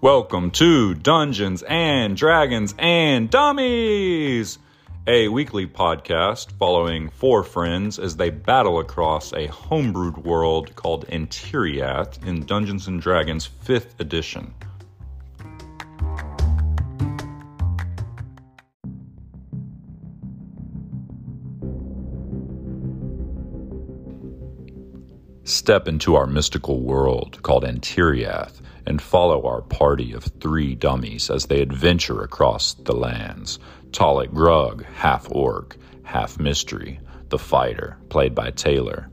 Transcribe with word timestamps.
Welcome 0.00 0.52
to 0.52 0.94
Dungeons 0.94 1.64
and 1.64 2.16
Dragons 2.16 2.72
and 2.78 3.28
Dummies, 3.28 4.60
a 5.08 5.26
weekly 5.26 5.66
podcast 5.66 6.52
following 6.52 7.08
four 7.10 7.42
friends 7.42 7.98
as 7.98 8.16
they 8.16 8.30
battle 8.30 8.78
across 8.78 9.32
a 9.32 9.48
homebrewed 9.48 10.18
world 10.18 10.76
called 10.76 11.08
Antiriath 11.08 12.24
in 12.24 12.46
Dungeons 12.46 12.86
and 12.86 13.02
Dragons 13.02 13.50
5th 13.64 13.98
edition. 13.98 14.54
Step 25.48 25.88
into 25.88 26.14
our 26.14 26.26
mystical 26.26 26.78
world 26.82 27.42
called 27.42 27.64
Antiriath 27.64 28.60
and 28.84 29.00
follow 29.00 29.46
our 29.46 29.62
party 29.62 30.12
of 30.12 30.24
three 30.24 30.74
dummies 30.74 31.30
as 31.30 31.46
they 31.46 31.62
adventure 31.62 32.22
across 32.22 32.74
the 32.74 32.94
lands. 32.94 33.58
Talik 33.90 34.28
Grug, 34.28 34.84
half 34.84 35.26
orc, 35.30 35.78
half 36.02 36.38
mystery, 36.38 37.00
the 37.30 37.38
fighter, 37.38 37.96
played 38.10 38.34
by 38.34 38.50
Taylor. 38.50 39.08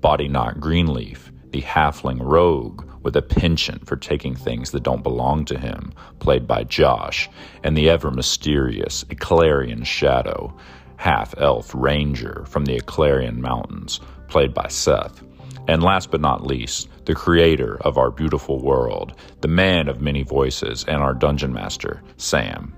Body 0.00 0.28
Knock 0.28 0.58
Greenleaf, 0.60 1.30
the 1.50 1.60
halfling 1.60 2.20
rogue 2.22 2.82
with 3.02 3.14
a 3.14 3.20
penchant 3.20 3.86
for 3.86 3.96
taking 3.96 4.34
things 4.34 4.70
that 4.70 4.82
don't 4.82 5.02
belong 5.02 5.44
to 5.44 5.58
him, 5.58 5.92
played 6.20 6.46
by 6.46 6.64
Josh, 6.64 7.28
and 7.62 7.76
the 7.76 7.90
ever 7.90 8.10
mysterious 8.10 9.04
Eclarian 9.10 9.84
Shadow, 9.84 10.56
half 10.96 11.34
elf 11.36 11.74
ranger 11.74 12.46
from 12.46 12.64
the 12.64 12.80
Eclarian 12.80 13.36
Mountains, 13.40 14.00
played 14.28 14.54
by 14.54 14.68
Seth. 14.68 15.25
And 15.68 15.82
last 15.82 16.12
but 16.12 16.20
not 16.20 16.46
least, 16.46 16.88
the 17.06 17.14
creator 17.14 17.76
of 17.82 17.98
our 17.98 18.10
beautiful 18.10 18.62
world, 18.62 19.14
the 19.40 19.48
man 19.48 19.88
of 19.88 20.00
many 20.00 20.22
voices, 20.22 20.84
and 20.84 21.02
our 21.02 21.12
dungeon 21.12 21.52
master, 21.52 22.02
Sam. 22.16 22.72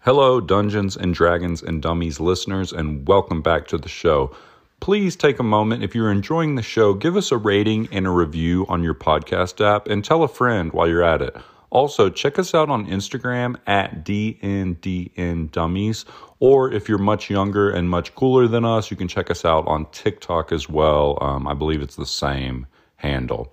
Hello, 0.00 0.40
Dungeons 0.40 0.96
and 0.96 1.12
Dragons 1.12 1.64
and 1.64 1.82
Dummies 1.82 2.20
listeners, 2.20 2.72
and 2.72 3.08
welcome 3.08 3.42
back 3.42 3.66
to 3.68 3.78
the 3.78 3.88
show. 3.88 4.30
Please 4.78 5.16
take 5.16 5.40
a 5.40 5.42
moment. 5.42 5.82
If 5.82 5.96
you're 5.96 6.12
enjoying 6.12 6.54
the 6.54 6.62
show, 6.62 6.94
give 6.94 7.16
us 7.16 7.32
a 7.32 7.36
rating 7.36 7.88
and 7.90 8.06
a 8.06 8.10
review 8.10 8.66
on 8.68 8.84
your 8.84 8.94
podcast 8.94 9.60
app 9.60 9.88
and 9.88 10.04
tell 10.04 10.22
a 10.22 10.28
friend 10.28 10.72
while 10.72 10.86
you're 10.86 11.02
at 11.02 11.22
it. 11.22 11.34
Also, 11.70 12.08
check 12.08 12.38
us 12.38 12.54
out 12.54 12.70
on 12.70 12.86
Instagram 12.86 13.56
at 13.66 14.04
DNDN 14.04 15.50
Dummies 15.50 16.04
or 16.38 16.70
if 16.70 16.88
you're 16.88 16.98
much 16.98 17.30
younger 17.30 17.70
and 17.70 17.88
much 17.88 18.14
cooler 18.14 18.46
than 18.46 18.64
us, 18.64 18.90
you 18.90 18.96
can 18.96 19.08
check 19.08 19.30
us 19.30 19.44
out 19.44 19.66
on 19.66 19.86
TikTok 19.90 20.52
as 20.52 20.68
well. 20.68 21.18
Um, 21.20 21.46
I 21.46 21.54
believe 21.54 21.80
it's 21.80 21.96
the 21.96 22.06
same 22.06 22.66
handle. 22.96 23.52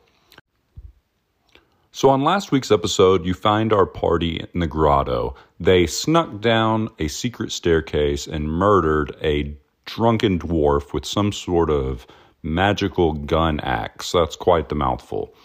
So, 1.91 2.09
on 2.09 2.23
last 2.23 2.51
week's 2.51 2.71
episode, 2.71 3.23
you 3.23 3.33
find 3.33 3.71
our 3.71 3.85
party 3.85 4.43
in 4.53 4.59
the 4.59 4.67
grotto. 4.67 5.35
They 5.59 5.85
snuck 5.85 6.41
down 6.41 6.89
a 6.97 7.07
secret 7.07 7.51
staircase 7.51 8.25
and 8.25 8.49
murdered 8.49 9.15
a 9.21 9.55
drunken 9.85 10.39
dwarf 10.39 10.91
with 10.91 11.05
some 11.05 11.31
sort 11.31 11.69
of 11.69 12.07
magical 12.41 13.13
gun 13.13 13.59
axe. 13.59 14.11
That's 14.11 14.35
quite 14.35 14.69
the 14.69 14.75
mouthful. 14.75 15.35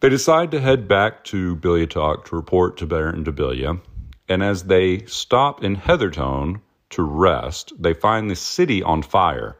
They 0.00 0.08
decide 0.08 0.52
to 0.52 0.60
head 0.60 0.86
back 0.86 1.24
to 1.24 1.56
Bilyatok 1.56 2.26
to 2.26 2.36
report 2.36 2.76
to 2.76 2.86
Baron 2.86 3.24
Debilia 3.24 3.80
and 4.28 4.42
as 4.42 4.64
they 4.64 5.04
stop 5.06 5.64
in 5.64 5.76
Heathertone 5.76 6.60
to 6.90 7.02
rest, 7.02 7.72
they 7.78 7.94
find 7.94 8.30
the 8.30 8.36
city 8.36 8.82
on 8.82 9.02
fire. 9.02 9.56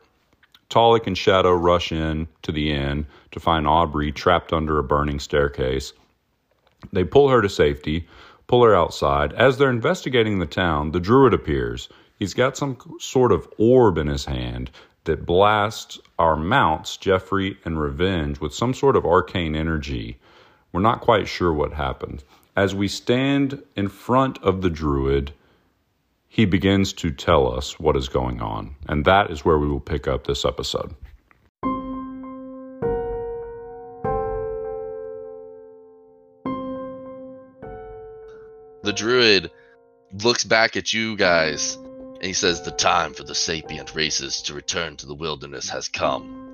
Talik 0.69 1.06
and 1.06 1.16
Shadow 1.16 1.53
rush 1.53 1.91
in 1.91 2.28
to 2.42 2.53
the 2.53 2.70
inn 2.70 3.06
to 3.31 3.41
find 3.41 3.66
Aubrey 3.66 4.12
trapped 4.12 4.53
under 4.53 4.78
a 4.78 4.84
burning 4.84 5.19
staircase. 5.19 5.94
They 6.93 7.05
pull 7.05 7.31
her 7.31 7.41
to 7.41 7.49
safety, 7.49 8.06
pull 8.47 8.62
her 8.62 8.75
outside. 8.75 9.32
As 9.32 9.56
they're 9.56 9.70
investigating 9.70 10.38
the 10.38 10.47
town, 10.47 10.93
the 10.93 11.00
druid 11.00 11.32
appears. 11.32 11.88
He's 12.19 12.34
got 12.34 12.56
some 12.56 12.76
sort 13.00 13.32
of 13.32 13.49
orb 13.56 13.97
in 13.97 14.06
his 14.06 14.26
hand 14.26 14.70
that 15.05 15.25
blasts 15.25 15.99
our 16.19 16.37
mounts, 16.37 16.99
Jeffrey 16.99 17.56
and 17.65 17.81
Revenge, 17.81 18.38
with 18.41 18.53
some 18.53 18.75
sort 18.75 18.97
of 18.97 19.06
arcane 19.06 19.56
energy. 19.56 20.19
We're 20.73 20.81
not 20.81 21.01
quite 21.01 21.29
sure 21.29 21.53
what 21.53 21.73
happened. 21.73 22.25
As 22.56 22.75
we 22.75 22.89
stand 22.89 23.62
in 23.77 23.89
front 23.89 24.39
of 24.43 24.62
the 24.62 24.71
druid, 24.71 25.33
he 26.29 26.45
begins 26.45 26.93
to 26.95 27.11
tell 27.11 27.53
us 27.53 27.81
what 27.81 27.97
is 27.97 28.09
going 28.09 28.41
on. 28.43 28.77
And 28.87 29.05
that 29.05 29.31
is 29.31 29.45
where 29.45 29.59
we 29.59 29.69
will 29.69 29.81
pick 29.81 30.06
up 30.06 30.27
this 30.27 30.45
episode. 30.45 30.95
The 38.83 38.93
druid 38.95 39.50
looks 40.12 40.45
back 40.45 40.77
at 40.77 40.93
you 40.93 41.17
guys 41.17 41.75
and 41.75 42.25
he 42.25 42.33
says, 42.33 42.62
The 42.62 42.71
time 42.71 43.15
for 43.15 43.23
the 43.23 43.35
sapient 43.35 43.95
races 43.95 44.43
to 44.43 44.55
return 44.55 44.97
to 44.97 45.06
the 45.06 45.15
wilderness 45.15 45.69
has 45.71 45.89
come, 45.89 46.47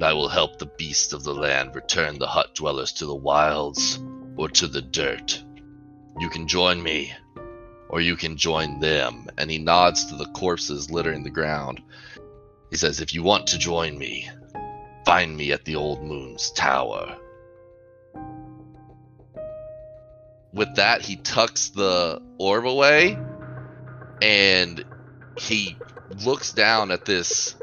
and 0.00 0.08
I 0.08 0.14
will 0.14 0.30
help 0.30 0.58
the 0.58 0.64
beasts 0.64 1.12
of 1.12 1.24
the 1.24 1.34
land 1.34 1.74
return 1.74 2.18
the 2.18 2.26
hut 2.26 2.54
dwellers 2.54 2.90
to 2.92 3.04
the 3.04 3.14
wilds 3.14 4.02
or 4.38 4.48
to 4.48 4.66
the 4.66 4.80
dirt. 4.80 5.44
You 6.18 6.30
can 6.30 6.48
join 6.48 6.82
me, 6.82 7.12
or 7.90 8.00
you 8.00 8.16
can 8.16 8.38
join 8.38 8.80
them. 8.80 9.26
And 9.36 9.50
he 9.50 9.58
nods 9.58 10.06
to 10.06 10.16
the 10.16 10.24
corpses 10.24 10.90
littering 10.90 11.22
the 11.22 11.28
ground. 11.28 11.82
He 12.70 12.78
says, 12.78 13.02
If 13.02 13.12
you 13.12 13.22
want 13.22 13.48
to 13.48 13.58
join 13.58 13.98
me, 13.98 14.30
find 15.04 15.36
me 15.36 15.52
at 15.52 15.66
the 15.66 15.76
Old 15.76 16.02
Moon's 16.02 16.50
Tower. 16.52 17.18
With 20.54 20.76
that, 20.76 21.02
he 21.02 21.16
tucks 21.16 21.68
the 21.68 22.22
orb 22.38 22.64
away 22.64 23.18
and 24.22 24.82
he 25.36 25.76
looks 26.24 26.54
down 26.54 26.90
at 26.90 27.04
this 27.04 27.54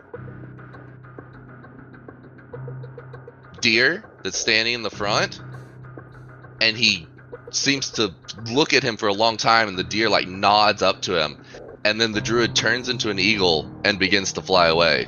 deer 3.62 4.04
that's 4.24 4.38
standing 4.38 4.74
in 4.74 4.84
the 4.84 4.90
front 4.90 5.40
and 6.62 6.76
he 6.78 7.08
seems 7.52 7.92
to 7.92 8.14
look 8.52 8.74
at 8.74 8.84
him 8.84 8.98
for 8.98 9.08
a 9.08 9.14
long 9.14 9.38
time 9.38 9.68
and 9.68 9.78
the 9.78 9.84
deer 9.84 10.10
like 10.10 10.28
nods 10.28 10.82
up 10.82 11.02
to 11.04 11.22
him 11.22 11.38
and 11.86 12.02
then 12.02 12.12
the 12.12 12.22
druid 12.22 12.56
turns 12.56 12.90
into 12.90 13.10
an 13.10 13.20
eagle 13.20 13.70
and 13.86 14.00
begins 14.00 14.34
to 14.34 14.42
fly 14.42 14.68
away 14.68 15.08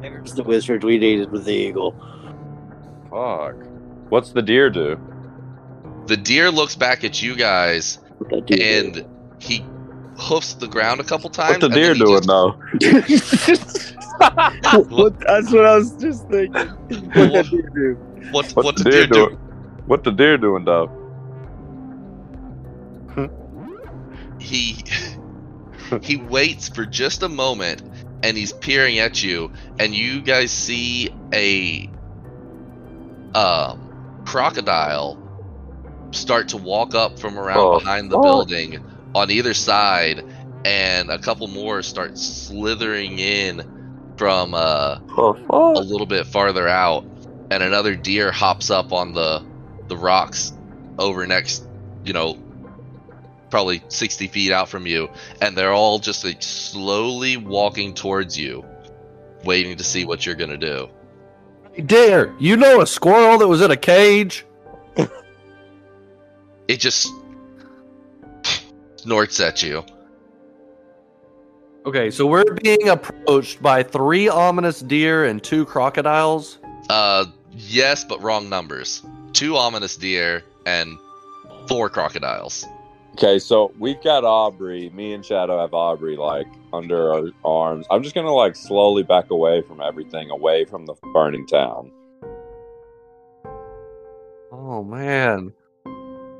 There's 0.00 0.34
the 0.34 0.42
wizard 0.44 0.84
we 0.84 0.98
needed 0.98 1.30
with 1.32 1.44
the 1.44 1.52
eagle. 1.54 1.92
Fuck. 3.10 3.56
What's 4.10 4.30
the 4.32 4.42
deer 4.42 4.70
do? 4.70 4.98
the 6.06 6.16
deer 6.16 6.50
looks 6.50 6.74
back 6.74 7.04
at 7.04 7.20
you 7.22 7.36
guys 7.36 7.98
What 8.18 8.30
that 8.46 8.60
and 8.60 9.04
he 9.40 9.62
hoofs 10.16 10.54
the 10.54 10.66
ground 10.66 11.00
a 11.00 11.04
couple 11.04 11.28
times 11.30 11.62
What's 11.62 11.62
the 11.62 11.68
deer 11.68 11.94
then 11.94 11.96
he 11.96 12.02
doing 12.02 12.22
just- 12.22 12.28
though? 12.28 13.87
what, 14.88 15.14
that's 15.26 15.52
what 15.52 15.66
I 15.66 15.76
was 15.76 15.94
just 15.96 16.28
thinking. 16.28 16.76
What 17.14 17.32
that 17.32 17.50
dude 17.50 17.74
do? 17.74 17.98
what, 18.30 18.46
What's 18.54 18.56
what 18.60 18.76
the 18.76 18.80
the 18.80 18.84
deer 18.84 19.06
deer 19.06 19.06
do 19.06 19.28
doing? 19.28 19.38
What 19.86 20.04
the 20.04 20.12
deer 20.12 20.38
doing 20.38 20.64
though? 20.64 20.92
he 24.38 24.84
he 26.00 26.16
waits 26.16 26.68
for 26.68 26.86
just 26.86 27.22
a 27.24 27.28
moment 27.30 27.82
and 28.22 28.36
he's 28.36 28.52
peering 28.52 28.98
at 28.98 29.22
you 29.22 29.52
and 29.78 29.94
you 29.94 30.22
guys 30.22 30.52
see 30.52 31.10
a 31.34 31.90
um 33.34 33.90
crocodile 34.26 35.20
start 36.12 36.48
to 36.48 36.58
walk 36.58 36.94
up 36.94 37.18
from 37.18 37.38
around 37.38 37.70
Oh, 37.70 37.70
behind 37.70 38.10
the 38.10 38.18
fuck. 38.18 38.18
building 38.18 38.78
on 39.14 39.30
either 39.30 39.54
side 39.54 40.24
and 40.64 41.10
a 41.10 41.18
couple 41.18 41.48
more 41.48 41.82
start 41.82 42.18
slithering 42.18 43.18
in 43.18 43.62
from 44.18 44.52
uh 44.52 44.98
a 45.16 45.80
little 45.80 46.06
bit 46.06 46.26
farther 46.26 46.68
out 46.68 47.04
and 47.50 47.62
another 47.62 47.94
deer 47.94 48.30
hops 48.30 48.70
up 48.70 48.92
on 48.92 49.14
the 49.14 49.42
the 49.86 49.96
rocks 49.96 50.52
over 50.98 51.26
next 51.26 51.64
you 52.04 52.12
know 52.12 52.36
probably 53.50 53.82
60 53.88 54.28
feet 54.28 54.52
out 54.52 54.68
from 54.68 54.86
you 54.86 55.08
and 55.40 55.56
they're 55.56 55.72
all 55.72 55.98
just 55.98 56.24
like 56.24 56.42
slowly 56.42 57.36
walking 57.36 57.94
towards 57.94 58.36
you 58.38 58.64
waiting 59.44 59.76
to 59.76 59.84
see 59.84 60.04
what 60.04 60.26
you're 60.26 60.34
gonna 60.34 60.56
do. 60.58 60.88
Deer, 61.86 62.34
you 62.38 62.56
know 62.56 62.80
a 62.80 62.86
squirrel 62.86 63.38
that 63.38 63.46
was 63.46 63.62
in 63.62 63.70
a 63.70 63.76
cage? 63.76 64.44
it 66.68 66.78
just 66.78 67.12
snorts 68.96 69.38
at 69.40 69.62
you 69.62 69.84
Okay, 71.88 72.10
so 72.10 72.26
we're 72.26 72.44
being 72.62 72.90
approached 72.90 73.62
by 73.62 73.82
three 73.82 74.28
ominous 74.28 74.80
deer 74.80 75.24
and 75.24 75.42
two 75.42 75.64
crocodiles. 75.64 76.58
uh 76.90 77.24
yes 77.52 78.04
but 78.04 78.22
wrong 78.22 78.50
numbers 78.50 79.02
two 79.32 79.56
ominous 79.56 79.96
deer 79.96 80.42
and 80.66 80.98
four 81.66 81.88
crocodiles 81.88 82.66
Okay, 83.14 83.38
so 83.38 83.72
we've 83.78 84.00
got 84.04 84.22
Aubrey. 84.22 84.90
Me 84.90 85.14
and 85.14 85.24
Shadow 85.24 85.58
have 85.60 85.72
Aubrey 85.72 86.16
like 86.16 86.46
under 86.74 87.10
our 87.12 87.30
arms. 87.44 87.86
I'm 87.90 88.02
just 88.02 88.14
gonna 88.14 88.32
like 88.34 88.54
slowly 88.54 89.02
back 89.02 89.30
away 89.30 89.62
from 89.62 89.80
everything, 89.80 90.28
away 90.30 90.66
from 90.66 90.84
the 90.84 90.94
burning 91.14 91.46
town. 91.46 91.90
Oh 94.52 94.84
man. 94.84 95.52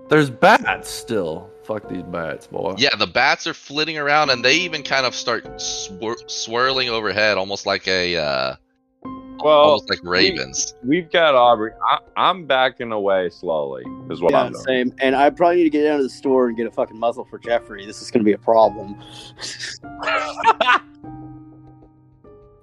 There's 0.08 0.30
bats 0.30 0.88
still. 0.90 1.50
Fuck 1.68 1.88
these 1.90 2.02
bats, 2.04 2.46
boy. 2.46 2.74
Yeah, 2.78 2.96
the 2.96 3.06
bats 3.06 3.46
are 3.46 3.52
flitting 3.54 3.98
around, 3.98 4.30
and 4.30 4.42
they 4.44 4.54
even 4.56 4.82
kind 4.82 5.04
of 5.06 5.14
start 5.14 5.44
swir- 5.58 6.28
swirling 6.30 6.88
overhead, 6.88 7.36
almost 7.36 7.66
like 7.66 7.86
a 7.86 8.16
uh, 8.16 8.56
Well, 9.04 9.52
almost 9.54 9.90
like 9.90 10.00
ravens. 10.02 10.74
we've 10.82 11.12
got 11.12 11.34
Aubrey. 11.34 11.72
I, 11.86 11.98
I'm 12.16 12.46
backing 12.46 12.90
away 12.90 13.28
slowly. 13.28 13.84
Is 14.10 14.22
what 14.22 14.32
yeah, 14.32 14.44
I'm 14.44 14.52
doing. 14.52 14.64
same. 14.64 14.94
And 14.98 15.14
I 15.14 15.28
probably 15.28 15.56
need 15.58 15.64
to 15.64 15.70
get 15.70 15.82
down 15.84 15.98
to 15.98 16.02
the 16.04 16.08
store 16.08 16.48
and 16.48 16.56
get 16.56 16.66
a 16.66 16.70
fucking 16.70 16.98
muzzle 16.98 17.26
for 17.26 17.38
Jeffrey. 17.38 17.84
This 17.84 18.00
is 18.00 18.10
going 18.10 18.24
to 18.24 18.24
be 18.24 18.32
a 18.32 18.38
problem. 18.38 18.98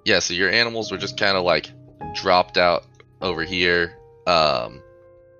Yeah, 0.04 0.20
so 0.20 0.34
your 0.34 0.50
animals 0.50 0.92
were 0.92 0.98
just 0.98 1.18
kind 1.18 1.36
of 1.36 1.42
like 1.42 1.72
dropped 2.14 2.56
out 2.58 2.84
over 3.22 3.42
here. 3.42 3.98
Um, 4.28 4.80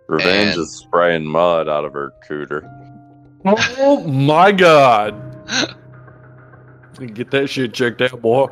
Revenge 0.08 0.50
And- 0.54 0.60
is 0.60 0.76
spraying 0.78 1.24
mud 1.24 1.68
out 1.68 1.84
of 1.84 1.92
her 1.92 2.12
cooter. 2.28 2.68
Oh 3.46 4.02
my 4.06 4.52
god. 4.52 5.14
Get 7.14 7.30
that 7.30 7.48
shit 7.48 7.72
checked 7.74 8.00
out, 8.02 8.20
boy. 8.22 8.48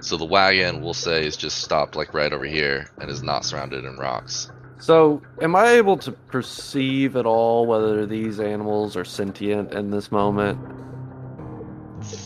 so 0.00 0.16
the 0.16 0.24
wagon, 0.24 0.82
we'll 0.82 0.94
say, 0.94 1.24
is 1.26 1.36
just 1.36 1.58
stopped 1.62 1.96
like 1.96 2.12
right 2.14 2.32
over 2.32 2.44
here 2.44 2.86
and 3.00 3.10
is 3.10 3.22
not 3.22 3.44
surrounded 3.44 3.84
in 3.84 3.96
rocks. 3.96 4.50
So, 4.78 5.22
am 5.40 5.54
I 5.54 5.70
able 5.72 5.96
to 5.98 6.10
perceive 6.12 7.14
at 7.16 7.24
all 7.24 7.66
whether 7.66 8.04
these 8.04 8.40
animals 8.40 8.96
are 8.96 9.04
sentient 9.04 9.72
in 9.74 9.90
this 9.90 10.10
moment? 10.10 10.58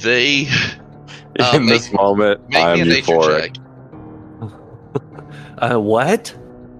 They 0.02 0.48
Uh, 1.38 1.50
In 1.54 1.66
make- 1.66 1.74
this 1.82 1.92
moment, 1.92 2.40
make 2.48 2.64
I 2.64 2.74
me 2.76 2.80
am 2.80 2.86
a 2.88 2.90
nature 2.90 3.12
euphoric. 3.12 3.56
check. 3.56 3.62
Uh, 5.58 5.78
what? 5.78 6.34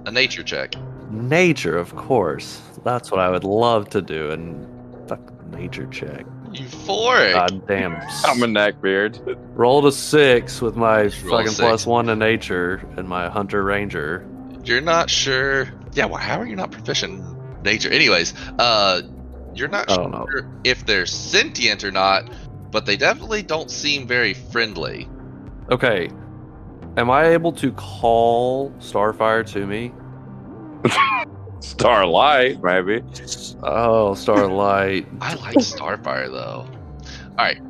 A 0.07 0.11
nature 0.11 0.43
check. 0.43 0.75
Nature, 1.11 1.77
of 1.77 1.95
course. 1.95 2.61
That's 2.87 3.11
what 3.11 3.19
I 3.19 3.29
would 3.31 3.43
love 3.43 3.91
to 3.91 4.01
do. 4.01 4.31
And 4.31 5.09
fuck 5.09 5.21
nature 5.49 5.89
check. 5.89 6.25
Euphoric. 6.53 7.33
God 7.33 7.67
damn. 7.67 7.95
I'm 8.25 8.41
a 8.45 8.47
neckbeard. 8.47 9.37
Rolled 9.57 9.87
a 9.87 9.93
six 9.93 10.63
with 10.63 10.77
my 10.77 11.03
Roll 11.03 11.11
fucking 11.11 11.49
six. 11.49 11.59
plus 11.59 11.85
one 11.85 12.07
to 12.07 12.15
nature 12.15 12.89
and 12.97 13.09
my 13.09 13.29
hunter 13.29 13.65
ranger. 13.65 14.25
You're 14.63 14.81
not 14.81 15.11
sure. 15.11 15.69
Yeah, 15.95 16.05
well, 16.07 16.21
how 16.21 16.39
are 16.39 16.47
you 16.47 16.55
not 16.55 16.71
proficient 16.71 17.15
in 17.21 17.63
nature? 17.65 17.91
Anyways, 17.91 18.35
uh, 18.57 19.03
you're 19.53 19.67
not 19.67 19.91
I 19.91 19.97
don't 19.97 20.13
know. 20.13 20.27
sure 20.31 20.49
if 20.63 20.87
they're 20.87 21.07
sentient 21.07 21.83
or 21.83 21.91
not, 21.91 22.31
but 22.71 22.87
they 22.87 22.97
definitely 22.97 23.43
don't 23.43 23.71
seem 23.71 24.07
very 24.07 24.33
friendly. 24.33 25.09
Okay. 25.73 26.09
Am 26.97 27.11
I 27.11 27.31
able 27.31 27.51
to 27.55 27.73
call 27.73 28.71
Starfire 28.79 29.45
to 29.55 29.67
me? 29.67 29.93
Starlight, 31.61 32.63
maybe. 32.63 33.03
Oh, 33.63 34.15
Starlight. 34.15 35.07
I 35.21 35.35
like 35.35 35.57
Starfire 35.57 36.31
though. 36.31 36.67
All 36.69 37.37
right. 37.39 37.61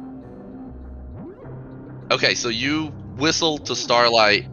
Okay, 2.11 2.35
so 2.35 2.49
you 2.49 2.87
whistle 3.17 3.59
to 3.59 3.75
Starlight, 3.75 4.47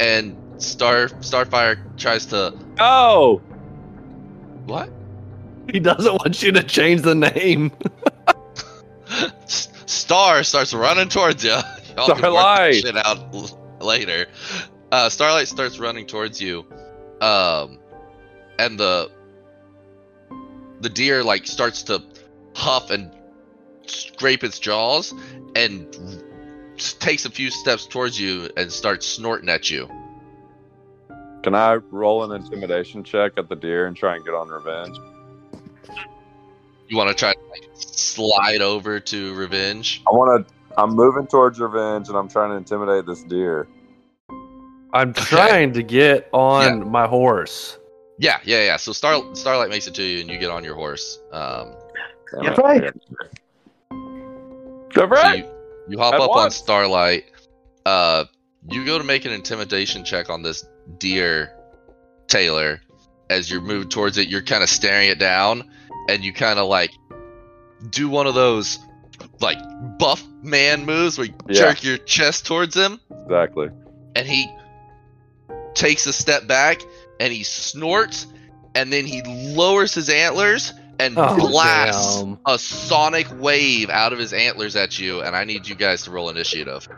and 0.00 0.36
Star 0.62 1.08
Starfire 1.08 1.78
tries 1.98 2.26
to 2.26 2.54
Oh, 2.78 3.38
what? 4.66 4.90
he 5.72 5.80
doesn't 5.80 6.12
want 6.12 6.42
you 6.42 6.52
to 6.52 6.62
change 6.62 7.02
the 7.02 7.14
name. 7.14 7.72
Star 9.46 10.42
starts 10.42 10.74
running 10.74 11.08
towards 11.08 11.42
you. 11.44 11.50
Y'all 11.96 12.06
can 12.06 12.16
work 12.16 12.18
Starlight. 12.18 12.74
shit 12.76 12.96
out 12.96 13.82
later. 13.82 14.26
Uh, 14.92 15.08
Starlight 15.08 15.48
starts 15.48 15.78
running 15.78 16.06
towards 16.06 16.40
you, 16.40 16.66
um, 17.20 17.78
and 18.58 18.78
the 18.78 19.10
the 20.80 20.88
deer 20.88 21.22
like 21.24 21.46
starts 21.46 21.82
to 21.84 22.02
huff 22.54 22.90
and 22.90 23.10
scrape 23.86 24.44
its 24.44 24.58
jaws, 24.58 25.14
and 25.54 26.22
takes 26.76 27.24
a 27.24 27.30
few 27.30 27.50
steps 27.50 27.86
towards 27.86 28.20
you 28.20 28.48
and 28.56 28.70
starts 28.72 29.06
snorting 29.06 29.48
at 29.48 29.70
you. 29.70 29.88
can 31.42 31.54
I 31.54 31.74
roll 31.90 32.24
an 32.24 32.32
intimidation 32.42 33.04
check 33.04 33.32
at 33.36 33.48
the 33.48 33.54
deer 33.56 33.86
and 33.86 33.94
try 33.96 34.16
and 34.16 34.24
get 34.24 34.34
on 34.34 34.48
revenge? 34.48 34.96
You 36.88 36.96
want 36.96 37.10
to 37.10 37.14
try 37.14 37.32
to 37.32 37.38
like, 37.50 37.68
slide 37.74 38.60
over 38.60 38.98
to 39.00 39.34
revenge? 39.34 40.02
I 40.06 40.10
want 40.10 40.46
to. 40.46 40.54
I'm 40.76 40.90
moving 40.90 41.26
towards 41.26 41.60
revenge, 41.60 42.08
and 42.08 42.16
I'm 42.16 42.28
trying 42.28 42.50
to 42.50 42.56
intimidate 42.56 43.06
this 43.06 43.22
deer. 43.24 43.68
I'm 44.92 45.10
Okay. 45.10 45.22
trying 45.24 45.72
to 45.74 45.82
get 45.82 46.28
on 46.32 46.90
my 46.90 47.06
horse. 47.06 47.78
Yeah, 48.18 48.38
yeah, 48.44 48.64
yeah. 48.64 48.76
So 48.76 48.92
Star 48.92 49.22
Starlight 49.34 49.70
makes 49.70 49.86
it 49.86 49.94
to 49.94 50.02
you, 50.02 50.20
and 50.20 50.30
you 50.30 50.38
get 50.38 50.50
on 50.50 50.62
your 50.64 50.74
horse. 50.74 51.18
Um, 51.32 51.74
Damn 52.34 52.44
Yeah, 52.44 52.52
it. 52.52 52.58
right. 52.58 52.94
Go 53.90 55.02
So 55.02 55.06
right. 55.06 55.38
you, 55.38 55.50
you 55.88 55.98
hop 55.98 56.14
At 56.14 56.20
up 56.20 56.30
on. 56.30 56.50
Starlight. 56.50 57.24
Uh, 57.84 58.24
you 58.70 58.84
go 58.84 58.98
to 58.98 59.04
make 59.04 59.24
an 59.24 59.32
intimidation 59.32 60.04
check 60.04 60.30
on 60.30 60.42
this 60.42 60.64
deer, 60.98 61.52
Taylor. 62.28 62.80
As 63.30 63.50
you're 63.50 63.60
moving 63.60 63.88
towards 63.88 64.16
it, 64.18 64.28
you're 64.28 64.42
kind 64.42 64.62
of 64.62 64.68
staring 64.68 65.08
it 65.08 65.18
down, 65.18 65.68
and 66.08 66.22
you 66.24 66.32
kind 66.32 66.58
of 66.58 66.68
like 66.68 66.90
do 67.90 68.08
one 68.08 68.26
of 68.26 68.34
those 68.34 68.78
like 69.40 69.58
buff 69.98 70.22
man 70.42 70.84
moves 70.86 71.18
where 71.18 71.26
you 71.26 71.34
Yeah. 71.48 71.54
jerk 71.72 71.82
your 71.84 71.98
chest 71.98 72.46
towards 72.46 72.74
him, 72.76 73.00
Exactly. 73.24 73.68
and 74.14 74.26
he 74.26 74.46
takes 75.74 76.06
a 76.06 76.12
step 76.12 76.46
back 76.46 76.80
and 77.20 77.32
he 77.32 77.42
snorts, 77.42 78.26
and 78.74 78.92
then 78.92 79.04
he 79.06 79.22
lowers 79.54 79.94
his 79.94 80.08
antlers 80.08 80.72
and 80.98 81.14
Oh, 81.18 81.36
blasts 81.36 82.22
damn. 82.22 82.38
a 82.46 82.58
sonic 82.58 83.26
wave 83.40 83.90
out 83.90 84.12
of 84.12 84.18
his 84.18 84.32
antlers 84.32 84.76
at 84.76 84.98
you, 84.98 85.22
and 85.22 85.34
I 85.34 85.44
need 85.44 85.66
you 85.66 85.74
guys 85.74 86.02
to 86.02 86.10
roll 86.10 86.28
initiative. 86.30 86.88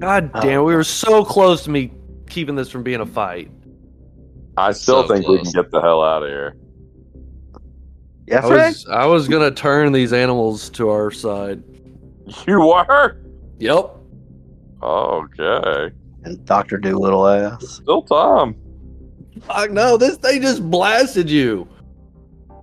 God 0.00 0.30
oh, 0.34 0.40
damn, 0.40 0.64
we 0.64 0.74
were 0.74 0.84
so 0.84 1.24
close 1.24 1.64
to 1.64 1.70
me 1.70 1.92
keeping 2.28 2.54
this 2.54 2.70
from 2.70 2.82
being 2.82 3.00
a 3.00 3.06
fight. 3.06 3.50
I 4.56 4.72
still 4.72 5.06
So 5.06 5.14
think 5.14 5.26
we 5.26 5.38
can 5.42 5.50
get 5.52 5.70
the 5.70 5.80
hell 5.80 6.02
out 6.02 6.22
of 6.22 6.28
here. 6.28 6.56
Yeah, 8.28 8.44
I 8.44 8.46
was 8.46 8.86
I 8.88 9.06
was 9.06 9.26
gonna 9.26 9.50
turn 9.50 9.92
these 9.92 10.12
animals 10.12 10.68
to 10.70 10.90
our 10.90 11.10
side. 11.10 11.62
You 12.46 12.60
were? 12.60 13.16
Yep. 13.58 13.96
Okay. 14.82 15.90
And 16.24 16.44
Doctor 16.44 16.76
Dolittle 16.76 17.26
ass. 17.26 17.66
Still 17.66 18.02
Tom. 18.02 18.54
Fuck 19.42 19.70
no, 19.70 19.96
this 19.96 20.18
they 20.18 20.38
just 20.38 20.68
blasted 20.70 21.30
you. 21.30 21.66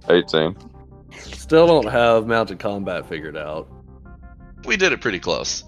18. 0.07 0.55
Still 1.11 1.65
don't 1.65 1.87
have 1.91 2.27
mounted 2.27 2.59
combat 2.59 3.07
figured 3.07 3.37
out. 3.37 3.67
We 4.65 4.77
did 4.77 4.91
it 4.91 5.01
pretty 5.01 5.19
close. 5.19 5.63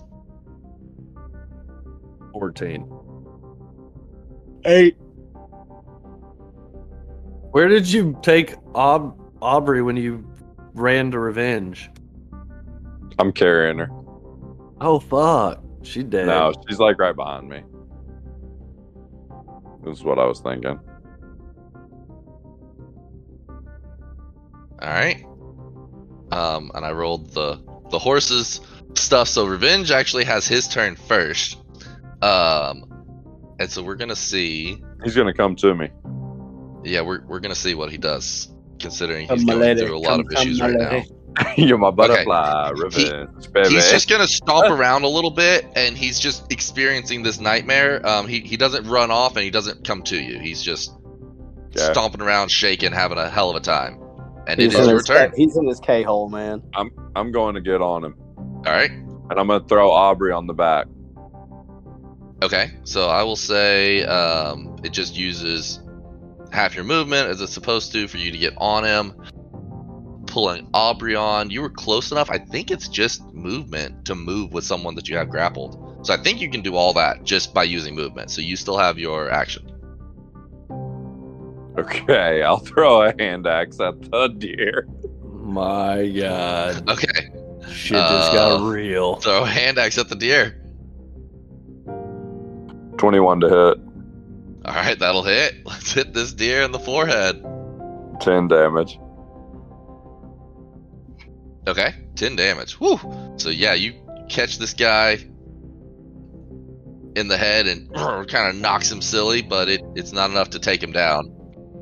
14. 2.33 2.87
Eight. 4.65 4.95
Where 7.51 7.67
did 7.67 7.91
you 7.91 8.15
take 8.21 8.55
Aub- 8.73 9.17
Aubrey 9.41 9.81
when 9.81 9.97
you 9.97 10.27
ran 10.73 11.11
to 11.11 11.19
revenge? 11.19 11.89
I'm 13.19 13.31
carrying 13.31 13.79
her. 13.79 13.89
Oh 14.81 14.99
fuck. 14.99 15.63
She 15.83 16.03
dead. 16.03 16.27
No, 16.27 16.53
she's 16.67 16.79
like 16.79 16.99
right 16.99 17.15
behind 17.15 17.49
me. 17.49 17.63
This 19.83 19.99
is 19.99 20.03
what 20.03 20.19
I 20.19 20.25
was 20.25 20.39
thinking. 20.39 20.79
All 24.79 24.89
right. 24.89 25.23
Um, 26.31 26.71
and 26.75 26.85
I 26.85 26.91
rolled 26.91 27.31
the 27.33 27.59
the 27.89 27.97
horses 27.99 28.59
stuff. 28.95 29.27
So 29.27 29.45
Revenge 29.45 29.91
actually 29.91 30.25
has 30.25 30.47
his 30.47 30.67
turn 30.67 30.95
first. 30.95 31.57
Um, 32.21 32.83
and 33.59 33.69
so 33.71 33.81
we're 33.81 33.95
gonna 33.95 34.15
see. 34.15 34.81
He's 35.03 35.15
gonna 35.15 35.33
come 35.33 35.55
to 35.57 35.73
me. 35.73 35.89
Yeah, 36.83 37.01
we're 37.01 37.25
we're 37.25 37.39
gonna 37.39 37.55
see 37.55 37.75
what 37.75 37.91
he 37.91 37.97
does, 37.97 38.53
considering 38.79 39.27
he's 39.27 39.45
my 39.45 39.53
going 39.53 39.77
through 39.77 39.97
a 39.97 39.99
lot 39.99 40.09
Come, 40.09 40.19
of 40.21 40.31
issues 40.31 40.61
right 40.61 40.73
now. 40.73 41.03
You're 41.57 41.77
my 41.77 41.91
butterfly, 41.91 42.71
revenge, 42.75 43.51
baby. 43.53 43.69
He's 43.75 43.89
just 43.91 44.09
gonna 44.09 44.27
stomp 44.27 44.65
around 44.71 45.03
a 45.03 45.07
little 45.07 45.29
bit, 45.31 45.65
and 45.75 45.95
he's 45.97 46.19
just 46.19 46.51
experiencing 46.51 47.21
this 47.23 47.39
nightmare. 47.39 48.05
Um, 48.07 48.27
he 48.27 48.39
he 48.41 48.57
doesn't 48.57 48.87
run 48.87 49.11
off, 49.11 49.35
and 49.35 49.43
he 49.43 49.51
doesn't 49.51 49.85
come 49.85 50.01
to 50.03 50.17
you. 50.19 50.39
He's 50.39 50.61
just 50.63 50.91
Okay. 51.75 51.91
stomping 51.91 52.21
around, 52.21 52.49
shaking, 52.49 52.91
having 52.91 53.17
a 53.19 53.29
hell 53.29 53.49
of 53.51 53.55
a 53.55 53.59
time. 53.59 53.99
And 54.47 54.59
He's 54.59 54.73
is 54.73 54.79
in, 54.79 54.85
your 54.87 54.97
his, 54.99 55.05
turn. 55.05 55.31
he's 55.35 55.57
in 55.57 55.67
his 55.67 55.79
K 55.79 56.01
hole, 56.01 56.29
man. 56.29 56.63
I'm 56.73 56.89
I'm 57.15 57.31
going 57.31 57.53
to 57.55 57.61
get 57.61 57.81
on 57.81 58.03
him, 58.05 58.15
All 58.37 58.63
right. 58.63 58.89
and 58.89 59.31
I'm 59.37 59.47
gonna 59.47 59.63
throw 59.67 59.91
Aubrey 59.91 60.31
on 60.31 60.47
the 60.47 60.53
back. 60.53 60.87
Okay, 62.41 62.71
so 62.83 63.09
I 63.09 63.23
will 63.23 63.35
say 63.35 64.03
um, 64.05 64.75
it 64.83 64.91
just 64.93 65.17
uses 65.17 65.79
half 66.51 66.75
your 66.75 66.83
movement 66.83 67.29
as 67.29 67.41
it's 67.41 67.53
supposed 67.53 67.91
to 67.93 68.07
for 68.07 68.17
you 68.17 68.31
to 68.31 68.37
get 68.37 68.53
on 68.57 68.83
him. 68.83 69.13
Pulling 70.27 70.69
Aubrey 70.73 71.15
on, 71.15 71.49
you 71.49 71.61
were 71.61 71.69
close 71.69 72.11
enough. 72.11 72.29
I 72.29 72.37
think 72.37 72.69
it's 72.69 72.87
just 72.87 73.23
movement 73.33 74.05
to 74.05 74.15
move 74.15 74.51
with 74.53 74.63
someone 74.65 74.95
that 74.95 75.07
you 75.07 75.17
have 75.17 75.29
grappled. 75.29 76.05
So 76.05 76.13
I 76.13 76.17
think 76.17 76.41
you 76.41 76.49
can 76.49 76.61
do 76.61 76.75
all 76.75 76.93
that 76.93 77.23
just 77.23 77.53
by 77.53 77.63
using 77.63 77.95
movement. 77.95 78.29
So 78.29 78.41
you 78.41 78.55
still 78.55 78.77
have 78.77 78.99
your 78.99 79.29
action. 79.31 79.63
Okay, 81.77 82.41
I'll 82.43 82.57
throw 82.57 83.03
a 83.03 83.13
hand 83.19 83.45
axe 83.47 83.79
at 83.79 84.01
the 84.11 84.27
deer. 84.29 84.87
My 85.33 86.07
God, 86.09 86.89
Okay, 86.89 87.29
shit 87.71 87.97
just 87.97 88.33
got 88.33 88.53
Uh, 88.59 88.63
real. 88.65 89.15
throw 89.17 89.43
a 89.43 89.45
hand 89.47 89.77
axe 89.77 89.97
at 89.97 90.09
the 90.09 90.15
deer. 90.15 90.61
21 92.97 93.39
to 93.41 93.47
hit, 93.49 93.86
All 94.67 94.73
right, 94.73 94.99
that'll 94.99 95.23
hit. 95.23 95.55
Let's 95.65 95.93
hit 95.93 96.13
this 96.13 96.33
deer 96.33 96.61
in 96.61 96.71
the 96.71 96.79
forehead. 96.79 97.43
10 98.21 98.47
damage. 98.47 98.99
Okay, 101.67 101.93
10 102.15 102.35
damage. 102.35 102.79
Woo! 102.79 102.99
So 103.37 103.49
yeah, 103.49 103.73
you 103.73 103.93
catch 104.29 104.57
this 104.57 104.73
guy 104.73 105.19
in 107.15 107.27
the 107.27 107.37
head 107.37 107.67
and 107.67 107.93
kind 107.95 108.49
of 108.49 108.55
knocks 108.55 108.91
him 108.91 109.01
silly, 109.01 109.41
but 109.41 109.69
it, 109.69 109.81
it's 109.95 110.11
not 110.11 110.29
enough 110.29 110.51
to 110.51 110.59
take 110.59 110.81
him 110.81 110.91
down. 110.91 111.33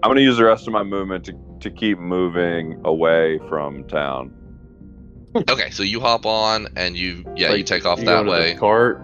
I'm 0.04 0.10
going 0.10 0.18
to 0.18 0.24
use 0.24 0.38
the 0.38 0.46
rest 0.46 0.68
of 0.68 0.74
my 0.74 0.84
movement 0.84 1.26
to, 1.26 1.34
to 1.62 1.72
keep 1.72 1.98
moving 1.98 2.80
away 2.86 3.40
from 3.50 3.84
town. 3.88 4.34
Okay, 5.50 5.70
so 5.72 5.84
you 5.84 6.00
hop 6.00 6.26
on 6.26 6.68
and 6.78 6.96
you 6.96 7.26
yeah, 7.36 7.54
you 7.54 7.64
take 7.64 7.86
off 7.86 8.00
you 8.00 8.06
that 8.06 8.24
go 8.24 8.24
to 8.24 8.32
the 8.32 8.32
way. 8.32 8.56
cart. 8.56 9.02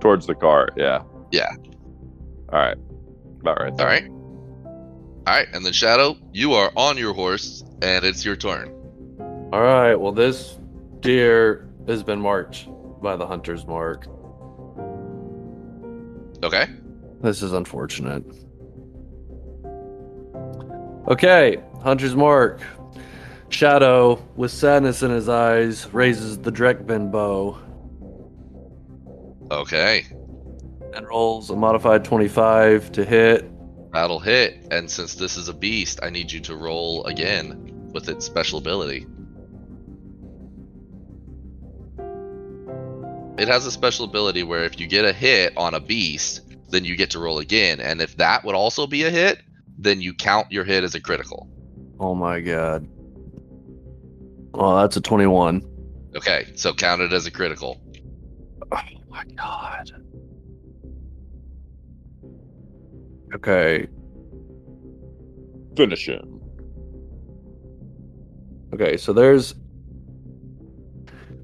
Towards 0.00 0.26
the 0.26 0.34
cart, 0.34 0.74
yeah. 0.76 1.02
Yeah. 1.32 1.50
All 2.52 2.58
right. 2.58 2.76
About 3.40 3.60
right 3.60 3.70
All 3.70 3.76
there. 3.76 3.86
right. 3.86 4.08
All 5.24 5.34
right, 5.34 5.46
and 5.52 5.64
then 5.64 5.72
Shadow, 5.72 6.16
you 6.32 6.54
are 6.54 6.72
on 6.76 6.98
your 6.98 7.14
horse 7.14 7.62
and 7.80 8.04
it's 8.04 8.24
your 8.24 8.34
turn. 8.34 8.68
All 9.52 9.62
right. 9.62 9.94
Well, 9.94 10.12
this 10.12 10.58
deer 11.00 11.68
has 11.86 12.02
been 12.02 12.20
marked 12.20 12.66
by 13.00 13.16
the 13.16 13.26
hunter's 13.26 13.66
mark. 13.66 14.06
Okay? 16.42 16.66
This 17.20 17.42
is 17.42 17.52
unfortunate. 17.52 18.24
Okay, 21.08 21.62
hunter's 21.82 22.16
mark. 22.16 22.60
Shadow, 23.48 24.16
with 24.34 24.50
sadness 24.50 25.02
in 25.02 25.10
his 25.10 25.28
eyes, 25.28 25.86
raises 25.92 26.38
the 26.38 26.50
Drekben 26.50 27.10
bow 27.10 27.58
Okay. 29.52 30.06
And 30.94 31.06
rolls 31.06 31.50
a 31.50 31.56
modified 31.56 32.04
25 32.04 32.92
to 32.92 33.04
hit. 33.04 33.48
That'll 33.92 34.20
hit. 34.20 34.66
And 34.70 34.90
since 34.90 35.14
this 35.14 35.36
is 35.36 35.48
a 35.48 35.54
beast, 35.54 36.00
I 36.02 36.10
need 36.10 36.32
you 36.32 36.40
to 36.40 36.56
roll 36.56 37.04
again 37.04 37.90
with 37.92 38.08
its 38.08 38.24
special 38.24 38.58
ability. 38.58 39.06
It 43.38 43.48
has 43.48 43.66
a 43.66 43.70
special 43.70 44.04
ability 44.04 44.42
where 44.42 44.64
if 44.64 44.78
you 44.78 44.86
get 44.86 45.04
a 45.04 45.12
hit 45.12 45.56
on 45.56 45.74
a 45.74 45.80
beast, 45.80 46.42
then 46.68 46.84
you 46.84 46.96
get 46.96 47.10
to 47.10 47.18
roll 47.18 47.38
again. 47.38 47.80
And 47.80 48.00
if 48.00 48.16
that 48.16 48.44
would 48.44 48.54
also 48.54 48.86
be 48.86 49.04
a 49.04 49.10
hit, 49.10 49.42
then 49.78 50.00
you 50.00 50.14
count 50.14 50.52
your 50.52 50.64
hit 50.64 50.84
as 50.84 50.94
a 50.94 51.00
critical. 51.00 51.48
Oh 51.98 52.14
my 52.14 52.40
god. 52.40 52.88
Oh, 54.54 54.80
that's 54.80 54.96
a 54.96 55.00
21. 55.00 55.62
Okay, 56.14 56.52
so 56.56 56.74
count 56.74 57.00
it 57.00 57.12
as 57.12 57.26
a 57.26 57.30
critical. 57.30 57.80
Oh 58.70 58.80
my 59.08 59.24
god. 59.34 59.90
Okay. 63.34 63.86
Finish 65.76 66.06
him. 66.08 66.40
Okay, 68.74 68.96
so 68.96 69.12
there's 69.12 69.54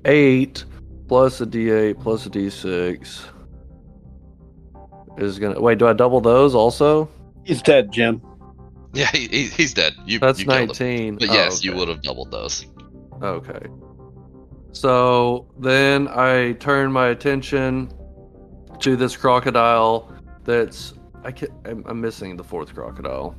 8 0.05 0.65
plus 1.09 1.41
a 1.41 1.47
d8 1.47 2.01
plus 2.01 2.27
a 2.27 2.31
d6 2.31 3.25
is 5.19 5.39
gonna 5.39 5.61
wait. 5.61 5.79
Do 5.79 5.87
I 5.89 5.93
double 5.93 6.21
those 6.21 6.55
also? 6.55 7.09
He's 7.45 7.61
dead, 7.63 7.91
Jim. 7.93 8.23
Yeah, 8.95 9.11
he, 9.13 9.27
he- 9.29 9.47
he's 9.49 9.75
dead. 9.75 9.95
You, 10.07 10.19
That's 10.19 10.39
you 10.39 10.47
killed 10.47 10.77
him. 10.79 10.89
19. 11.13 11.17
But 11.17 11.31
Oh, 11.31 11.33
yes, 11.35 11.65
you 11.65 11.71
okay. 11.73 11.81
would 11.81 11.89
have 11.89 12.03
doubled 12.03 12.31
those. 12.31 12.67
Okay. 13.23 13.67
So 14.73 15.49
then 15.59 16.09
I 16.09 16.53
turn 16.55 16.93
my 16.93 17.09
attention 17.09 17.91
to 18.81 18.97
this 18.97 19.17
crocodile. 19.17 20.13
That's 20.45 20.95
I 21.25 21.33
can 21.33 21.49
I'm, 21.65 21.85
I'm 21.87 22.01
missing 22.01 22.37
the 22.37 22.45
fourth 22.45 22.75
crocodile. 22.75 23.35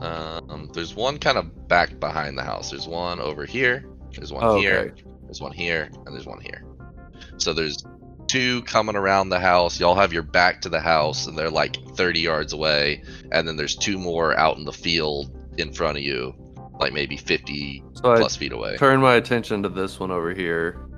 Um, 0.00 0.68
there's 0.74 0.94
one 0.94 1.18
kind 1.18 1.38
of 1.38 1.68
back 1.68 2.00
behind 2.00 2.36
the 2.36 2.42
house. 2.42 2.70
There's 2.70 2.88
one 2.88 3.20
over 3.20 3.44
here. 3.44 3.84
There's 4.14 4.32
one 4.32 4.42
Oh, 4.44 4.58
here. 4.58 4.92
okay. 4.92 5.02
There's 5.24 5.40
one 5.40 5.52
here, 5.52 5.88
and 6.06 6.14
there's 6.14 6.26
one 6.26 6.40
here. 6.40 6.64
So 7.36 7.52
there's 7.52 7.84
two 8.26 8.62
coming 8.62 8.96
around 8.96 9.28
the 9.28 9.38
house. 9.40 9.78
Y'all 9.78 9.94
have 9.94 10.12
your 10.12 10.22
back 10.22 10.60
to 10.62 10.68
the 10.68 10.80
house, 10.80 11.26
and 11.26 11.38
they're 11.38 11.50
like 11.50 11.76
30 11.94 12.20
yards 12.20 12.52
away. 12.52 13.02
And 13.30 13.46
then 13.46 13.56
there's 13.56 13.76
two 13.76 13.98
more 13.98 14.36
out 14.38 14.58
in 14.58 14.64
the 14.64 14.72
field 14.72 15.30
in 15.58 15.72
front 15.72 15.98
of 15.98 16.02
you, 16.04 16.34
like 16.80 16.92
maybe 16.92 17.16
50 17.16 17.82
So 17.94 18.12
I 18.12 18.16
plus 18.18 18.36
feet 18.36 18.52
away, 18.52 18.76
turn 18.76 19.00
my 19.00 19.14
attention 19.14 19.62
to 19.62 19.68
this 19.68 20.00
one 20.00 20.10
over 20.10 20.34
here. 20.34 20.88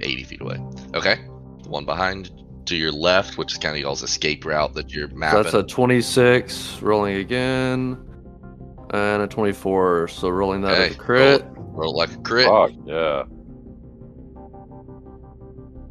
80 0.00 0.24
feet 0.24 0.40
away. 0.40 0.58
Okay. 0.94 1.16
The 1.62 1.68
one 1.70 1.84
behind 1.84 2.30
to 2.68 2.76
your 2.76 2.92
left, 2.92 3.38
which 3.38 3.52
is 3.52 3.58
kind 3.58 3.74
of 3.74 3.80
y'all's 3.82 4.02
escape 4.02 4.44
route 4.44 4.74
that 4.74 4.92
you're 4.92 5.08
So 5.08 5.16
mapping. 5.16 5.42
that's 5.42 5.54
a 5.54 5.62
26, 5.62 6.80
rolling 6.82 7.16
again, 7.16 7.98
and 8.90 9.22
a 9.22 9.26
24. 9.26 10.08
So 10.08 10.28
rolling 10.28 10.62
that 10.62 10.78
as 10.78 10.94
a 10.94 10.98
crit. 10.98 11.44
Roll 11.56 11.96
like 11.96 12.12
a 12.12 12.18
crit. 12.18 12.46
Fuck, 12.46 12.70
yeah. 12.84 13.24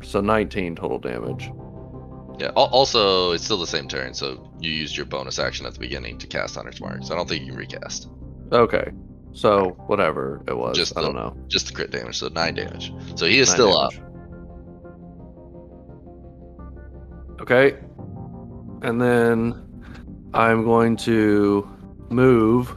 So 0.03 0.22
19 0.22 0.75
total 0.75 1.00
damage. 1.00 1.51
Yeah. 2.39 2.50
Also, 2.55 3.31
it's 3.31 3.43
still 3.43 3.57
the 3.57 3.65
same 3.67 3.88
turn, 3.88 4.13
so 4.13 4.51
you 4.60 4.69
used 4.69 4.96
your 4.96 5.05
bonus 5.07 5.39
action 5.39 5.65
at 5.65 5.74
the 5.74 5.79
beginning 5.79 6.17
to 6.19 6.27
cast 6.27 6.55
Hunter's 6.55 6.79
Mark. 6.79 7.03
So 7.03 7.13
I 7.13 7.17
don't 7.17 7.27
think 7.27 7.43
you 7.43 7.51
can 7.51 7.57
recast. 7.57 8.10
Okay. 8.51 8.91
So 9.34 9.69
whatever 9.88 10.43
it 10.48 10.57
was, 10.57 10.77
Just 10.77 10.98
I 10.98 11.01
don't 11.01 11.15
know. 11.15 11.36
Just 11.48 11.67
the 11.67 11.74
crit 11.74 11.91
damage, 11.91 12.17
so 12.17 12.27
nine 12.29 12.55
damage. 12.55 12.93
So 13.15 13.25
he 13.25 13.39
is 13.39 13.50
Nine 13.50 13.55
still 13.55 13.77
up. 13.77 13.93
Okay. 17.41 17.77
And 18.82 19.00
then 19.01 19.63
I'm 20.34 20.63
going 20.63 20.98
to 20.98 21.67
move 22.10 22.75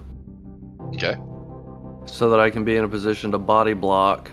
Okay. 0.94 1.16
so 2.06 2.30
that 2.30 2.40
I 2.40 2.50
can 2.50 2.64
be 2.64 2.76
in 2.76 2.84
a 2.84 2.88
position 2.88 3.30
to 3.32 3.38
body 3.38 3.74
block 3.74 4.30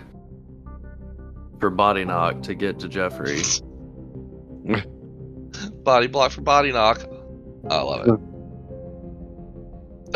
for 1.60 1.70
body 1.70 2.04
knock 2.04 2.42
to 2.44 2.54
get 2.54 2.78
to 2.80 2.88
Jeffrey. 2.88 3.40
Body 5.82 6.06
block 6.06 6.30
for 6.32 6.42
body 6.42 6.70
knock. 6.72 7.00
I 7.70 7.80
love 7.80 8.06
it. 8.06 8.14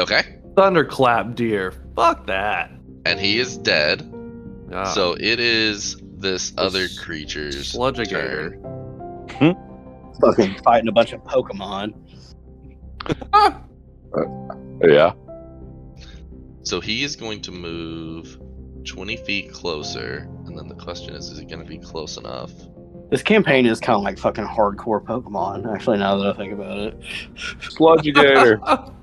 Okay. 0.01 0.39
Thunderclap 0.57 1.35
deer. 1.35 1.73
Fuck 1.97 2.27
that. 2.27 2.71
And 3.07 3.19
he 3.19 3.39
is 3.39 3.57
dead. 3.57 4.09
Ah, 4.73 4.85
So 4.93 5.15
it 5.19 5.41
is 5.41 5.97
this 6.19 6.53
other 6.59 6.85
s- 6.85 6.99
creature's 6.99 7.73
Sludgigator. 7.75 8.61
turn. 9.39 9.57
Fucking 10.21 10.63
fighting 10.63 10.89
a 10.89 10.93
bunch 10.93 11.13
of 11.13 11.23
Pokemon. 11.25 11.95
Yeah. 14.85 15.13
So 16.65 16.81
he 16.81 17.05
is 17.05 17.17
going 17.17 17.41
to 17.43 17.53
move 17.53 18.39
20 18.85 19.17
feet 19.19 19.53
closer. 19.53 20.29
And 20.47 20.59
then 20.59 20.69
the 20.69 20.75
question 20.75 21.15
is, 21.15 21.29
is 21.31 21.39
it 21.39 21.49
going 21.49 21.61
to 21.61 21.69
be 21.69 21.79
close 21.79 22.17
enough? 22.17 22.51
This 23.11 23.23
campaign 23.23 23.67
is 23.67 23.79
kind 23.79 23.97
of 23.97 24.03
like 24.03 24.19
fucking 24.19 24.47
hardcore 24.47 25.05
Pokemon. 25.05 25.73
Actually, 25.73 25.99
now 25.99 26.17
that 26.17 26.35
I 26.35 26.37
think 26.37 26.53
about 26.53 26.79
it, 26.79 27.01
Sludgigator. 27.37 28.95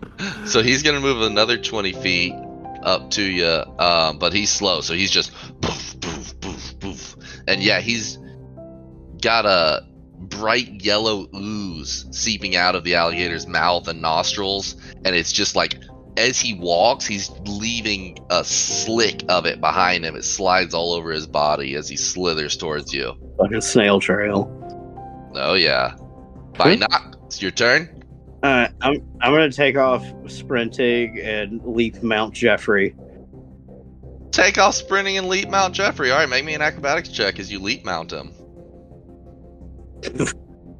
So 0.46 0.62
he's 0.62 0.84
gonna 0.84 1.00
move 1.00 1.22
another 1.22 1.58
20 1.58 1.94
feet 1.94 2.34
up 2.84 3.10
to 3.12 3.24
you, 3.24 3.64
um, 3.80 4.20
but 4.20 4.34
he's 4.34 4.50
slow, 4.50 4.82
so 4.82 4.94
he's 4.94 5.12
just 5.12 5.32
poof, 5.62 5.98
poof, 6.02 6.42
poof, 6.42 6.80
poof. 6.82 7.16
And 7.48 7.64
yeah, 7.64 7.80
he's 7.80 8.20
got 9.22 9.46
a 9.46 9.88
bright 10.20 10.84
yellow 10.84 11.28
ooze 11.36 12.06
seeping 12.12 12.56
out 12.56 12.76
of 12.76 12.84
the 12.84 12.96
alligator's 12.96 13.48
mouth 13.48 13.88
and 13.88 14.02
nostrils, 14.02 14.76
and 15.06 15.16
it's 15.16 15.32
just 15.32 15.56
like 15.56 15.76
as 16.18 16.40
he 16.40 16.54
walks, 16.54 17.06
he's 17.06 17.30
leaving 17.46 18.18
a 18.30 18.44
slick 18.44 19.24
of 19.30 19.46
it 19.46 19.62
behind 19.62 20.04
him. 20.04 20.16
It 20.16 20.26
slides 20.26 20.74
all 20.74 20.94
over 20.94 21.12
his 21.12 21.26
body 21.26 21.76
as 21.76 21.88
he 21.88 21.96
slithers 21.96 22.58
towards 22.58 22.94
you. 22.94 23.14
fucking 23.38 23.62
snail 23.62 24.00
trail. 24.00 24.56
Oh 25.36 25.54
yeah. 25.54 25.96
By 26.58 26.76
knock, 26.76 27.18
it's 27.26 27.42
your 27.42 27.52
turn. 27.52 28.04
Uh, 28.44 28.68
I'm 28.82 29.02
I'm 29.22 29.32
gonna 29.34 29.52
take 29.52 29.78
off 29.78 30.06
sprinting 30.28 31.20
and 31.20 31.62
leap 31.64 32.02
Mount 32.04 32.34
Jeffrey. 32.34 32.96
Take 34.32 34.58
off 34.58 34.76
sprinting 34.76 35.18
and 35.18 35.28
leap 35.28 35.50
Mount 35.50 35.74
Jeffrey. 35.74 36.12
All 36.12 36.20
right, 36.20 36.30
make 36.30 36.46
me 36.46 36.54
an 36.54 36.62
acrobatics 36.62 37.10
check 37.10 37.40
as 37.40 37.52
you 37.52 37.60
leap 37.60 37.86
mount 37.86 38.12
him. 38.12 38.34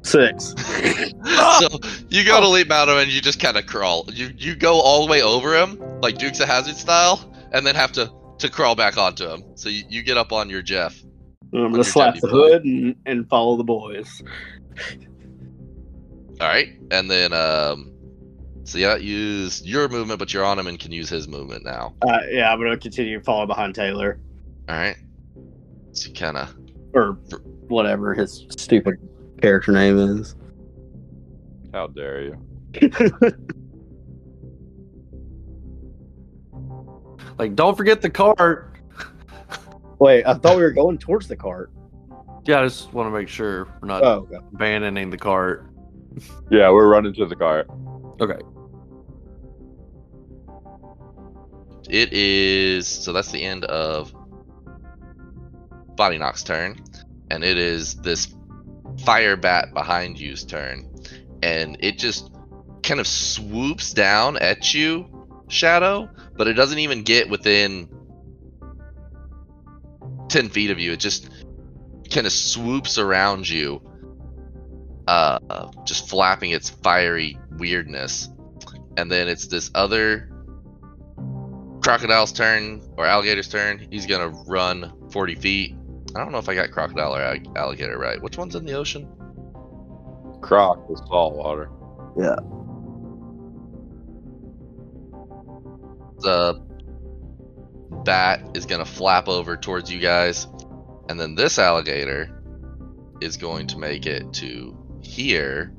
Six. 0.02 0.54
so 1.58 1.68
you 2.08 2.24
go 2.24 2.40
to 2.40 2.48
leap 2.48 2.70
out 2.70 2.88
of 2.88 2.96
him 2.96 3.02
and 3.02 3.10
you 3.10 3.20
just 3.20 3.40
kind 3.40 3.56
of 3.56 3.66
crawl. 3.66 4.06
You 4.12 4.30
you 4.36 4.56
go 4.56 4.80
all 4.80 5.04
the 5.04 5.10
way 5.10 5.22
over 5.22 5.54
him, 5.54 5.78
like 6.00 6.18
Dukes 6.18 6.40
of 6.40 6.48
Hazzard 6.48 6.76
style, 6.76 7.30
and 7.52 7.66
then 7.66 7.74
have 7.74 7.92
to 7.92 8.10
to 8.38 8.48
crawl 8.48 8.74
back 8.74 8.96
onto 8.96 9.28
him. 9.28 9.44
So 9.54 9.68
you, 9.68 9.84
you 9.88 10.02
get 10.02 10.16
up 10.16 10.32
on 10.32 10.48
your 10.48 10.62
Jeff. 10.62 10.98
I'm 11.52 11.70
gonna 11.70 11.84
slap 11.84 12.14
the 12.14 12.28
boy. 12.28 12.32
hood 12.32 12.64
and, 12.64 12.96
and 13.06 13.28
follow 13.28 13.56
the 13.56 13.64
boys. 13.64 14.22
All 16.40 16.48
right, 16.48 16.68
and 16.90 17.10
then 17.10 17.34
um, 17.34 17.92
so 18.64 18.78
yeah, 18.78 18.96
use 18.96 19.66
your 19.66 19.88
movement, 19.88 20.18
but 20.18 20.32
you're 20.32 20.44
on 20.44 20.58
him 20.58 20.66
and 20.66 20.78
can 20.78 20.92
use 20.92 21.08
his 21.10 21.28
movement 21.28 21.64
now. 21.64 21.94
Uh, 22.06 22.20
yeah, 22.30 22.52
I'm 22.52 22.58
gonna 22.58 22.78
continue 22.78 23.18
to 23.18 23.24
follow 23.24 23.46
behind 23.46 23.74
Taylor 23.74 24.18
All 24.68 24.76
right. 24.76 24.96
So 25.92 26.08
you 26.08 26.14
kind 26.14 26.36
of 26.36 26.54
or 26.94 27.18
whatever 27.70 28.12
his 28.14 28.46
stupid 28.58 28.96
character 29.40 29.72
name 29.72 29.98
is. 29.98 30.34
How 31.72 31.86
dare 31.86 32.22
you? 32.22 32.38
Like, 37.38 37.54
don't 37.54 37.74
forget 37.74 38.02
the 38.02 38.10
cart. 38.10 38.76
Wait, 39.98 40.24
I 40.26 40.34
thought 40.34 40.56
we 40.56 40.62
were 40.62 40.72
going 40.72 40.98
towards 40.98 41.26
the 41.26 41.36
cart. 41.36 41.72
Yeah, 42.44 42.60
I 42.60 42.64
just 42.64 42.92
want 42.92 43.06
to 43.06 43.18
make 43.18 43.28
sure 43.28 43.66
we're 43.80 43.88
not 43.88 44.02
Oh, 44.02 44.28
okay. 44.30 44.36
abandoning 44.52 45.08
the 45.08 45.16
cart. 45.16 45.66
Yeah, 46.50 46.70
we're 46.70 46.88
running 46.88 47.14
to 47.14 47.24
the 47.24 47.36
cart. 47.36 47.66
Okay. 48.20 48.40
it 51.88 52.12
is 52.12 52.86
so 52.86 53.12
that's 53.12 53.32
the 53.32 53.42
end 53.42 53.64
of 53.64 54.14
Body 55.96 56.18
Knock's 56.18 56.44
turn, 56.44 56.76
and 57.30 57.44
it 57.44 57.58
is 57.58 57.94
this 57.96 58.34
fire 59.04 59.36
bat 59.36 59.72
behind 59.72 60.18
you's 60.18 60.44
turn, 60.44 60.90
and 61.42 61.76
it 61.80 61.98
just 61.98 62.30
kind 62.82 63.00
of 63.00 63.06
swoops 63.06 63.92
down 63.92 64.36
at 64.36 64.74
you, 64.74 65.06
Shadow, 65.48 66.08
but 66.36 66.48
it 66.48 66.54
doesn't 66.54 66.78
even 66.78 67.02
get 67.02 67.28
within 67.28 67.88
ten 70.28 70.48
feet 70.48 70.70
of 70.70 70.78
you. 70.78 70.92
It 70.92 71.00
just 71.00 71.28
kind 72.10 72.26
of 72.26 72.32
swoops 72.32 72.98
around 72.98 73.48
you, 73.48 73.82
uh, 75.06 75.70
just 75.84 76.08
flapping 76.08 76.50
its 76.50 76.70
fiery 76.70 77.38
weirdness, 77.52 78.28
and 78.96 79.10
then 79.10 79.28
it's 79.28 79.46
this 79.46 79.70
other 79.74 80.30
crocodile's 81.82 82.32
turn 82.32 82.80
or 82.96 83.06
alligator's 83.06 83.48
turn. 83.48 83.86
He's 83.90 84.06
gonna 84.06 84.28
run 84.28 84.92
40 85.10 85.34
feet. 85.34 85.74
I 86.14 86.20
don't 86.20 86.32
know 86.32 86.38
if 86.38 86.48
I 86.48 86.54
got 86.54 86.70
crocodile 86.70 87.14
or 87.14 87.38
alligator 87.56 87.98
right. 87.98 88.20
Which 88.20 88.36
one's 88.36 88.54
in 88.54 88.64
the 88.64 88.72
ocean? 88.72 89.08
Croc 90.40 90.84
is 90.90 90.98
salt 91.06 91.34
water. 91.34 91.70
Yeah. 92.18 92.36
The 96.18 96.60
bat 98.04 98.50
is 98.54 98.66
gonna 98.66 98.84
flap 98.84 99.28
over 99.28 99.56
towards 99.56 99.90
you 99.90 100.00
guys, 100.00 100.46
and 101.08 101.18
then 101.20 101.34
this 101.34 101.58
alligator 101.58 102.42
is 103.20 103.36
going 103.36 103.66
to 103.68 103.78
make 103.78 104.06
it 104.06 104.32
to 104.34 104.76
here, 105.02 105.72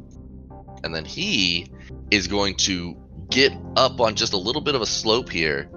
and 0.83 0.93
then 0.93 1.05
he 1.05 1.67
is 2.11 2.27
going 2.27 2.55
to 2.55 2.95
get 3.29 3.51
up 3.75 3.99
on 3.99 4.15
just 4.15 4.33
a 4.33 4.37
little 4.37 4.61
bit 4.61 4.75
of 4.75 4.81
a 4.81 4.85
slope 4.85 5.29
here, 5.29 5.69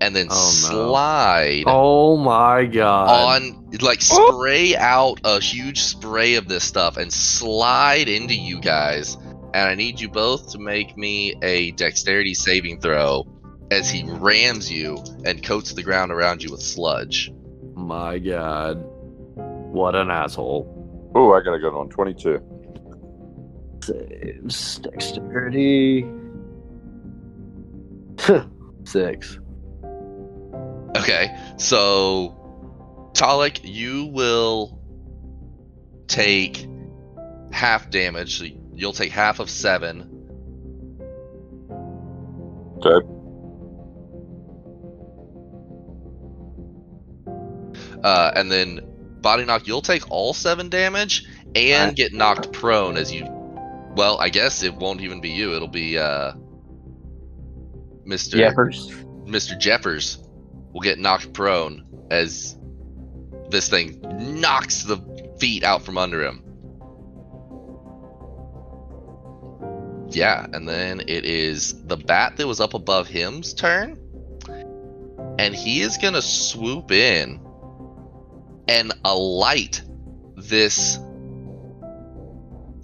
and 0.00 0.14
then 0.14 0.26
Oh, 0.30 0.34
no. 0.34 0.88
slide. 0.88 1.64
Oh 1.66 2.16
my 2.16 2.64
god. 2.66 3.08
on 3.42 3.70
like 3.80 4.00
spray 4.02 4.76
out 4.76 5.20
a 5.24 5.40
huge 5.40 5.80
spray 5.82 6.34
of 6.34 6.48
this 6.48 6.64
stuff 6.64 6.96
and 6.96 7.12
slide 7.12 8.08
into 8.08 8.34
you 8.34 8.60
guys 8.60 9.16
and 9.54 9.68
i 9.68 9.74
need 9.74 9.98
you 10.00 10.08
both 10.08 10.50
to 10.52 10.58
make 10.58 10.96
me 10.96 11.34
a 11.42 11.70
dexterity 11.72 12.34
saving 12.34 12.80
throw 12.80 13.24
as 13.70 13.90
he 13.90 14.04
rams 14.04 14.70
you 14.70 14.96
and 15.24 15.42
coats 15.42 15.72
the 15.72 15.82
ground 15.82 16.10
around 16.12 16.42
you 16.42 16.50
with 16.50 16.60
sludge 16.62 17.30
My 17.74 18.18
god. 18.18 18.78
What 19.36 19.94
an 19.94 20.10
asshole. 20.10 21.10
Oh, 21.14 21.32
I 21.34 21.40
got 21.42 21.52
a 21.54 21.58
good 21.58 21.74
one. 21.74 21.88
22. 21.90 22.40
Saves 23.82 24.78
dexterity. 24.78 26.06
Six. 28.84 29.38
Okay 31.06 31.36
so 31.56 32.32
Talik, 33.12 33.60
you 33.62 34.06
will 34.06 34.80
take 36.08 36.66
half 37.52 37.90
damage 37.90 38.38
so 38.38 38.46
you'll 38.74 38.92
take 38.92 39.12
half 39.12 39.38
of 39.40 39.48
seven 39.48 40.12
Okay. 42.78 43.06
Uh, 48.02 48.32
and 48.36 48.52
then 48.52 48.80
body 49.20 49.44
knock, 49.44 49.66
you'll 49.66 49.82
take 49.82 50.10
all 50.10 50.32
seven 50.32 50.68
damage 50.68 51.26
and 51.54 51.96
get 51.96 52.12
knocked 52.12 52.52
prone 52.52 52.96
as 52.96 53.12
you. 53.12 53.24
Well, 53.96 54.18
I 54.20 54.28
guess 54.28 54.62
it 54.62 54.74
won't 54.74 55.00
even 55.00 55.20
be 55.20 55.30
you. 55.30 55.54
It'll 55.54 55.68
be 55.68 55.98
uh, 55.98 56.34
Mister 58.04 58.36
Jeffers. 58.36 58.92
Mister 59.24 59.56
Jeffers 59.56 60.22
will 60.76 60.82
get 60.82 60.98
knocked 60.98 61.32
prone 61.32 61.86
as 62.10 62.54
this 63.48 63.70
thing 63.70 63.98
knocks 64.38 64.82
the 64.82 64.98
feet 65.40 65.64
out 65.64 65.82
from 65.82 65.96
under 65.96 66.22
him. 66.22 66.42
Yeah, 70.10 70.46
and 70.52 70.68
then 70.68 71.00
it 71.00 71.24
is 71.24 71.82
the 71.86 71.96
bat 71.96 72.36
that 72.36 72.46
was 72.46 72.60
up 72.60 72.74
above 72.74 73.08
him's 73.08 73.54
turn. 73.54 73.98
And 75.38 75.54
he 75.54 75.80
is 75.80 75.96
going 75.96 76.12
to 76.12 76.20
swoop 76.20 76.92
in 76.92 77.40
and 78.68 78.92
alight 79.02 79.80
this 80.36 80.98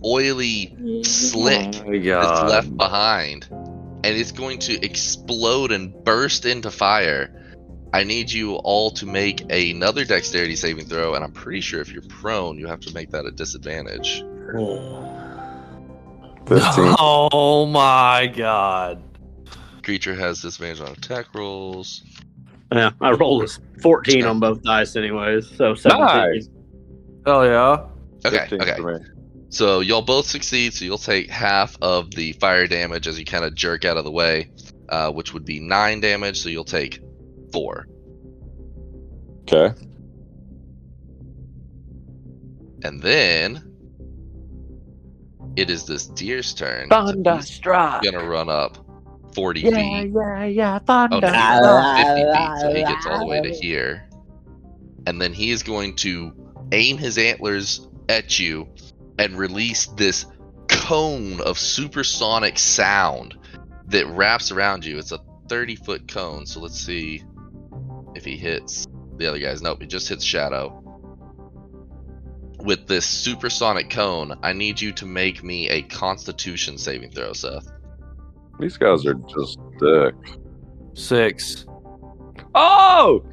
oily 0.02 1.02
slick 1.04 1.74
Oh 1.84 1.92
that's 1.92 2.50
left 2.50 2.74
behind. 2.74 3.48
And 3.50 4.06
it's 4.16 4.32
going 4.32 4.60
to 4.60 4.82
explode 4.82 5.72
and 5.72 5.92
burst 6.04 6.46
into 6.46 6.70
fire. 6.70 7.38
I 7.94 8.04
need 8.04 8.32
you 8.32 8.54
all 8.56 8.90
to 8.92 9.06
make 9.06 9.44
another 9.52 10.04
dexterity 10.04 10.56
saving 10.56 10.86
throw, 10.86 11.14
and 11.14 11.22
I'm 11.22 11.32
pretty 11.32 11.60
sure 11.60 11.80
if 11.80 11.92
you're 11.92 12.02
prone, 12.02 12.58
you 12.58 12.66
have 12.66 12.80
to 12.80 12.94
make 12.94 13.10
that 13.10 13.26
a 13.26 13.30
disadvantage. 13.30 14.24
15. 16.46 16.94
Oh 16.98 17.66
my 17.66 18.26
god. 18.34 19.02
Creature 19.82 20.14
has 20.14 20.40
disadvantage 20.42 20.80
on 20.80 20.88
attack 20.88 21.34
rolls. 21.34 22.02
Yeah, 22.72 22.90
I 23.00 23.12
rolled 23.12 23.44
a 23.44 23.80
14 23.80 24.24
on 24.24 24.40
both 24.40 24.62
dice, 24.62 24.96
anyways. 24.96 25.54
So 25.56 25.74
17. 25.74 26.06
Nice. 26.06 26.48
Hell 27.26 27.44
yeah. 27.44 27.86
Okay, 28.24 28.48
okay. 28.52 29.04
So 29.50 29.80
you'll 29.80 30.02
both 30.02 30.26
succeed, 30.26 30.72
so 30.72 30.84
you'll 30.86 30.96
take 30.96 31.28
half 31.28 31.76
of 31.82 32.10
the 32.12 32.32
fire 32.32 32.66
damage 32.66 33.06
as 33.06 33.18
you 33.18 33.24
kind 33.26 33.44
of 33.44 33.54
jerk 33.54 33.84
out 33.84 33.98
of 33.98 34.04
the 34.04 34.10
way, 34.10 34.50
uh, 34.88 35.12
which 35.12 35.34
would 35.34 35.44
be 35.44 35.60
nine 35.60 36.00
damage, 36.00 36.40
so 36.40 36.48
you'll 36.48 36.64
take 36.64 37.00
four. 37.52 37.86
Okay. 39.42 39.74
And 42.84 43.00
then 43.02 43.62
it 45.56 45.70
is 45.70 45.84
this 45.86 46.06
deer's 46.06 46.54
turn. 46.54 46.88
so 46.90 47.06
Thunderstruck. 47.06 48.02
gonna 48.02 48.24
run 48.24 48.48
up 48.48 48.78
40 49.34 49.60
Yeah, 49.60 49.70
feet. 49.70 50.12
yeah, 50.14 50.44
yeah. 50.44 50.78
Oh, 50.88 51.06
no, 51.10 51.20
Thunderstruck. 51.20 51.96
he's 51.98 52.06
50 52.06 52.22
feet, 52.22 52.58
so 52.60 52.74
he 52.74 52.82
gets 52.84 53.06
all 53.06 53.18
the 53.20 53.26
way 53.26 53.40
to 53.42 53.50
here. 53.60 54.08
And 55.06 55.20
then 55.20 55.32
he 55.32 55.50
is 55.50 55.62
going 55.62 55.96
to 55.96 56.32
aim 56.72 56.96
his 56.98 57.18
antlers 57.18 57.88
at 58.08 58.38
you 58.38 58.68
and 59.18 59.36
release 59.36 59.86
this 59.96 60.26
cone 60.68 61.40
of 61.42 61.58
supersonic 61.58 62.58
sound 62.58 63.36
that 63.86 64.06
wraps 64.06 64.50
around 64.52 64.84
you. 64.84 64.98
It's 64.98 65.12
a 65.12 65.18
30 65.48 65.76
foot 65.76 66.08
cone, 66.08 66.46
so 66.46 66.60
let's 66.60 66.78
see 66.78 67.22
if 68.22 68.26
he 68.26 68.36
hits 68.36 68.86
the 69.16 69.26
other 69.26 69.38
guys. 69.38 69.62
Nope, 69.62 69.82
he 69.82 69.86
just 69.88 70.08
hits 70.08 70.24
Shadow. 70.24 70.78
With 72.60 72.86
this 72.86 73.04
supersonic 73.04 73.90
cone, 73.90 74.38
I 74.42 74.52
need 74.52 74.80
you 74.80 74.92
to 74.92 75.06
make 75.06 75.42
me 75.42 75.68
a 75.68 75.82
constitution 75.82 76.78
saving 76.78 77.10
throw, 77.10 77.32
Seth. 77.32 77.68
These 78.60 78.76
guys 78.76 79.04
are 79.06 79.14
just 79.14 79.58
dicks. 79.80 80.38
Six. 80.94 81.66
Oh! 82.54 83.24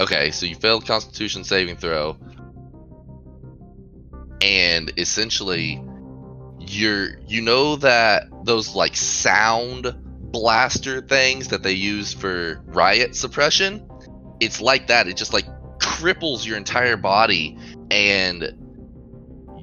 Okay, 0.00 0.32
so 0.32 0.46
you 0.46 0.56
failed 0.56 0.86
Constitution 0.86 1.44
saving 1.44 1.76
throw, 1.76 2.16
and 4.40 4.90
essentially, 4.96 5.84
you're 6.58 7.18
you 7.28 7.42
know 7.42 7.76
that 7.76 8.24
those 8.44 8.74
like 8.74 8.96
sound 8.96 9.94
blaster 10.30 11.00
things 11.00 11.48
that 11.48 11.62
they 11.62 11.72
use 11.72 12.12
for 12.12 12.62
riot 12.66 13.14
suppression. 13.16 13.88
It's 14.40 14.60
like 14.60 14.86
that. 14.88 15.06
It 15.06 15.16
just 15.16 15.32
like 15.32 15.46
cripples 15.78 16.46
your 16.46 16.56
entire 16.56 16.96
body, 16.96 17.56
and 17.90 18.52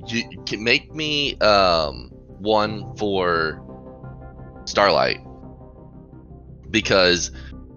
you 0.07 0.43
can 0.45 0.63
make 0.63 0.93
me 0.93 1.37
um 1.39 2.09
one 2.39 2.95
for 2.97 3.63
Starlight 4.65 5.19
because 6.69 7.31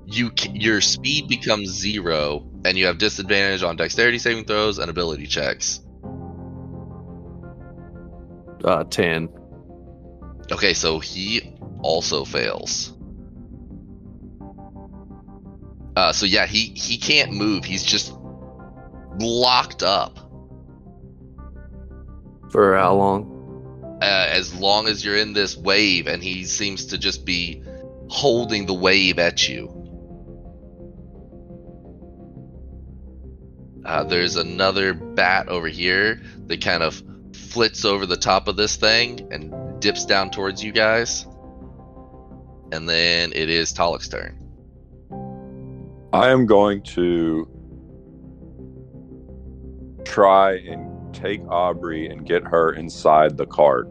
you 0.06 0.30
your 0.52 0.80
speed 0.80 1.28
becomes 1.28 1.68
zero 1.70 2.46
and 2.64 2.76
you 2.76 2.86
have 2.86 2.98
disadvantage 2.98 3.62
on 3.62 3.76
dexterity 3.76 4.18
saving 4.18 4.44
throws 4.44 4.78
and 4.78 4.90
ability 4.90 5.26
checks. 5.26 5.80
Uh, 8.64 8.84
ten. 8.84 9.28
Okay, 10.50 10.74
so 10.74 10.98
he 10.98 11.56
also 11.82 12.24
fails. 12.24 12.92
Uh, 15.96 16.12
so 16.12 16.26
yeah, 16.26 16.46
he 16.46 16.66
he 16.76 16.96
can't 16.96 17.32
move. 17.32 17.64
He's 17.64 17.84
just 17.84 18.12
locked 19.18 19.82
up. 19.82 20.18
For 22.50 22.76
how 22.76 22.94
long? 22.94 23.40
uh, 24.00 24.28
as 24.30 24.54
long 24.54 24.88
as 24.88 25.04
you're 25.04 25.16
in 25.16 25.34
this 25.34 25.56
wave, 25.56 26.06
and 26.06 26.22
he 26.22 26.44
seems 26.44 26.86
to 26.86 26.98
just 26.98 27.26
be 27.26 27.62
holding 28.08 28.66
the 28.66 28.74
wave 28.74 29.18
at 29.18 29.46
you. 29.46 29.76
Uh, 33.84 34.04
there's 34.04 34.36
another 34.36 34.94
bat 34.94 35.48
over 35.48 35.68
here 35.68 36.22
that 36.46 36.62
kind 36.62 36.82
of 36.82 37.02
flits 37.34 37.84
over 37.84 38.06
the 38.06 38.16
top 38.16 38.48
of 38.48 38.56
this 38.56 38.76
thing 38.76 39.28
and 39.32 39.52
dips 39.80 40.04
down 40.04 40.30
towards 40.30 40.62
you 40.62 40.72
guys. 40.72 41.26
And 42.72 42.88
then 42.88 43.32
it 43.34 43.48
is 43.48 43.72
Talik's 43.72 44.08
turn. 44.08 44.36
I 46.12 46.28
am 46.30 46.46
going 46.46 46.82
to 46.82 47.48
try 50.04 50.56
and 50.56 51.14
take 51.14 51.40
Aubrey 51.48 52.08
and 52.08 52.26
get 52.26 52.44
her 52.44 52.72
inside 52.72 53.36
the 53.36 53.46
cart. 53.46 53.88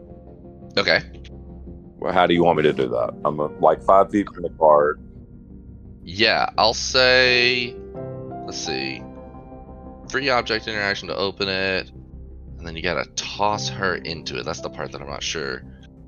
Okay. 0.76 1.00
Well, 1.98 2.12
How 2.12 2.26
do 2.26 2.34
you 2.34 2.44
want 2.44 2.56
me 2.58 2.62
to 2.64 2.72
do 2.72 2.88
that? 2.88 3.14
I'm 3.24 3.40
uh, 3.40 3.48
like 3.60 3.82
five 3.82 4.10
feet 4.10 4.28
from 4.32 4.42
the 4.42 4.50
cart. 4.50 5.00
Yeah, 6.02 6.48
I'll 6.56 6.74
say. 6.74 7.74
Let's 8.46 8.58
see. 8.58 9.02
Free 10.08 10.28
object 10.30 10.66
interaction 10.66 11.08
to 11.08 11.16
open 11.16 11.48
it. 11.48 11.90
And 12.58 12.66
then 12.66 12.76
you 12.76 12.82
gotta 12.82 13.08
toss 13.16 13.68
her 13.68 13.96
into 13.96 14.38
it. 14.38 14.44
That's 14.44 14.60
the 14.60 14.70
part 14.70 14.92
that 14.92 15.00
I'm 15.00 15.08
not 15.08 15.22
sure 15.22 15.62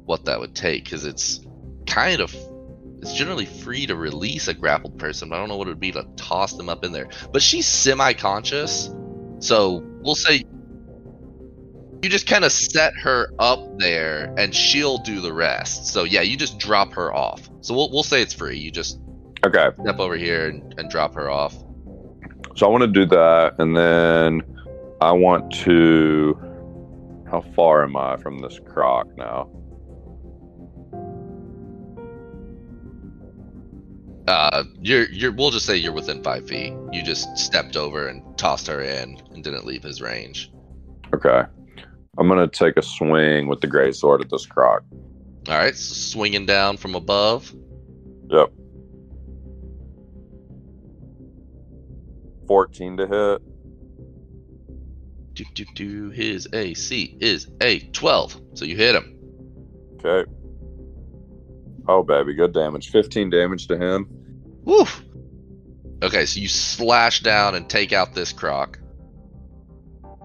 what 0.05 0.25
that 0.27 0.41
would 0.41 0.55
take 0.55 0.85
because 0.85 1.05
it's 1.05 1.41
kind 1.87 2.21
of. 2.21 2.35
It's 3.01 3.15
generally 3.15 3.47
free 3.47 3.87
to 3.87 3.97
release 3.97 4.47
a 4.47 4.55
grappled 4.55 4.97
person, 4.97 5.29
but 5.29 5.35
I 5.35 5.39
don't 5.41 5.49
know 5.49 5.57
what 5.57 5.67
it 5.67 5.71
would 5.73 5.81
be 5.81 5.91
to 5.91 6.07
toss 6.15 6.53
them 6.53 6.69
up 6.69 6.85
in 6.85 6.93
there. 6.93 7.09
But 7.33 7.43
she's 7.43 7.67
semi 7.67 8.13
conscious. 8.13 8.91
So 9.41 9.83
we'll 10.03 10.15
say. 10.15 10.45
You 12.03 12.09
just 12.09 12.27
kind 12.29 12.45
of 12.45 12.53
set 12.53 12.95
her 13.03 13.29
up 13.39 13.79
there 13.79 14.33
and 14.37 14.55
she'll 14.55 14.99
do 14.99 15.21
the 15.21 15.33
rest. 15.33 15.87
So 15.87 16.05
yeah, 16.05 16.23
you 16.23 16.37
just 16.37 16.59
drop 16.59 16.93
her 16.95 17.13
off. 17.13 17.49
So 17.61 17.75
we'll, 17.75 17.91
we'll 17.91 18.03
say 18.03 18.23
it's 18.23 18.35
free. 18.35 18.59
You 18.59 18.71
just 18.71 19.01
Okay, 19.45 19.71
step 19.81 19.99
over 19.99 20.17
here 20.17 20.49
and, 20.49 20.75
and 20.79 20.89
drop 20.89 21.15
her 21.15 21.29
off. 21.29 21.55
so 22.55 22.67
I 22.67 22.69
want 22.71 22.83
to 22.83 22.87
do 22.87 23.05
that, 23.07 23.57
and 23.59 23.77
then 23.77 24.43
I 25.01 25.11
want 25.11 25.53
to. 25.65 26.39
How 27.29 27.41
far 27.57 27.83
am 27.83 27.97
I 27.97 28.17
from 28.19 28.39
this 28.39 28.61
croc 28.65 29.09
now? 29.17 29.49
Uh, 34.29 34.65
you're 34.81 35.09
you're. 35.11 35.33
We'll 35.33 35.51
just 35.51 35.67
say 35.67 35.77
you're 35.77 35.93
within 35.93 36.23
five 36.23 36.47
feet. 36.47 36.75
You 36.93 37.03
just 37.03 37.37
stepped 37.37 37.77
over 37.77 38.07
and 38.07 38.23
tossed 38.39 38.69
her 38.69 38.81
in 38.81 39.21
and 39.33 39.43
didn't 39.43 39.67
leave 39.67 39.83
his 39.83 40.01
range. 40.01 40.53
Okay, 41.13 41.43
I'm 42.19 42.29
gonna 42.29 42.47
take 42.47 42.77
a 42.77 42.83
swing 42.83 43.49
with 43.49 43.61
the 43.61 43.67
great 43.67 43.97
sword 43.97 44.21
at 44.21 44.31
this 44.31 44.47
croc. 44.47 44.85
All 45.49 45.57
right, 45.57 45.75
so 45.75 45.95
swinging 45.95 46.47
down 46.47 46.77
from 46.77 46.95
above. 46.95 47.53
Yep. 48.29 48.53
14 52.47 52.97
to 52.99 53.07
hit. 53.07 53.43
Do, 55.35 55.45
do, 55.55 55.65
do. 55.75 56.11
His 56.11 56.47
AC 56.53 57.17
is 57.21 57.49
a 57.61 57.81
twelve, 57.91 58.41
so 58.55 58.65
you 58.65 58.77
hit 58.77 58.95
him. 58.95 59.17
Okay. 59.95 60.31
Oh, 61.89 62.03
baby, 62.03 62.35
good 62.35 62.53
damage. 62.53 62.91
15 62.91 63.31
damage 63.31 63.67
to 63.69 63.77
him. 63.77 64.07
Woo. 64.65 64.85
Okay, 66.03 66.27
so 66.27 66.41
you 66.41 66.49
slash 66.49 67.21
down 67.21 67.55
and 67.55 67.69
take 67.69 67.93
out 67.93 68.15
this 68.15 68.33
croc. 68.33 68.79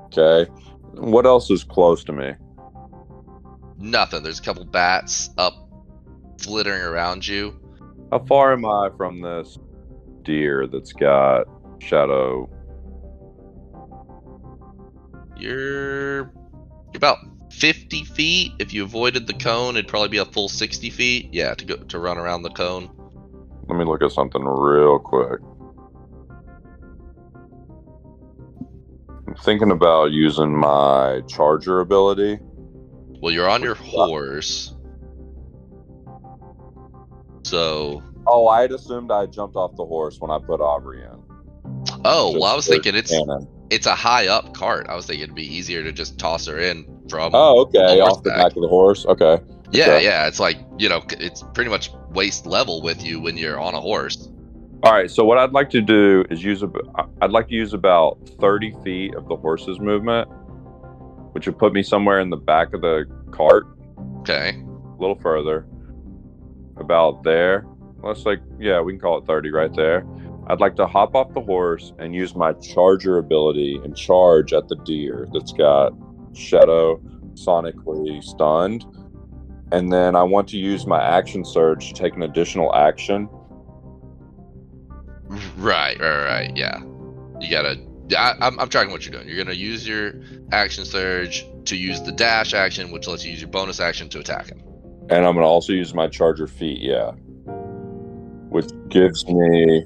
Okay. 0.05 0.49
What 0.93 1.25
else 1.25 1.51
is 1.51 1.63
close 1.63 2.03
to 2.05 2.13
me? 2.13 2.33
Nothing. 3.77 4.23
There's 4.23 4.39
a 4.39 4.43
couple 4.43 4.65
bats 4.65 5.29
up, 5.37 5.53
flittering 6.39 6.81
around 6.81 7.27
you. 7.27 7.59
How 8.11 8.19
far 8.19 8.53
am 8.53 8.65
I 8.65 8.89
from 8.97 9.21
this 9.21 9.59
deer 10.23 10.65
that's 10.65 10.93
got 10.93 11.45
shadow? 11.79 12.49
You're 15.37 16.17
you're 16.21 16.95
about 16.95 17.19
50 17.57 18.03
feet. 18.05 18.51
If 18.59 18.73
you 18.73 18.83
avoided 18.83 19.25
the 19.27 19.33
cone, 19.33 19.75
it'd 19.77 19.87
probably 19.87 20.09
be 20.09 20.17
a 20.17 20.25
full 20.25 20.47
60 20.49 20.89
feet. 20.91 21.29
Yeah, 21.33 21.55
to 21.55 21.65
go 21.65 21.75
to 21.75 21.99
run 21.99 22.17
around 22.17 22.43
the 22.43 22.51
cone. 22.51 22.89
Let 23.67 23.77
me 23.77 23.85
look 23.85 24.01
at 24.03 24.11
something 24.11 24.43
real 24.43 24.99
quick. 24.99 25.39
I'm 29.27 29.35
thinking 29.43 29.71
about 29.71 30.11
using 30.11 30.55
my 30.55 31.21
charger 31.27 31.79
ability. 31.81 32.39
Well, 33.21 33.33
you're 33.33 33.49
on 33.49 33.63
your 33.63 33.75
horse. 33.75 34.73
So, 37.43 38.03
Oh, 38.27 38.47
I 38.47 38.61
had 38.61 38.71
assumed 38.71 39.09
I 39.11 39.25
jumped 39.25 39.55
off 39.55 39.75
the 39.77 39.85
horse 39.85 40.19
when 40.19 40.29
I 40.31 40.37
put 40.39 40.59
Aubrey 40.59 41.01
in. 41.01 41.23
oh, 42.05 42.33
well, 42.33 42.43
I 42.43 42.55
was 42.55 42.67
thinking 42.67 42.93
it's 42.95 43.11
canon. 43.11 43.47
it's 43.69 43.85
a 43.85 43.95
high 43.95 44.27
up 44.27 44.53
cart. 44.53 44.87
I 44.89 44.95
was 44.95 45.05
thinking 45.07 45.23
it'd 45.23 45.35
be 45.35 45.47
easier 45.55 45.81
to 45.83 45.91
just 45.93 46.17
toss 46.19 46.45
her 46.47 46.59
in 46.59 46.83
from. 47.09 47.31
Oh, 47.33 47.61
okay. 47.61 47.99
on 47.99 48.11
Off 48.11 48.23
the 48.23 48.31
back 48.31 48.55
of 48.55 48.61
the 48.61 48.67
horse. 48.67 49.05
Okay. 49.05 49.39
yeah, 49.71 49.83
okay. 49.85 50.03
yeah. 50.03 50.27
It's 50.27 50.39
like 50.39 50.57
you 50.77 50.89
know, 50.89 51.03
it's 51.11 51.43
pretty 51.53 51.69
much 51.69 51.91
waist 52.11 52.45
level 52.45 52.81
with 52.81 53.03
you 53.03 53.19
when 53.19 53.37
you're 53.37 53.59
on 53.59 53.73
a 53.73 53.81
horse. 53.81 54.29
All 54.83 54.93
right. 54.93 55.09
So 55.09 55.23
what 55.25 55.37
I'd 55.37 55.51
like 55.53 55.69
to 55.71 55.81
do 55.81 56.23
is 56.29 56.43
use 56.43 56.63
a. 56.63 56.69
I'd 57.21 57.31
like 57.31 57.47
to 57.49 57.55
use 57.55 57.73
about 57.73 58.17
thirty 58.39 58.75
feet 58.83 59.15
of 59.15 59.27
the 59.27 59.35
horse's 59.35 59.79
movement, 59.79 60.29
which 61.33 61.47
would 61.47 61.57
put 61.57 61.73
me 61.73 61.83
somewhere 61.83 62.19
in 62.19 62.29
the 62.29 62.37
back 62.37 62.73
of 62.73 62.81
the 62.81 63.05
cart, 63.31 63.65
Okay. 64.21 64.49
a 64.49 65.01
little 65.01 65.17
further, 65.19 65.65
about 66.77 67.23
there. 67.23 67.65
Let's 68.03 68.25
like, 68.25 68.39
yeah, 68.59 68.79
we 68.79 68.93
can 68.93 68.99
call 68.99 69.17
it 69.17 69.25
thirty 69.25 69.49
right 69.51 69.73
there. 69.73 70.05
I'd 70.49 70.61
like 70.61 70.75
to 70.77 70.87
hop 70.87 71.13
off 71.15 71.33
the 71.33 71.41
horse 71.41 71.91
and 71.99 72.15
use 72.15 72.33
my 72.35 72.53
charger 72.53 73.17
ability 73.17 73.81
and 73.83 73.97
charge 73.97 74.53
at 74.53 74.69
the 74.69 74.77
deer 74.77 75.27
that's 75.33 75.51
got 75.51 75.91
shadow 76.37 77.01
sonically 77.33 78.23
stunned. 78.23 78.85
And 79.71 79.91
then 79.91 80.15
I 80.15 80.23
want 80.23 80.47
to 80.49 80.57
use 80.57 80.87
my 80.87 81.01
action 81.01 81.43
surge 81.43 81.89
to 81.89 81.93
take 81.93 82.15
an 82.15 82.23
additional 82.23 82.73
action 82.73 83.27
Right, 85.57 85.99
right, 85.99 86.23
right. 86.23 86.55
Yeah, 86.55 86.79
you 87.39 87.49
gotta. 87.49 87.77
I, 88.17 88.35
I'm, 88.39 88.57
I'm 88.59 88.69
tracking 88.69 88.91
what 88.91 89.05
you're 89.05 89.11
doing. 89.11 89.27
You're 89.27 89.43
gonna 89.43 89.55
use 89.55 89.87
your 89.87 90.13
action 90.51 90.85
surge 90.85 91.45
to 91.65 91.75
use 91.75 92.01
the 92.01 92.11
dash 92.11 92.53
action, 92.53 92.91
which 92.91 93.07
lets 93.07 93.25
you 93.25 93.31
use 93.31 93.41
your 93.41 93.49
bonus 93.49 93.79
action 93.79 94.07
to 94.09 94.19
attack 94.19 94.47
him. 94.47 94.61
And 95.09 95.25
I'm 95.25 95.33
going 95.33 95.43
to 95.43 95.49
also 95.49 95.71
use 95.71 95.93
my 95.93 96.07
charger 96.07 96.47
feat, 96.47 96.81
yeah. 96.81 97.11
Which 98.49 98.67
gives 98.89 99.25
me 99.25 99.85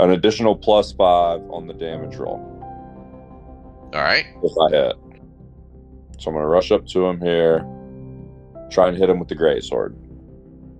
an 0.00 0.10
additional 0.10 0.56
plus 0.56 0.92
five 0.92 1.40
on 1.50 1.66
the 1.68 1.74
damage 1.74 2.16
roll 2.16 2.40
All 3.92 4.00
right. 4.02 4.26
if 4.42 4.52
I 4.60 4.76
hit. 4.76 4.96
So 6.18 6.30
I'm 6.30 6.34
going 6.34 6.42
to 6.42 6.48
rush 6.48 6.70
up 6.72 6.86
to 6.88 7.06
him 7.06 7.20
here, 7.20 7.64
try 8.70 8.88
and 8.88 8.96
hit 8.96 9.10
him 9.10 9.18
with 9.18 9.28
the 9.28 9.34
great 9.34 9.64
sword. 9.64 9.96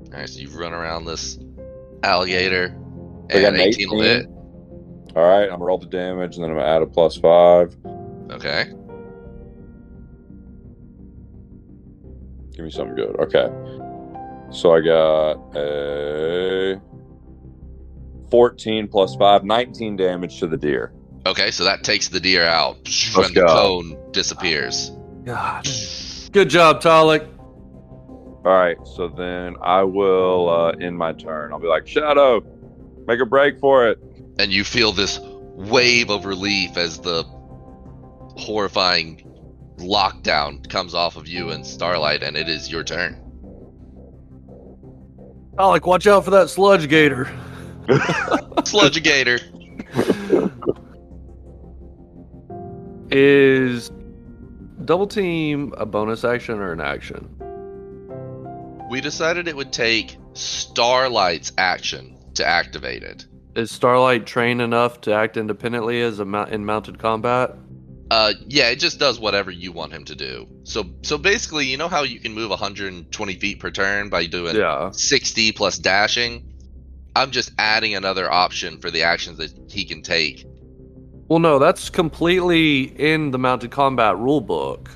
All 0.07 0.19
right. 0.21 0.29
So 0.29 0.41
you 0.41 0.49
run 0.51 0.73
around 0.73 1.05
this 1.05 1.39
alligator, 2.03 2.77
I 3.31 3.41
got 3.41 3.55
an 3.55 3.61
18 3.61 3.91
will 3.91 4.01
hit. 4.03 4.27
All 5.17 5.23
right, 5.23 5.45
I'm 5.45 5.49
going 5.51 5.61
to 5.61 5.65
roll 5.65 5.79
the 5.79 5.87
damage 5.87 6.35
and 6.37 6.43
then 6.45 6.51
I'm 6.51 6.57
going 6.57 6.67
to 6.67 6.73
add 6.73 6.83
a 6.83 6.87
plus 6.87 7.17
five. 7.17 7.77
Okay. 8.31 8.65
Give 12.55 12.65
me 12.65 12.71
something 12.71 12.97
good. 12.97 13.17
Okay. 13.21 13.49
So 14.51 14.73
I 14.73 14.81
got 14.81 15.57
a 15.57 16.81
14 18.31 18.89
plus 18.89 19.15
5, 19.17 19.45
19 19.45 19.97
damage 19.97 20.41
to 20.41 20.47
the 20.47 20.57
deer. 20.57 20.93
Okay. 21.27 21.51
So 21.51 21.65
that 21.65 21.83
takes 21.85 22.09
the 22.09 22.21
deer 22.21 22.45
out, 22.45 22.79
Let's 22.85 23.17
and 23.17 23.27
the 23.37 23.41
go. 23.41 23.47
cone 23.47 24.13
disappears. 24.13 24.93
God. 25.25 25.67
Good 26.33 26.49
job, 26.51 26.81
Talik. 26.83 27.27
All 28.45 28.53
right, 28.53 28.77
so 28.87 29.09
then 29.09 29.57
I 29.63 29.83
will 29.83 30.51
uh, 30.51 30.73
end 30.73 30.99
my 30.99 31.13
turn. 31.13 31.53
I'll 31.53 31.59
be 31.59 31.67
like, 31.67 31.87
Shadow, 31.87 32.43
make 33.07 33.21
a 33.21 33.27
break 33.27 33.59
for 33.59 33.89
it. 33.89 33.99
and 34.39 34.53
you 34.53 34.65
feel 34.65 34.93
this 34.93 35.19
wave 35.23 36.11
of 36.11 36.25
relief 36.27 36.77
as 36.77 36.99
the 36.99 37.23
horrifying 38.37 39.23
lockdown 39.79 40.69
comes 40.69 40.95
off 40.95 41.17
of 41.17 41.27
you 41.27 41.51
and 41.51 41.65
Starlight, 41.65 42.23
and 42.23 42.37
it 42.37 42.49
is 42.49 42.71
your 42.71 42.85
turn. 42.85 43.21
Alec, 45.59 45.87
watch 45.87 46.07
out 46.07 46.25
for 46.25 46.31
that 46.33 46.51
sludge 46.51 46.89
gator. 46.89 47.31
sludge 48.65 49.03
gator. 49.03 49.39
Is 53.11 53.91
double 54.85 55.07
team 55.07 55.75
a 55.77 55.87
bonus 55.87 56.25
action 56.25 56.59
or 56.59 56.73
an 56.73 56.81
action? 56.81 57.29
We 58.91 59.01
decided 59.01 59.49
it 59.49 59.57
would 59.57 59.73
take 59.73 60.17
Starlight's 60.35 61.53
action 61.59 62.17
to 62.35 62.47
activate 62.47 63.03
it. 63.03 63.27
Is 63.55 63.71
Starlight 63.71 64.27
trained 64.27 64.61
enough 64.61 65.01
to 65.03 65.13
act 65.13 65.37
independently 65.37 66.01
as 66.03 66.21
a 66.21 66.47
in 66.51 66.65
mounted 66.65 66.99
combat? 66.99 67.57
Uh, 68.11 68.33
yeah, 68.47 68.69
it 68.69 68.77
just 68.77 68.99
does 68.99 69.19
whatever 69.19 69.51
you 69.51 69.73
want 69.73 69.93
him 69.93 70.05
to 70.05 70.15
do. 70.15 70.47
So, 70.65 70.85
so 71.03 71.17
basically, 71.17 71.67
you 71.67 71.77
know 71.77 71.89
how 71.89 72.03
you 72.03 72.21
can 72.21 72.33
move 72.35 72.51
120 72.51 73.35
feet 73.37 73.61
per 73.61 73.71
turn 73.71 74.09
by 74.11 74.27
doing 74.27 74.57
Yeah. 74.57 74.91
60 74.91 75.53
plus 75.53 75.79
dashing. 75.79 76.53
I'm 77.17 77.31
just 77.31 77.53
adding 77.59 77.95
another 77.95 78.31
option 78.31 78.79
for 78.81 78.91
the 78.91 79.03
actions 79.05 79.39
that 79.39 79.53
he 79.69 79.85
can 79.85 80.03
take. 80.03 80.47
Well, 81.29 81.39
no, 81.39 81.59
that's 81.59 81.89
completely 81.89 82.83
in 82.83 83.31
the 83.31 83.39
mounted 83.39 83.71
combat 83.71 84.17
rulebook. 84.17 84.89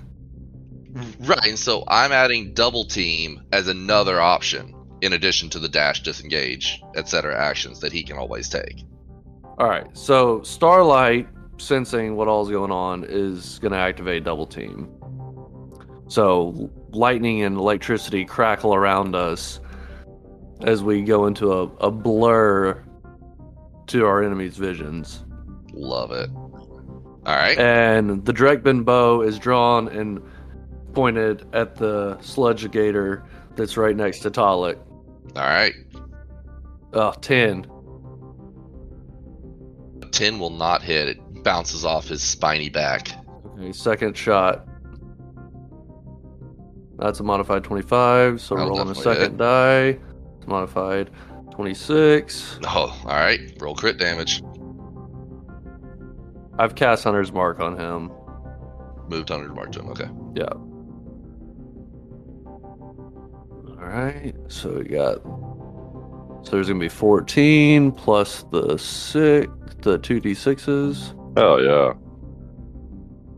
Right, 1.21 1.47
and 1.47 1.59
so 1.59 1.85
I'm 1.89 2.13
adding 2.13 2.53
double 2.55 2.85
team 2.85 3.43
as 3.53 3.69
another 3.69 4.21
option 4.21 4.75
in 5.01 5.13
addition 5.13 5.49
to 5.51 5.59
the 5.59 5.69
dash, 5.69 6.03
disengage, 6.03 6.83
etc. 6.97 7.39
actions 7.39 7.81
that 7.81 7.93
he 7.93 8.03
can 8.03 8.19
always 8.19 8.49
take. 8.49 8.85
All 9.59 9.69
right, 9.69 9.87
so 9.97 10.43
Starlight, 10.43 11.29
sensing 11.59 12.17
what 12.17 12.29
all's 12.29 12.51
going 12.51 12.73
on, 12.73 13.05
is 13.09 13.59
going 13.61 13.73
to 13.73 13.79
activate 13.79 14.25
double 14.25 14.47
team. 14.47 14.89
So 16.09 16.71
lightning 16.91 17.43
and 17.43 17.57
electricity 17.57 18.25
crackle 18.25 18.75
around 18.75 19.15
us 19.15 19.61
as 20.63 20.83
we 20.83 21.03
go 21.03 21.27
into 21.27 21.53
a, 21.53 21.65
a 21.77 21.91
blur 21.91 22.83
to 23.89 24.07
our 24.07 24.23
enemy's 24.23 24.57
visions. 24.57 25.25
Love 25.73 26.13
it. 26.13 26.31
All 26.35 27.37
right. 27.37 27.59
And 27.59 28.25
the 28.25 28.33
Drekben 28.33 28.85
bow 28.85 29.21
is 29.21 29.39
drawn 29.39 29.89
and 29.89 30.21
pointed 30.95 31.47
at 31.55 31.77
the 31.77 32.19
sludge 32.21 32.71
gator 32.71 33.25
that's 33.55 33.77
right 33.77 33.95
next 33.95 34.21
to 34.21 34.31
Talik. 34.31 34.79
All 35.37 35.43
right. 35.43 35.75
Oh, 36.95 37.13
10. 37.13 37.67
10 40.11 40.39
will 40.39 40.51
not 40.51 40.83
hit. 40.83 41.09
It 41.09 41.45
bounces 41.45 41.85
off 41.85 42.09
his 42.09 42.23
spiny 42.23 42.71
back. 42.71 43.11
Okay, 43.59 43.73
second 43.73 44.17
shot. 44.17 44.67
That's 46.97 47.21
a 47.21 47.23
modified 47.23 47.63
25, 47.63 48.41
so 48.41 48.57
That'll 48.57 48.71
rolling 48.71 48.91
a 48.91 48.95
second 48.95 49.37
die. 49.37 49.99
It's 50.39 50.47
modified 50.47 51.11
26. 51.53 52.61
Oh, 52.65 52.69
all 53.05 53.05
right. 53.05 53.53
Roll 53.61 53.75
crit 53.75 53.99
damage. 53.99 54.43
I've 56.59 56.75
cast 56.75 57.05
Hunter's 57.05 57.33
Mark 57.33 57.61
on 57.61 57.79
him. 57.79 58.11
Moved 59.09 59.31
100 59.31 59.55
mark 59.55 59.73
to 59.73 59.81
him. 59.81 59.89
Okay. 59.91 60.09
Yeah. 60.35 60.53
Alright, 63.81 64.37
so 64.49 64.75
we 64.79 64.85
got. 64.85 65.23
So 66.45 66.53
there's 66.53 66.69
gonna 66.69 66.81
be 66.81 66.89
14 66.89 67.93
plus 67.93 68.45
the 68.51 68.77
six, 68.77 69.49
the 69.83 69.99
2d6s. 69.99 71.39
Hell 71.39 71.63
yeah. 71.63 71.95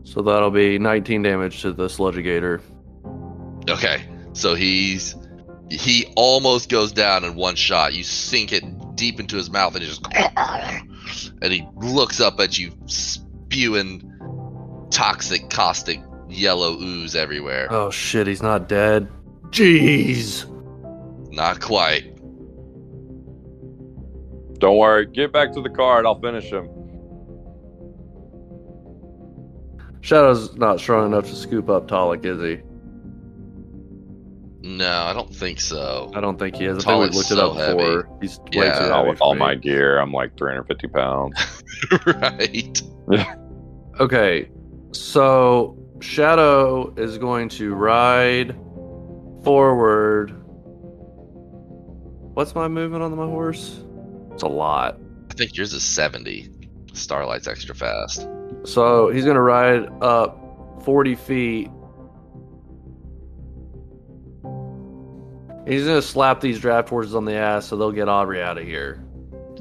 So 0.03 0.21
that'll 0.21 0.51
be 0.51 0.77
19 0.77 1.21
damage 1.21 1.61
to 1.61 1.71
the 1.71 1.87
sludgigator. 1.87 2.61
Okay. 3.69 4.03
So 4.33 4.55
he's 4.55 5.15
he 5.69 6.11
almost 6.17 6.69
goes 6.69 6.91
down 6.91 7.23
in 7.23 7.35
one 7.35 7.55
shot. 7.55 7.93
You 7.93 8.03
sink 8.03 8.51
it 8.51 8.63
deep 8.95 9.19
into 9.19 9.37
his 9.37 9.49
mouth 9.49 9.73
and 9.75 9.83
he 9.83 9.89
just 9.89 10.03
and 11.41 11.53
he 11.53 11.67
looks 11.75 12.19
up 12.19 12.39
at 12.39 12.57
you 12.57 12.71
spewing 12.85 14.07
toxic 14.91 15.49
caustic 15.49 15.99
yellow 16.29 16.77
ooze 16.79 17.15
everywhere. 17.15 17.67
Oh 17.69 17.91
shit, 17.91 18.27
he's 18.27 18.41
not 18.41 18.67
dead. 18.67 19.07
Jeez. 19.49 20.47
Not 21.31 21.59
quite. 21.61 22.15
Don't 24.59 24.77
worry. 24.77 25.07
Get 25.07 25.33
back 25.33 25.53
to 25.53 25.61
the 25.61 25.69
card. 25.69 26.05
I'll 26.05 26.19
finish 26.19 26.51
him. 26.51 26.69
Shadow's 30.01 30.55
not 30.55 30.79
strong 30.79 31.07
enough 31.07 31.25
to 31.29 31.35
scoop 31.35 31.69
up 31.69 31.87
Talik, 31.87 32.25
is 32.25 32.41
he? 32.41 32.63
No, 34.63 34.91
I 35.03 35.13
don't 35.13 35.33
think 35.33 35.59
so. 35.59 36.11
I 36.13 36.21
don't 36.21 36.37
think 36.37 36.55
he 36.55 36.65
is. 36.65 36.85
I 36.85 36.87
think 36.87 36.87
we 36.87 37.07
Talik's 37.07 37.15
looked 37.15 37.31
it 37.31 37.35
so 37.35 37.51
up 37.51 37.77
before. 37.77 38.17
He's 38.21 38.37
way 38.39 38.67
Yeah. 38.67 38.79
too 38.79 38.85
Not 38.89 38.97
heavy 38.97 39.09
with 39.09 39.21
all 39.21 39.35
my 39.35 39.55
gear. 39.55 39.97
I'm 39.99 40.11
like 40.13 40.37
350 40.37 40.87
pounds. 40.89 41.35
right. 42.05 42.81
Okay, 43.99 44.49
so 44.91 45.77
Shadow 45.99 46.93
is 46.95 47.17
going 47.17 47.49
to 47.49 47.73
ride 47.73 48.55
forward. 49.43 50.31
What's 52.33 52.55
my 52.55 52.67
movement 52.67 53.03
on 53.03 53.15
my 53.15 53.25
horse? 53.25 53.83
It's 54.31 54.43
a 54.43 54.47
lot. 54.47 54.97
I 55.29 55.33
think 55.33 55.57
yours 55.57 55.73
is 55.73 55.83
70. 55.83 56.49
Starlight's 56.93 57.47
extra 57.47 57.75
fast. 57.75 58.27
So 58.63 59.09
he's 59.09 59.23
going 59.25 59.35
to 59.35 59.41
ride 59.41 59.87
up 60.01 60.37
40 60.85 61.15
feet. 61.15 61.69
He's 65.71 65.85
to 65.85 66.01
slap 66.01 66.41
these 66.41 66.59
draft 66.59 66.89
horses 66.89 67.15
on 67.15 67.23
the 67.23 67.35
ass 67.35 67.67
so 67.67 67.77
they'll 67.77 67.93
get 67.93 68.09
Aubrey 68.09 68.41
out 68.41 68.57
of 68.57 68.65
here. 68.65 69.01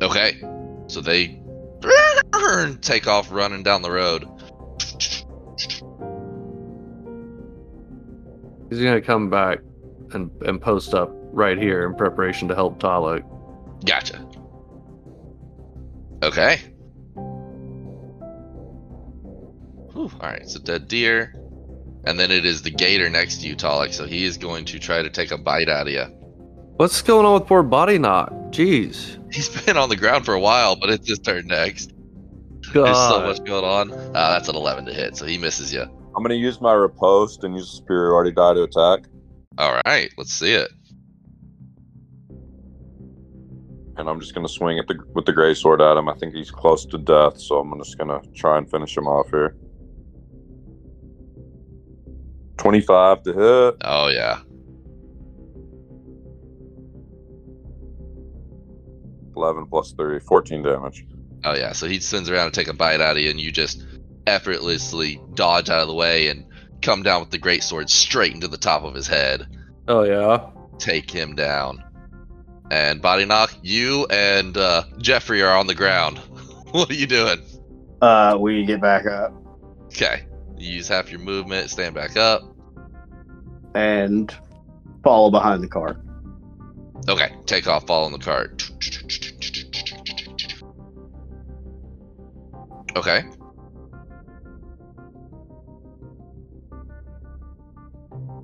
Okay. 0.03 0.41
So 0.89 1.01
they 1.01 1.41
take 2.81 3.07
off 3.07 3.31
running 3.31 3.63
down 3.63 3.83
the 3.83 3.93
road. 3.93 4.27
He's 8.69 8.81
to 8.95 9.01
come 9.01 9.31
back 9.31 9.61
and, 10.11 10.33
and 10.43 10.61
post 10.61 10.95
up 10.95 11.13
right 11.13 11.57
here 11.57 11.87
in 11.87 11.95
preparation 11.95 12.49
to 12.49 12.57
help 12.57 12.81
Talik. 12.81 13.23
Gotcha. 13.85 14.27
Okay. 16.25 16.61
Whew, 19.93 20.11
all 20.21 20.29
right, 20.29 20.49
so 20.49 20.59
dead 20.59 20.89
deer, 20.89 21.37
and 22.05 22.19
then 22.19 22.31
it 22.31 22.45
is 22.45 22.63
the 22.63 22.71
gator 22.71 23.09
next 23.11 23.41
to 23.43 23.49
you, 23.49 23.57
Talik. 23.57 23.93
So 23.93 24.07
he 24.07 24.25
is 24.25 24.37
going 24.37 24.65
to 24.67 24.79
try 24.79 25.03
to 25.03 25.11
take 25.11 25.31
a 25.31 25.39
bite 25.39 25.69
out 25.69 25.87
of 25.87 25.93
you. 25.93 26.05
What's 26.77 27.03
going 27.03 27.27
on 27.27 27.35
with 27.35 27.47
poor 27.47 27.63
Body 27.63 27.99
Knock? 27.99 28.31
Jeez. 28.51 29.19
He's 29.33 29.49
been 29.65 29.77
on 29.77 29.89
the 29.89 29.97
ground 29.97 30.25
for 30.25 30.35
a 30.35 30.41
while, 30.41 30.77
but 30.77 30.91
it's 30.91 31.09
his 31.09 31.19
turn 31.19 31.47
next. 31.47 31.93
There's 32.73 32.97
so 32.97 33.21
much 33.21 33.45
going 33.45 33.65
on. 33.65 33.93
Uh, 33.93 34.13
that's 34.13 34.49
an 34.49 34.57
11 34.57 34.87
to 34.87 34.93
hit, 34.93 35.17
so 35.17 35.27
he 35.27 35.39
misses 35.39 35.73
you. 35.73 35.83
I'm 35.83 36.23
going 36.23 36.31
to 36.31 36.37
use 36.37 36.61
my 36.61 36.73
riposte 36.73 37.45
and 37.45 37.55
use 37.55 37.73
a 37.73 37.77
superiority 37.77 38.33
die 38.33 38.55
to 38.55 38.63
attack. 38.63 39.09
All 39.59 39.81
right, 39.85 40.11
let's 40.17 40.33
see 40.33 40.53
it. 40.53 40.71
And 43.97 44.09
I'm 44.09 44.19
just 44.19 44.35
going 44.35 44.47
to 44.47 44.53
swing 44.53 44.79
at 44.79 44.87
the 44.87 44.99
with 45.15 45.27
the 45.27 45.33
gray 45.33 45.53
sword 45.53 45.83
at 45.83 45.97
him. 45.97 46.09
I 46.09 46.15
think 46.15 46.35
he's 46.35 46.51
close 46.51 46.87
to 46.87 46.99
death, 46.99 47.39
so 47.39 47.59
I'm 47.59 47.79
just 47.79 47.99
going 47.99 48.09
to 48.09 48.27
try 48.33 48.57
and 48.57 48.71
finish 48.71 48.97
him 48.97 49.07
off 49.07 49.29
here. 49.31 49.57
25 52.61 53.23
to 53.23 53.33
hit. 53.33 53.77
Oh 53.85 54.09
yeah, 54.09 54.41
11 59.37 59.67
plus 59.67 59.93
3, 59.93 60.21
14 60.21 60.63
damage. 60.63 61.07
oh 61.45 61.55
yeah. 61.55 61.73
So 61.73 61.87
he 61.87 62.01
spins 62.01 62.29
around 62.29 62.53
to 62.53 62.61
take 62.61 62.69
a 62.69 62.75
bite 62.75 63.01
out 63.01 63.17
of 63.17 63.23
you, 63.23 63.31
and 63.31 63.41
you 63.41 63.51
just 63.51 63.85
effortlessly 64.27 65.21
dodge 65.35 65.71
out 65.71 65.81
of 65.81 65.89
the 65.89 65.95
way 65.95 66.29
and 66.29 66.45
come 66.83 67.03
down 67.03 67.21
with 67.21 67.31
the 67.31 67.39
great 67.39 67.63
sword 67.63 67.89
straight 67.89 68.35
into 68.35 68.49
the 68.49 68.59
top 68.59 68.83
of 68.85 68.95
his 68.95 69.07
head. 69.07 69.47
Oh, 69.89 70.03
yeah. 70.03 70.51
take 70.79 71.11
him 71.11 71.35
down. 71.35 71.83
And 72.71 73.03
body 73.03 73.25
knock, 73.25 73.53
you 73.63 74.07
and 74.11 74.57
uh, 74.57 74.85
Jeffrey 74.99 75.43
are 75.43 75.57
on 75.57 75.67
the 75.67 75.75
ground. 75.75 76.19
what 76.71 76.91
are 76.91 76.95
you 76.95 77.07
doing? 77.07 77.41
Uh, 78.01 78.37
we 78.39 78.65
get 78.65 78.81
back 78.81 79.07
up 79.07 79.33
Okay, 79.87 80.25
you 80.57 80.75
use 80.75 80.87
half 80.89 81.11
your 81.11 81.19
movement, 81.19 81.69
stand 81.69 81.95
back 81.97 82.17
up. 82.17 82.43
And 83.75 84.35
follow 85.03 85.31
behind 85.31 85.63
the 85.63 85.69
car. 85.69 86.01
Okay, 87.09 87.35
take 87.47 87.67
off, 87.67 87.87
fall 87.87 88.05
on 88.05 88.13
the 88.13 88.19
cart. 88.19 88.71
Okay. 92.97 93.23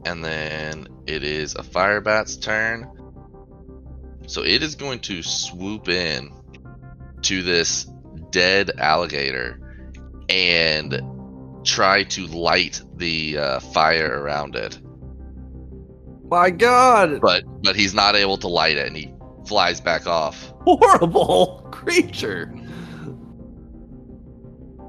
And 0.05 0.25
then 0.25 0.89
it 1.07 1.25
is 1.25 1.57
a 1.57 1.63
firebat's 1.63 2.37
turn. 2.37 2.89
So 4.29 4.43
it 4.43 4.63
is 4.63 4.77
going 4.77 5.01
to 5.01 5.23
swoop 5.23 5.89
in 5.89 6.33
to 7.23 7.43
this 7.43 7.87
dead 8.31 8.71
alligator 8.79 9.61
and 10.29 11.03
try 11.65 12.05
to 12.05 12.27
light 12.27 12.81
the 12.95 13.39
uh, 13.39 13.61
fire 13.61 14.23
around 14.23 14.55
it, 14.57 14.79
My 16.31 16.51
God, 16.51 17.21
but 17.21 17.45
but 17.63 17.77
he's 17.77 17.95
not 17.95 18.17
able 18.17 18.37
to 18.39 18.49
light 18.49 18.77
it, 18.77 18.87
and 18.87 18.97
he 18.97 19.13
flies 19.47 19.81
back 19.81 20.07
off. 20.07 20.53
horrible 20.61 21.69
creature. 21.71 22.53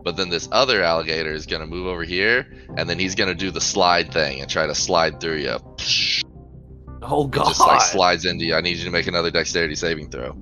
But 0.03 0.15
then 0.15 0.29
this 0.29 0.47
other 0.51 0.81
alligator 0.83 1.31
is 1.31 1.45
gonna 1.45 1.67
move 1.67 1.87
over 1.87 2.03
here, 2.03 2.47
and 2.77 2.89
then 2.89 2.97
he's 2.97 3.13
gonna 3.15 3.35
do 3.35 3.51
the 3.51 3.61
slide 3.61 4.11
thing 4.11 4.41
and 4.41 4.49
try 4.49 4.65
to 4.65 4.73
slide 4.75 5.19
through 5.19 5.37
you. 5.37 5.57
Oh 7.01 7.25
It 7.25 7.31
God. 7.31 7.47
just 7.47 7.59
like 7.59 7.81
slides 7.81 8.25
into 8.25 8.45
you. 8.45 8.55
I 8.55 8.61
need 8.61 8.77
you 8.77 8.85
to 8.85 8.91
make 8.91 9.07
another 9.07 9.31
dexterity 9.31 9.75
saving 9.75 10.09
throw. 10.09 10.35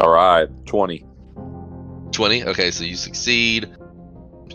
All 0.00 0.10
right, 0.10 0.48
20. 0.66 1.04
20. 2.12 2.44
Okay, 2.44 2.70
so 2.70 2.84
you 2.84 2.96
succeed. 2.96 3.68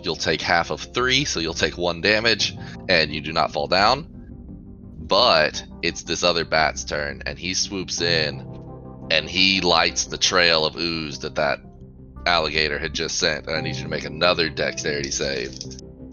You'll 0.01 0.15
take 0.15 0.41
half 0.41 0.71
of 0.71 0.81
three, 0.81 1.25
so 1.25 1.39
you'll 1.39 1.53
take 1.53 1.77
one 1.77 2.01
damage, 2.01 2.55
and 2.89 3.13
you 3.13 3.21
do 3.21 3.31
not 3.33 3.51
fall 3.51 3.67
down. 3.67 4.12
But 5.13 5.63
it's 5.83 6.01
this 6.01 6.23
other 6.23 6.43
bat's 6.43 6.83
turn, 6.83 7.21
and 7.27 7.37
he 7.37 7.53
swoops 7.53 8.01
in, 8.01 8.39
and 9.11 9.29
he 9.29 9.61
lights 9.61 10.05
the 10.05 10.17
trail 10.17 10.65
of 10.65 10.75
ooze 10.75 11.19
that 11.19 11.35
that 11.35 11.59
alligator 12.25 12.79
had 12.79 12.95
just 12.95 13.19
sent. 13.19 13.45
And 13.45 13.55
I 13.55 13.61
need 13.61 13.75
you 13.75 13.83
to 13.83 13.89
make 13.89 14.05
another 14.05 14.49
dexterity 14.49 15.11
save 15.11 15.53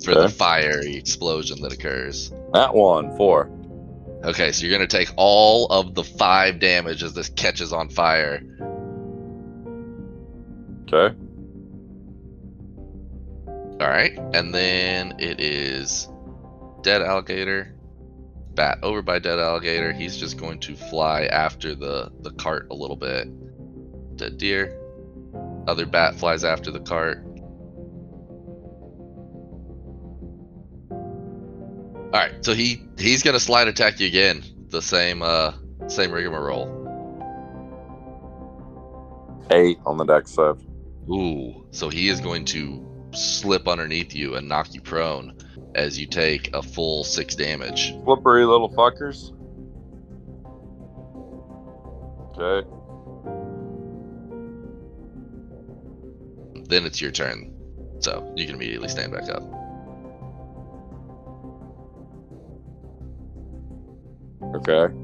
for 0.05 0.15
the 0.15 0.29
fiery 0.29 0.97
explosion 0.97 1.63
that 1.63 1.73
occurs. 1.73 2.31
That 2.53 2.75
one, 2.75 3.17
four. 3.17 3.51
Okay, 4.23 4.53
so 4.53 4.67
you're 4.67 4.77
gonna 4.77 4.87
take 4.87 5.11
all 5.17 5.69
of 5.69 5.95
the 5.95 6.05
five 6.05 6.59
damage 6.59 7.03
as 7.03 7.15
this 7.15 7.31
catches 7.31 7.73
on 7.73 7.89
fire. 7.89 8.43
Okay. 10.93 11.17
All 13.47 13.89
right, 13.89 14.13
and 14.35 14.55
then 14.55 15.15
it 15.21 15.41
is 15.41 16.07
dead 16.83 17.01
alligator, 17.01 17.80
bat 18.61 18.79
over 18.83 19.01
by 19.01 19.19
dead 19.19 19.39
alligator. 19.39 19.91
He's 19.91 20.19
just 20.19 20.37
going 20.37 20.59
to 20.61 20.77
fly 20.77 21.23
after 21.25 21.75
the 21.75 22.13
the 22.21 22.31
cart 22.33 22.67
a 22.71 22.75
little 22.75 22.97
bit. 22.97 23.27
Dead 24.19 24.37
deer. 24.37 24.79
Other 25.67 25.87
bat 25.87 26.17
flies 26.17 26.45
after 26.45 26.71
the 26.71 26.81
cart. 26.81 27.25
All 30.91 32.21
right, 32.21 32.45
so 32.45 32.53
he 32.53 32.83
he's 32.99 33.23
gonna 33.23 33.41
slide 33.41 33.67
attack 33.67 33.99
you 33.99 34.07
again. 34.07 34.45
The 34.69 34.83
same 34.83 35.23
uh 35.23 35.55
same 35.87 36.13
rigmarole. 36.13 36.69
Eight 39.51 39.79
on 39.87 39.97
the 39.97 40.05
dex 40.05 40.33
save. 40.33 40.61
Ooh, 41.11 41.67
so 41.71 41.89
he 41.89 42.11
is 42.11 42.21
going 42.21 42.45
to 42.47 42.90
slip 43.13 43.69
underneath 43.69 44.15
you 44.15 44.37
and 44.37 44.49
knock 44.49 44.73
you 44.75 44.81
prone 44.81 45.37
as 45.75 45.99
you 45.99 46.07
take 46.07 46.55
a 46.55 46.63
full 46.63 47.05
six 47.05 47.35
damage. 47.35 47.95
Slippery 48.05 48.45
little 48.45 48.71
fuckers. 48.71 49.33
Okay. 52.39 52.69
Then 56.69 56.87
it's 56.87 57.01
your 57.01 57.11
turn. 57.11 57.53
So 58.01 58.33
you 58.37 58.47
can 58.47 58.55
immediately 58.55 58.89
stand 58.89 59.13
back 59.13 59.29
up. 59.29 59.43
Okay. 64.57 64.95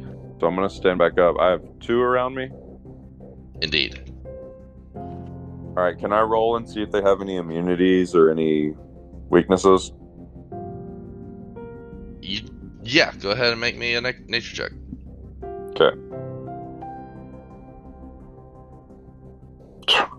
So 0.41 0.47
I'm 0.47 0.55
gonna 0.55 0.69
stand 0.69 0.99
back 0.99 1.19
up. 1.19 1.37
I 1.39 1.51
have 1.51 1.63
two 1.81 2.01
around 2.01 2.35
me. 2.35 2.51
Indeed. 3.63 4.13
All 5.77 5.83
right. 5.83 5.99
Can 5.99 6.13
I 6.13 6.23
roll 6.23 6.57
and 6.57 6.69
see 6.69 6.83
if 6.83 6.91
they 6.91 7.03
have 7.03 7.21
any 7.21 7.37
immunities 7.37 8.15
or 8.15 8.31
any 8.31 8.75
weaknesses? 9.29 9.93
You, 12.23 12.41
yeah, 12.83 13.13
go 13.21 13.31
ahead 13.31 13.53
and 13.53 13.61
make 13.61 13.77
me 13.77 13.95
a 13.95 14.01
nature 14.01 14.57
check. 14.57 14.73
Okay. 15.71 15.97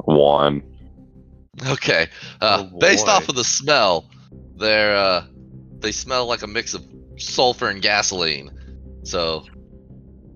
One. 0.05 0.61
Okay. 1.67 2.07
Uh, 2.39 2.69
Oh, 2.71 2.77
based 2.79 3.07
off 3.07 3.27
of 3.27 3.35
the 3.35 3.43
smell, 3.43 4.05
they're 4.57 4.95
uh, 4.95 5.25
they 5.79 5.91
smell 5.91 6.27
like 6.27 6.43
a 6.43 6.47
mix 6.47 6.75
of 6.75 6.85
sulfur 7.17 7.67
and 7.67 7.81
gasoline. 7.81 8.51
So 9.03 9.45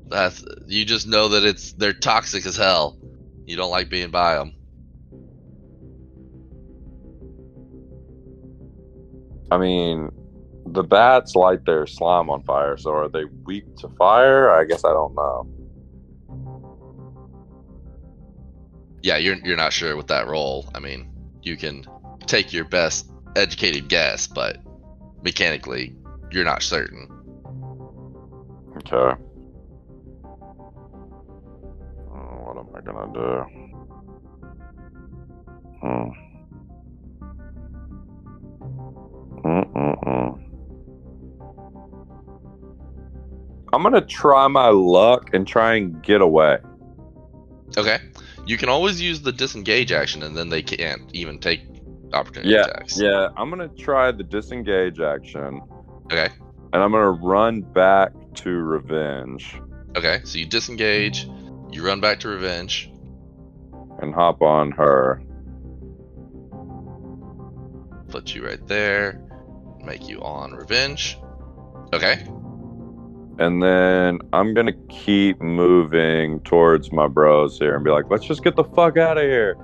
that's 0.07 0.43
you 0.65 0.83
just 0.83 1.07
know 1.07 1.27
that 1.29 1.43
it's 1.43 1.73
they're 1.73 1.93
toxic 1.93 2.45
as 2.47 2.57
hell. 2.57 2.97
You 3.45 3.55
don't 3.55 3.69
like 3.71 3.89
being 3.89 4.09
by 4.09 4.35
them. 4.35 4.55
I 9.51 9.57
mean, 9.57 10.09
the 10.65 10.83
bats 10.83 11.35
light 11.35 11.65
their 11.65 11.85
slime 11.85 12.29
on 12.29 12.41
fire, 12.43 12.77
so 12.77 12.91
are 12.91 13.09
they 13.09 13.25
weak 13.45 13.65
to 13.79 13.89
fire? 13.97 14.49
I 14.49 14.63
guess 14.63 14.85
I 14.85 14.93
don't 14.93 15.13
know. 15.13 15.47
Yeah, 19.03 19.17
you're 19.17 19.35
you're 19.43 19.57
not 19.57 19.73
sure 19.73 19.97
with 19.97 20.07
that 20.07 20.27
roll. 20.27 20.69
I 20.73 20.79
mean, 20.79 21.11
you 21.41 21.57
can 21.57 21.85
take 22.27 22.53
your 22.53 22.63
best 22.65 23.11
educated 23.35 23.89
guess, 23.89 24.27
but 24.27 24.57
mechanically, 25.21 25.95
you're 26.31 26.45
not 26.45 26.63
certain. 26.63 27.09
Okay. 28.77 29.21
What 32.07 32.57
am 32.57 32.67
I 32.75 32.81
gonna 32.81 33.13
do? 33.13 33.45
Hmm. 35.81 36.30
I'm 43.73 43.83
gonna 43.83 44.01
try 44.01 44.47
my 44.47 44.69
luck 44.69 45.33
and 45.33 45.47
try 45.47 45.75
and 45.75 46.01
get 46.03 46.21
away. 46.21 46.57
Okay. 47.77 47.99
You 48.45 48.57
can 48.57 48.69
always 48.69 48.99
use 49.01 49.21
the 49.21 49.31
disengage 49.31 49.91
action, 49.91 50.23
and 50.23 50.35
then 50.35 50.49
they 50.49 50.61
can't 50.61 51.03
even 51.13 51.39
take 51.39 51.61
opportunity 52.13 52.53
Yeah, 52.53 52.65
attacks. 52.65 52.99
yeah. 52.99 53.29
I'm 53.37 53.49
gonna 53.49 53.69
try 53.69 54.11
the 54.11 54.23
disengage 54.23 54.99
action, 54.99 55.61
Okay. 56.11 56.27
and 56.73 56.83
I'm 56.83 56.91
gonna 56.91 57.11
run 57.11 57.61
back 57.61 58.11
to 58.35 58.49
revenge 58.49 59.59
Okay. 59.95 60.21
So 60.23 60.37
you 60.39 60.45
disengage, 60.45 61.27
you 61.71 61.85
run 61.85 61.99
back 62.01 62.21
to 62.21 62.29
revenge. 62.29 62.89
and 64.01 64.15
hop 64.15 64.41
on 64.41 64.71
her. 64.71 65.21
Put 68.09 68.33
you 68.33 68.45
right 68.45 68.65
there. 68.67 69.21
Make 69.83 70.07
you 70.09 70.21
on 70.21 70.53
revenge. 70.53 71.17
Okay. 71.93 72.25
And 73.41 73.61
then 73.63 74.19
I'm 74.33 74.53
gonna 74.53 74.73
keep 74.89 75.41
moving 75.41 76.39
towards 76.41 76.91
my 76.91 77.07
bros 77.07 77.57
here 77.57 77.75
and 77.75 77.83
be 77.83 77.89
like, 77.89 78.05
let's 78.11 78.23
just 78.25 78.43
get 78.43 78.55
the 78.55 78.63
fuck 78.63 78.97
out 78.97 79.17
of 79.17 79.23
here. 79.23 79.57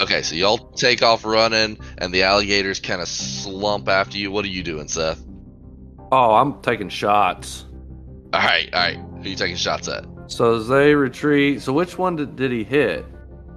Okay. 0.00 0.22
So 0.22 0.36
y'all 0.36 0.58
take 0.72 1.02
off 1.02 1.24
running, 1.24 1.78
and 1.98 2.14
the 2.14 2.22
alligators 2.22 2.78
kind 2.78 3.02
of 3.02 3.08
slump 3.08 3.88
after 3.88 4.18
you. 4.18 4.30
What 4.30 4.44
are 4.44 4.48
you 4.48 4.62
doing, 4.62 4.86
Seth? 4.86 5.20
Oh, 6.12 6.34
I'm 6.34 6.62
taking 6.62 6.88
shots. 6.88 7.66
All 8.32 8.40
right. 8.40 8.72
All 8.72 8.80
right. 8.80 8.96
Who 9.22 9.30
you 9.30 9.36
taking 9.36 9.56
shots 9.56 9.88
at? 9.88 10.04
So 10.28 10.54
as 10.54 10.68
they 10.68 10.94
retreat, 10.94 11.60
so 11.60 11.72
which 11.72 11.98
one 11.98 12.14
did, 12.16 12.36
did 12.36 12.52
he 12.52 12.62
hit? 12.62 13.04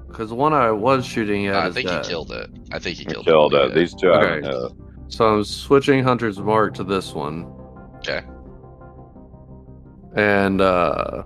Because 0.07 0.29
the 0.29 0.35
one 0.35 0.53
I 0.53 0.71
was 0.71 1.05
shooting 1.05 1.45
at 1.47 1.55
I 1.55 1.71
think 1.71 1.87
dead. 1.87 2.03
he 2.03 2.09
killed 2.09 2.31
it. 2.31 2.49
I 2.71 2.79
think 2.79 2.97
he 2.97 3.05
I 3.05 3.11
killed, 3.11 3.25
killed 3.25 3.53
it. 3.53 3.71
it. 3.71 3.75
These 3.75 3.93
two 3.93 4.11
I 4.11 4.25
haven't 4.25 4.45
Okay. 4.47 4.75
So 5.09 5.25
I'm 5.25 5.43
switching 5.43 6.03
Hunter's 6.03 6.39
Mark 6.39 6.73
to 6.75 6.83
this 6.83 7.13
one. 7.13 7.45
Okay. 7.97 8.23
And 10.17 10.59
uh 10.61 11.23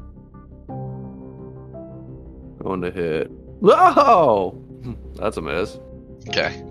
going 2.61 2.81
to 2.81 2.91
hit. 2.91 3.31
Oh, 3.63 4.61
that's 5.15 5.37
a 5.37 5.41
miss. 5.41 5.79
Okay. 6.29 6.61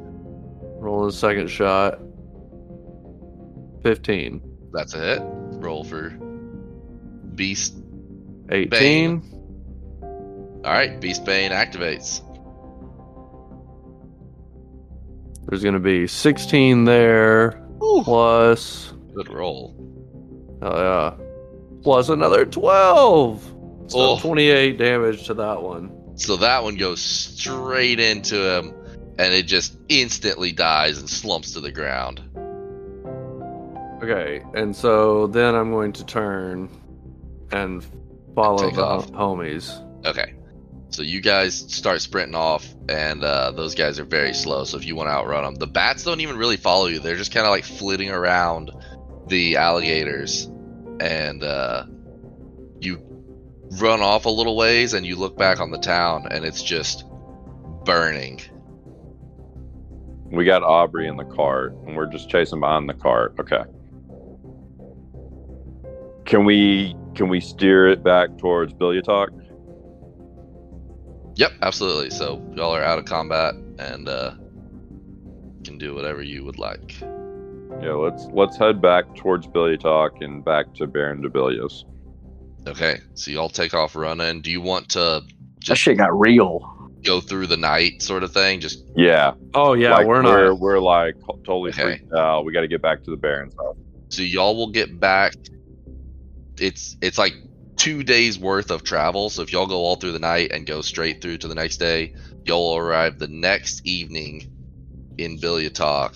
Rolling 0.78 1.08
a 1.08 1.12
second 1.12 1.48
shot. 1.48 1.98
Fifteen. 3.82 4.40
That's 4.72 4.94
a 4.94 4.98
hit. 5.00 5.22
Roll 5.24 5.82
for 5.84 6.10
Beast. 7.34 7.76
18. 8.50 9.22
All 10.02 10.60
right. 10.64 11.00
Beast 11.00 11.24
Bane 11.24 11.50
activates. 11.52 12.22
There's 15.48 15.62
going 15.62 15.74
to 15.74 15.80
be 15.80 16.06
16 16.06 16.84
there, 16.84 17.60
plus, 17.80 18.92
Good 19.14 19.28
roll. 19.32 19.74
oh 20.62 20.76
yeah, 20.78 21.16
plus 21.82 22.08
another 22.08 22.44
12. 22.44 23.42
So 23.88 23.98
Oh. 23.98 24.18
28 24.20 24.78
damage 24.78 25.26
to 25.26 25.34
that 25.34 25.62
one. 25.62 25.90
So 26.16 26.36
that 26.36 26.62
one 26.62 26.76
goes 26.76 27.00
straight 27.00 27.98
into 27.98 28.36
him, 28.36 28.74
and 29.18 29.32
it 29.34 29.46
just 29.46 29.76
instantly 29.88 30.52
dies 30.52 30.98
and 30.98 31.08
slumps 31.08 31.52
to 31.52 31.60
the 31.60 31.72
ground. 31.72 32.20
Okay, 34.02 34.42
and 34.54 34.74
so 34.74 35.26
then 35.26 35.54
I'm 35.54 35.70
going 35.70 35.92
to 35.94 36.04
turn 36.06 36.68
and 37.52 37.84
follow 38.34 38.64
Take 38.66 38.76
the 38.76 38.84
off. 38.84 39.10
homies. 39.12 39.70
Okay. 40.06 40.34
So 40.88 41.02
you 41.02 41.20
guys 41.20 41.54
start 41.54 42.00
sprinting 42.00 42.34
off, 42.34 42.66
and 42.88 43.22
uh, 43.22 43.50
those 43.52 43.74
guys 43.74 43.98
are 44.00 44.04
very 44.04 44.32
slow. 44.34 44.64
So 44.64 44.76
if 44.78 44.84
you 44.86 44.96
want 44.96 45.08
to 45.08 45.12
outrun 45.12 45.44
them, 45.44 45.54
the 45.56 45.66
bats 45.66 46.02
don't 46.02 46.20
even 46.20 46.36
really 46.36 46.56
follow 46.56 46.86
you. 46.86 46.98
They're 46.98 47.16
just 47.16 47.32
kind 47.32 47.46
of 47.46 47.50
like 47.50 47.64
flitting 47.64 48.10
around 48.10 48.70
the 49.28 49.56
alligators, 49.56 50.50
and 51.00 51.42
uh, 51.42 51.86
you 52.80 53.02
run 53.80 54.02
off 54.02 54.26
a 54.26 54.30
little 54.30 54.56
ways, 54.56 54.94
and 54.94 55.06
you 55.06 55.16
look 55.16 55.36
back 55.36 55.60
on 55.60 55.70
the 55.70 55.78
town, 55.78 56.28
and 56.30 56.44
it's 56.44 56.62
just 56.62 57.04
burning. 57.84 58.40
We 60.26 60.44
got 60.44 60.62
Aubrey 60.62 61.08
in 61.08 61.16
the 61.16 61.24
cart, 61.24 61.72
and 61.86 61.96
we're 61.96 62.06
just 62.06 62.28
chasing 62.28 62.60
behind 62.60 62.88
the 62.88 62.94
cart. 62.94 63.34
Okay. 63.40 63.62
Can 66.24 66.44
we 66.44 66.94
can 67.14 67.28
we 67.28 67.40
steer 67.40 67.88
it 67.88 68.04
back 68.04 68.38
towards 68.38 68.72
Bilyatok? 68.72 69.28
Yep, 71.36 71.52
absolutely. 71.62 72.10
So 72.10 72.40
y'all 72.54 72.74
are 72.74 72.84
out 72.84 72.98
of 72.98 73.06
combat 73.06 73.54
and 73.78 74.08
uh, 74.08 74.34
can 75.64 75.78
do 75.78 75.94
whatever 75.94 76.22
you 76.22 76.44
would 76.44 76.58
like. 76.58 76.94
Yeah, 77.80 77.94
let's 77.94 78.28
let's 78.32 78.58
head 78.58 78.80
back 78.82 79.06
towards 79.16 79.48
Bilyatok 79.48 80.10
and 80.20 80.44
back 80.44 80.66
to 80.76 80.86
Baron 80.86 81.22
Debilius. 81.22 81.84
Okay, 82.66 83.00
so 83.14 83.30
y'all 83.30 83.50
take 83.50 83.74
off 83.74 83.96
running. 83.96 84.42
Do 84.42 84.50
you 84.50 84.60
want 84.62 84.90
to 84.90 85.22
That 85.68 85.78
shit 85.78 85.98
got 85.98 86.18
real. 86.18 86.60
go 87.04 87.20
through 87.20 87.48
the 87.48 87.56
night, 87.58 88.02
sort 88.02 88.24
of 88.24 88.32
thing? 88.32 88.60
Just 88.60 88.84
Yeah, 88.96 89.34
Oh 89.54 89.74
yeah, 89.74 89.96
like, 89.96 90.00
we're 90.00 90.22
we're, 90.22 90.54
not. 90.54 90.54
we're 90.54 90.80
like 90.80 91.16
totally 91.46 91.72
Okay. 91.72 92.00
freaked 92.00 92.12
out. 92.16 92.44
We 92.44 92.52
got 92.52 92.62
to 92.62 92.68
get 92.68 92.82
back 92.82 93.04
to 93.04 93.10
the 93.12 93.16
Baron's 93.18 93.54
house. 93.58 93.76
so 94.10 94.22
y'all 94.22 94.56
will 94.56 94.72
get 94.72 95.00
back. 95.00 95.34
It's 96.58 96.96
it's 97.02 97.18
like 97.18 97.34
two 97.78 98.04
days 98.04 98.38
worth 98.38 98.70
of 98.70 98.84
travel. 98.84 99.30
So 99.30 99.42
if 99.42 99.52
y'all 99.52 99.66
go 99.66 99.78
all 99.80 99.96
through 99.96 100.12
the 100.12 100.20
night 100.20 100.52
and 100.52 100.66
go 100.66 100.82
straight 100.82 101.22
through 101.22 101.38
to 101.38 101.48
the 101.48 101.54
next 101.56 101.78
day, 101.78 102.12
y'all 102.44 102.70
will 102.72 102.78
arrive 102.78 103.18
the 103.18 103.28
next 103.28 103.82
evening 103.86 104.44
in 105.18 105.38
Bilyatok 105.40 106.12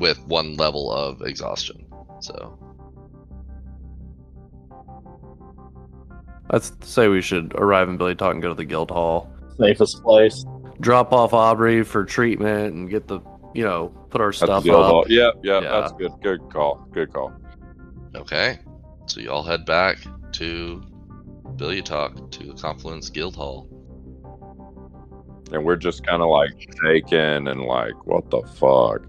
with 0.00 0.18
one 0.26 0.56
level 0.56 0.90
of 0.92 1.22
exhaustion. 1.22 1.86
So 2.20 2.58
Let's 6.52 6.72
say 6.82 7.06
we 7.06 7.22
should 7.22 7.54
arrive 7.54 7.88
in 7.88 7.96
Bilyatok 7.96 8.32
and 8.32 8.42
go 8.42 8.48
to 8.48 8.54
the 8.54 8.64
guild 8.64 8.90
hall. 8.90 9.32
Safest 9.56 10.02
place. 10.02 10.44
Drop 10.80 11.12
off 11.12 11.32
Aubrey 11.32 11.84
for 11.84 12.04
treatment 12.04 12.74
and 12.74 12.90
get 12.90 13.06
the 13.06 13.20
you 13.54 13.62
know 13.62 13.88
put 14.10 14.20
our 14.20 14.28
That's 14.30 14.40
the 14.40 14.46
stuff 14.46 14.64
guild 14.64 14.84
hall. 14.84 15.00
up. 15.02 15.06
Yeah, 15.08 15.30
yeah, 15.44 15.60
Yeah. 15.60 15.80
that's 15.80 15.92
good. 15.92 16.10
Good 16.22 16.40
call. 16.50 16.84
Good 16.92 17.12
call. 17.12 17.32
Okay. 18.16 18.58
So 19.06 19.20
y'all 19.20 19.44
head 19.44 19.64
back 19.64 19.98
to 20.32 20.82
Bilyatok 21.56 22.30
to 22.32 22.46
the 22.46 22.54
Confluence 22.54 23.10
Guild 23.10 23.36
Hall. 23.36 23.68
And 25.52 25.64
we're 25.64 25.76
just 25.76 26.04
kind 26.06 26.22
of 26.22 26.28
like 26.28 26.52
shaking 26.82 27.48
and 27.48 27.62
like, 27.62 28.06
what 28.06 28.28
the 28.30 28.42
fuck? 28.54 29.02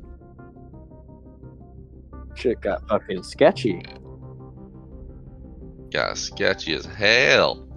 Shit 2.35 2.61
got 2.61 2.87
fucking 2.87 3.23
sketchy. 3.23 3.83
Got 5.91 6.17
sketchy 6.17 6.73
as 6.73 6.85
hell. 6.85 7.67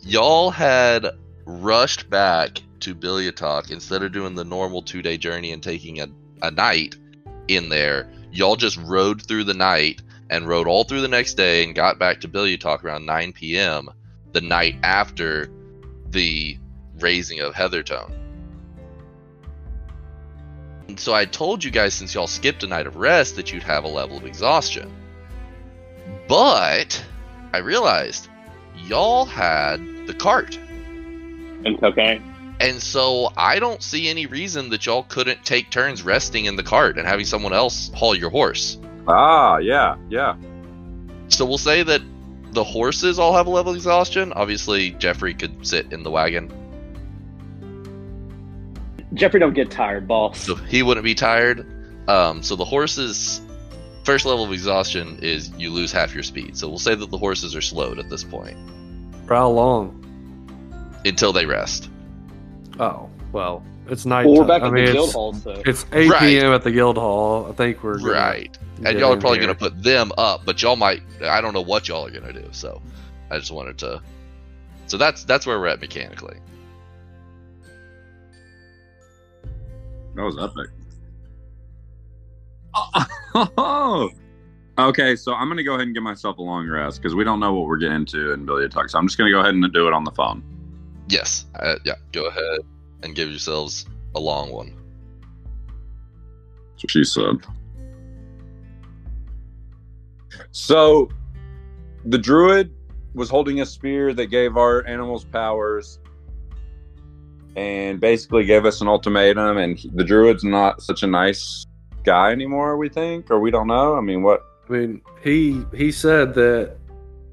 Y'all 0.00 0.50
had 0.50 1.06
rushed 1.44 2.08
back 2.08 2.62
to 2.80 2.94
Bilyatok 2.94 3.70
instead 3.70 4.02
of 4.02 4.12
doing 4.12 4.34
the 4.34 4.44
normal 4.44 4.82
two 4.82 5.02
day 5.02 5.16
journey 5.16 5.52
and 5.52 5.62
taking 5.62 6.00
a, 6.00 6.08
a 6.42 6.50
night 6.50 6.96
in 7.48 7.68
there. 7.68 8.10
Y'all 8.32 8.56
just 8.56 8.78
rode 8.78 9.22
through 9.22 9.44
the 9.44 9.54
night 9.54 10.02
and 10.30 10.46
rode 10.46 10.66
all 10.66 10.84
through 10.84 11.00
the 11.00 11.08
next 11.08 11.34
day 11.34 11.64
and 11.64 11.74
got 11.74 11.98
back 11.98 12.20
to 12.20 12.28
Bilyatok 12.28 12.84
around 12.84 13.06
9 13.06 13.32
p.m. 13.32 13.88
the 14.32 14.40
night 14.40 14.76
after 14.82 15.50
the 16.10 16.58
razing 17.00 17.40
of 17.40 17.54
Heathertone. 17.54 18.12
And 20.88 20.98
so 20.98 21.12
I 21.12 21.26
told 21.26 21.62
you 21.64 21.70
guys 21.70 21.94
since 21.94 22.14
y'all 22.14 22.26
skipped 22.26 22.62
a 22.62 22.66
night 22.66 22.86
of 22.86 22.96
rest 22.96 23.36
that 23.36 23.52
you'd 23.52 23.62
have 23.62 23.84
a 23.84 23.88
level 23.88 24.16
of 24.16 24.24
exhaustion. 24.24 24.90
But 26.28 27.04
I 27.52 27.58
realized 27.58 28.28
y'all 28.76 29.26
had 29.26 30.06
the 30.06 30.14
cart. 30.14 30.56
And 30.56 31.78
cocaine. 31.80 32.22
And 32.60 32.82
so 32.82 33.30
I 33.36 33.58
don't 33.58 33.82
see 33.82 34.08
any 34.08 34.26
reason 34.26 34.70
that 34.70 34.86
y'all 34.86 35.04
couldn't 35.04 35.44
take 35.44 35.70
turns 35.70 36.02
resting 36.02 36.46
in 36.46 36.56
the 36.56 36.62
cart 36.62 36.98
and 36.98 37.06
having 37.06 37.24
someone 37.24 37.52
else 37.52 37.90
haul 37.94 38.14
your 38.14 38.30
horse. 38.30 38.78
Ah, 39.08 39.58
yeah, 39.58 39.96
yeah. 40.10 40.36
So 41.28 41.44
we'll 41.46 41.58
say 41.58 41.82
that 41.82 42.02
the 42.52 42.62
horses 42.64 43.18
all 43.18 43.34
have 43.34 43.46
a 43.46 43.50
level 43.50 43.70
of 43.72 43.76
exhaustion. 43.76 44.32
Obviously, 44.34 44.90
Jeffrey 44.92 45.34
could 45.34 45.66
sit 45.66 45.92
in 45.92 46.02
the 46.02 46.10
wagon, 46.10 46.52
Jeffrey 49.14 49.40
don't 49.40 49.54
get 49.54 49.70
tired, 49.70 50.06
boss. 50.06 50.38
so 50.38 50.54
he 50.54 50.82
wouldn't 50.82 51.04
be 51.04 51.14
tired. 51.14 51.66
Um, 52.08 52.42
so 52.42 52.56
the 52.56 52.64
horses' 52.64 53.40
first 54.04 54.26
level 54.26 54.44
of 54.44 54.52
exhaustion 54.52 55.18
is 55.22 55.50
you 55.58 55.70
lose 55.70 55.90
half 55.92 56.14
your 56.14 56.22
speed. 56.22 56.56
So 56.56 56.68
we'll 56.68 56.78
say 56.78 56.94
that 56.94 57.10
the 57.10 57.18
horses 57.18 57.56
are 57.56 57.60
slowed 57.62 57.98
at 57.98 58.08
this 58.10 58.22
point 58.24 58.56
For 59.26 59.34
how 59.34 59.48
long? 59.50 60.04
until 61.04 61.32
they 61.32 61.46
rest. 61.46 61.88
Oh 62.78 63.08
well, 63.32 63.62
it's 63.90 64.06
night. 64.06 64.26
Well, 64.26 64.36
we're 64.40 64.46
back 64.46 64.62
I 64.62 64.66
at 64.68 64.72
mean, 64.72 64.86
the 64.86 64.92
guild 64.92 65.12
hall, 65.12 65.34
so 65.34 65.62
it's 65.66 65.84
eight 65.92 66.10
Right. 66.10 66.20
p.m. 66.20 66.52
at 66.52 66.62
the 66.62 66.70
guild 66.70 66.96
hall. 66.96 67.46
I 67.48 67.52
think 67.52 67.82
we're 67.82 67.98
gonna 67.98 68.12
Right. 68.12 68.58
And 68.84 68.98
y'all 68.98 69.12
are 69.12 69.16
probably 69.20 69.38
here. 69.38 69.46
going 69.46 69.56
to 69.56 69.64
put 69.70 69.82
them 69.82 70.12
up, 70.18 70.44
but 70.44 70.62
y'all 70.62 70.76
might. 70.76 71.02
I 71.24 71.40
don't 71.40 71.52
know 71.54 71.62
what 71.62 71.88
y'all 71.88 72.06
are 72.06 72.10
going 72.10 72.32
to 72.32 72.32
do. 72.32 72.48
So 72.52 72.80
I 73.30 73.38
just 73.38 73.50
wanted 73.50 73.76
to. 73.78 74.00
So 74.86 74.96
that's 74.96 75.24
that's 75.24 75.46
where 75.46 75.58
we're 75.58 75.66
at 75.66 75.80
mechanically. 75.80 76.38
That 80.14 80.22
was 80.22 80.38
epic. 80.38 80.70
Oh, 83.34 84.10
okay. 84.78 85.16
So 85.16 85.34
I'm 85.34 85.48
gonna 85.48 85.62
go 85.64 85.74
ahead 85.74 85.86
and 85.86 85.94
give 85.94 86.02
myself 86.02 86.38
a 86.38 86.42
long 86.42 86.68
rest 86.68 87.00
because 87.02 87.14
we 87.14 87.24
don't 87.24 87.40
know 87.40 87.52
what 87.54 87.66
we're 87.66 87.78
getting 87.78 87.96
into 87.96 88.32
in 88.32 88.46
Bilyatok. 88.46 88.90
So 88.90 88.98
I'm 88.98 89.06
just 89.06 89.18
gonna 89.18 89.30
go 89.30 89.40
ahead 89.40 89.54
and 89.54 89.72
do 89.72 89.86
it 89.88 89.92
on 89.92 90.04
the 90.04 90.10
phone. 90.12 90.42
Yes. 91.08 91.46
Uh, 91.56 91.76
yeah. 91.84 91.94
Go 92.12 92.26
ahead 92.26 92.60
and 93.02 93.14
give 93.14 93.30
yourselves 93.30 93.86
a 94.14 94.20
long 94.20 94.50
one. 94.50 94.76
That's 96.72 96.84
what 96.84 96.90
she 96.90 97.04
said. 97.04 97.36
So 100.50 101.08
the 102.04 102.18
druid 102.18 102.74
was 103.14 103.28
holding 103.28 103.60
a 103.60 103.66
spear 103.66 104.14
that 104.14 104.26
gave 104.26 104.56
our 104.56 104.86
animals 104.86 105.24
powers 105.24 105.98
and 107.56 108.00
basically 108.00 108.44
gave 108.44 108.64
us 108.64 108.80
an 108.80 108.88
ultimatum 108.88 109.56
and 109.56 109.78
the 109.94 110.04
druid's 110.04 110.44
not 110.44 110.80
such 110.82 111.02
a 111.02 111.06
nice 111.06 111.64
guy 112.04 112.30
anymore 112.30 112.76
we 112.76 112.88
think 112.88 113.30
or 113.30 113.40
we 113.40 113.50
don't 113.50 113.66
know 113.66 113.96
i 113.96 114.00
mean 114.00 114.22
what 114.22 114.42
I 114.68 114.72
mean, 114.72 115.00
he 115.22 115.64
he 115.74 115.90
said 115.90 116.34
that 116.34 116.76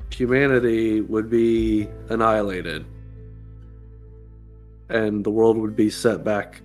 humanity 0.09 1.01
would 1.01 1.29
be 1.29 1.89
annihilated, 2.09 2.85
and 4.89 5.23
the 5.23 5.29
world 5.29 5.57
would 5.57 5.75
be 5.75 5.89
set 5.89 6.23
back 6.23 6.61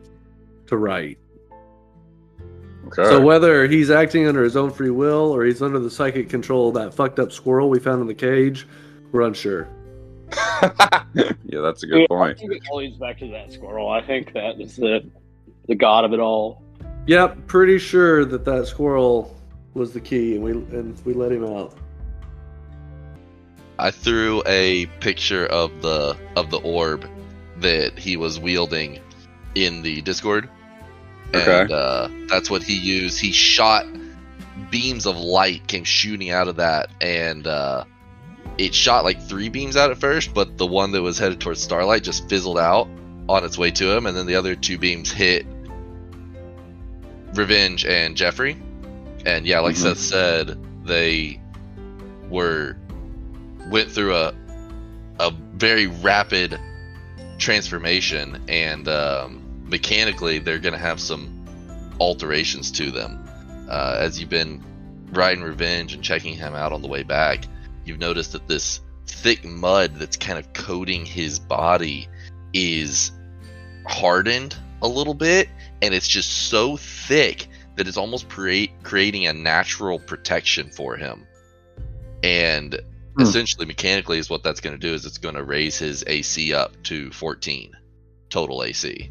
to 0.66 0.76
right. 0.76 1.18
okay 2.86 3.04
So 3.04 3.20
whether 3.20 3.66
he's 3.66 3.90
acting 3.90 4.26
under 4.26 4.42
his 4.42 4.56
own 4.56 4.70
free 4.70 4.90
will 4.90 5.34
or 5.34 5.44
he's 5.44 5.62
under 5.62 5.78
the 5.78 5.90
psychic 5.90 6.28
control 6.28 6.68
of 6.68 6.74
that 6.74 6.94
fucked 6.94 7.18
up 7.18 7.32
squirrel 7.32 7.68
we 7.68 7.78
found 7.78 8.00
in 8.00 8.06
the 8.06 8.14
cage, 8.14 8.66
we're 9.12 9.22
unsure. 9.22 9.68
yeah 11.44 11.60
that's 11.60 11.82
a 11.82 11.86
good 11.86 12.02
I 12.02 12.06
point 12.06 12.38
think 12.38 12.52
it 12.52 12.62
all 12.70 12.78
leads 12.78 12.96
back 12.96 13.18
to 13.18 13.28
that 13.28 13.52
squirrel. 13.52 13.88
I 13.88 14.00
think 14.00 14.32
that 14.34 14.60
is 14.60 14.76
the 14.76 15.10
the 15.66 15.74
god 15.74 16.04
of 16.04 16.12
it 16.12 16.20
all. 16.20 16.62
Yep, 17.06 17.46
pretty 17.46 17.78
sure 17.78 18.24
that 18.24 18.44
that 18.44 18.66
squirrel 18.66 19.36
was 19.74 19.92
the 19.92 20.00
key, 20.00 20.34
and 20.36 20.44
we 20.44 20.52
and 20.52 21.00
we 21.04 21.14
let 21.14 21.32
him 21.32 21.44
out. 21.44 21.76
I 23.78 23.90
threw 23.90 24.42
a 24.46 24.86
picture 25.00 25.46
of 25.46 25.82
the 25.82 26.16
of 26.36 26.50
the 26.50 26.60
orb 26.60 27.08
that 27.60 27.98
he 27.98 28.16
was 28.16 28.38
wielding 28.38 29.00
in 29.54 29.82
the 29.82 30.00
Discord. 30.02 30.48
Okay. 31.34 31.60
And 31.62 31.70
uh, 31.70 32.08
that's 32.28 32.50
what 32.50 32.62
he 32.62 32.74
used. 32.76 33.20
He 33.20 33.32
shot 33.32 33.86
beams 34.70 35.06
of 35.06 35.16
light 35.16 35.66
came 35.66 35.84
shooting 35.84 36.30
out 36.30 36.48
of 36.48 36.56
that, 36.56 36.90
and 37.00 37.46
uh, 37.46 37.84
it 38.58 38.74
shot 38.74 39.04
like 39.04 39.22
three 39.22 39.48
beams 39.48 39.76
out 39.76 39.90
at 39.90 39.98
first, 39.98 40.34
but 40.34 40.58
the 40.58 40.66
one 40.66 40.92
that 40.92 41.02
was 41.02 41.18
headed 41.18 41.40
towards 41.40 41.62
Starlight 41.62 42.02
just 42.02 42.28
fizzled 42.28 42.58
out 42.58 42.88
on 43.28 43.44
its 43.44 43.56
way 43.56 43.70
to 43.70 43.96
him, 43.96 44.06
and 44.06 44.16
then 44.16 44.26
the 44.26 44.34
other 44.34 44.56
two 44.56 44.76
beams 44.76 45.10
hit 45.12 45.46
Revenge 47.34 47.84
and 47.84 48.16
Jeffrey. 48.16 48.56
And 49.24 49.46
yeah, 49.46 49.60
like 49.60 49.76
Mhm. 49.76 49.78
Seth 49.78 49.98
said, 49.98 50.58
they 50.84 51.40
were 52.28 52.76
went 53.70 53.90
through 53.90 54.16
a 54.16 54.34
a 55.20 55.30
very 55.54 55.86
rapid 55.86 56.58
transformation, 57.40 58.44
and 58.48 58.86
um, 58.88 59.64
mechanically 59.64 60.38
they're 60.38 60.58
going 60.58 60.74
to 60.74 60.78
have 60.78 61.00
some 61.00 61.94
alterations 61.98 62.70
to 62.72 62.90
them. 62.90 63.26
Uh, 63.68 63.96
as 63.98 64.20
you've 64.20 64.30
been 64.30 64.62
riding 65.12 65.42
Revenge 65.42 65.94
and 65.94 66.02
checking 66.02 66.34
him 66.34 66.54
out 66.54 66.72
on 66.72 66.82
the 66.82 66.88
way 66.88 67.02
back, 67.02 67.44
you've 67.84 67.98
noticed 67.98 68.32
that 68.32 68.46
this 68.46 68.80
thick 69.06 69.44
mud 69.44 69.96
that's 69.96 70.16
kind 70.16 70.38
of 70.38 70.52
coating 70.52 71.04
his 71.04 71.38
body 71.38 72.08
is 72.52 73.12
hardened 73.86 74.56
a 74.82 74.88
little 74.88 75.14
bit, 75.14 75.48
and 75.82 75.94
it's 75.94 76.08
just 76.08 76.48
so 76.48 76.76
thick 76.76 77.48
that 77.76 77.88
it's 77.88 77.96
almost 77.96 78.28
create, 78.28 78.70
creating 78.82 79.26
a 79.26 79.32
natural 79.32 79.98
protection 79.98 80.70
for 80.70 80.96
him. 80.96 81.26
And 82.22 82.78
Hmm. 83.20 83.28
essentially, 83.28 83.66
mechanically, 83.66 84.18
is 84.18 84.28
what 84.30 84.42
that's 84.42 84.60
going 84.60 84.78
to 84.78 84.86
do 84.86 84.94
is 84.94 85.04
it's 85.06 85.18
going 85.18 85.34
to 85.34 85.44
raise 85.44 85.78
his 85.78 86.04
AC 86.06 86.52
up 86.54 86.72
to 86.84 87.10
14 87.12 87.72
total 88.28 88.62
AC. 88.62 89.10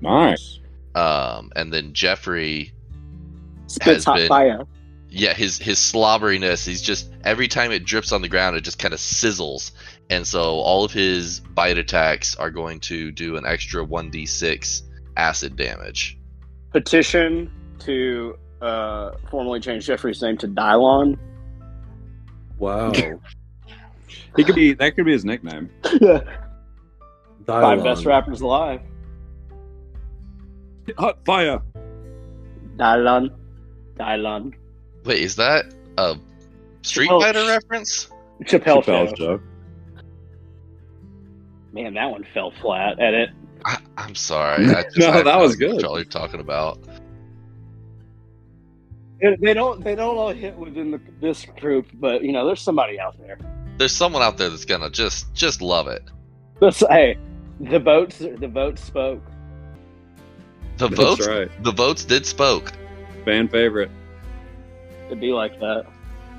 Nice. 0.00 0.58
Um, 0.94 1.52
and 1.56 1.72
then 1.72 1.92
Jeffrey 1.92 2.72
Spits 3.66 4.04
hot 4.04 4.16
been- 4.16 4.28
fire. 4.28 4.60
yeah 5.10 5.34
his 5.34 5.58
his 5.58 5.78
slobberiness 5.78 6.64
he's 6.66 6.80
just 6.82 7.10
every 7.24 7.48
time 7.48 7.70
it 7.70 7.84
drips 7.84 8.12
on 8.12 8.20
the 8.22 8.28
ground 8.28 8.56
it 8.56 8.62
just 8.62 8.78
kind 8.78 8.92
of 8.94 9.00
sizzles 9.00 9.72
and 10.10 10.26
so 10.26 10.40
all 10.60 10.84
of 10.84 10.92
his 10.92 11.40
bite 11.40 11.78
attacks 11.78 12.34
are 12.36 12.50
going 12.50 12.80
to 12.80 13.10
do 13.12 13.36
an 13.36 13.44
extra 13.46 13.84
1d6 13.86 14.82
acid 15.16 15.56
damage 15.56 16.18
Petition 16.72 17.50
to 17.80 18.36
uh, 18.60 19.12
formally 19.30 19.60
change 19.60 19.86
Jeffrey's 19.86 20.20
name 20.20 20.36
to 20.38 20.48
Dylan. 20.48 21.16
Wow. 22.58 22.92
He 24.36 24.44
could 24.44 24.54
be. 24.54 24.72
That 24.74 24.94
could 24.96 25.04
be 25.04 25.12
his 25.12 25.24
nickname. 25.24 25.70
Yeah. 26.00 26.20
Five 27.46 27.82
best 27.82 28.04
rappers 28.04 28.42
alive. 28.42 28.80
Hot 30.98 31.18
fire. 31.24 31.60
Dylan. 32.76 33.30
Dylan. 33.98 34.52
wait 35.04 35.22
is 35.22 35.34
that 35.36 35.64
a 35.96 36.16
street 36.82 37.08
Oh, 37.10 37.20
fighter 37.20 37.46
reference 37.46 38.10
Chappelle 38.42 38.84
show. 38.84 39.06
Joke. 39.14 39.42
Man, 41.72 41.94
that 41.94 42.10
one 42.10 42.24
fell 42.34 42.52
flat. 42.60 43.00
Edit. 43.00 43.30
I, 43.64 43.78
i'm 43.96 44.14
sorry 44.14 44.66
I 44.74 44.82
just, 44.84 44.98
No, 44.98 45.08
I 45.08 45.16
have 45.16 45.24
that 45.24 45.40
was 45.40 45.54
idea 45.56 45.68
good. 45.68 45.74
what 45.76 45.82
y'all 45.82 45.96
are 45.96 46.04
talking 46.04 46.40
about 46.40 46.78
They 49.20 49.36
they 49.40 49.54
don't 49.54 49.82
they 49.82 49.94
don't 49.96 50.16
all 50.16 50.32
hit 50.32 50.56
within 50.56 50.90
the, 50.92 51.00
this 51.20 51.44
group, 51.58 51.86
but 51.94 52.22
you 52.22 52.32
know, 52.32 52.46
there's 52.46 52.60
somebody 52.60 53.00
out 53.00 53.18
there. 53.18 53.38
There's 53.78 53.92
someone 53.92 54.22
out 54.22 54.36
there 54.38 54.50
that's 54.50 54.64
gonna 54.64 54.90
just 54.90 55.32
just 55.34 55.62
love 55.62 55.88
it 55.88 56.02
This, 56.60 56.82
hey, 56.90 57.16
the 57.60 57.78
votes 57.78 58.18
the 58.18 58.48
votes 58.48 58.82
spoke. 58.82 59.22
the 60.76 60.88
That's 60.88 61.00
votes 61.00 61.26
right. 61.26 61.64
the 61.64 61.72
votes 61.72 62.04
did 62.04 62.26
spoke 62.26 62.72
Fan 63.24 63.48
favorite. 63.48 63.90
It'd 65.06 65.20
be 65.20 65.32
like 65.32 65.58
that. 65.60 65.86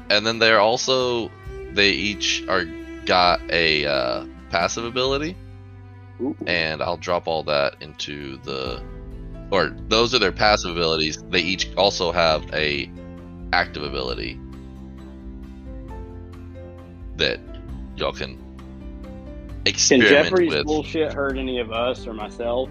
and 0.09 0.25
then 0.25 0.39
they're 0.39 0.59
also 0.59 1.29
they 1.73 1.91
each 1.91 2.43
are 2.47 2.65
got 3.05 3.41
a 3.51 3.85
uh, 3.85 4.25
passive 4.49 4.85
ability 4.85 5.35
Ooh. 6.21 6.35
and 6.47 6.81
I'll 6.81 6.97
drop 6.97 7.27
all 7.27 7.43
that 7.43 7.75
into 7.81 8.37
the 8.43 8.81
or 9.51 9.69
those 9.87 10.13
are 10.13 10.19
their 10.19 10.31
passive 10.31 10.71
abilities. 10.71 11.21
They 11.29 11.39
each 11.41 11.73
also 11.75 12.11
have 12.11 12.43
a 12.53 12.91
active 13.51 13.81
ability 13.83 14.39
that 17.19 17.39
y'all 17.95 18.11
can 18.11 18.37
experiment 19.65 20.09
Can 20.09 20.23
Jeffrey's 20.25 20.49
with. 20.53 20.65
bullshit 20.65 21.13
hurt 21.13 21.37
any 21.37 21.59
of 21.59 21.71
us 21.71 22.07
or 22.07 22.13
myself? 22.13 22.69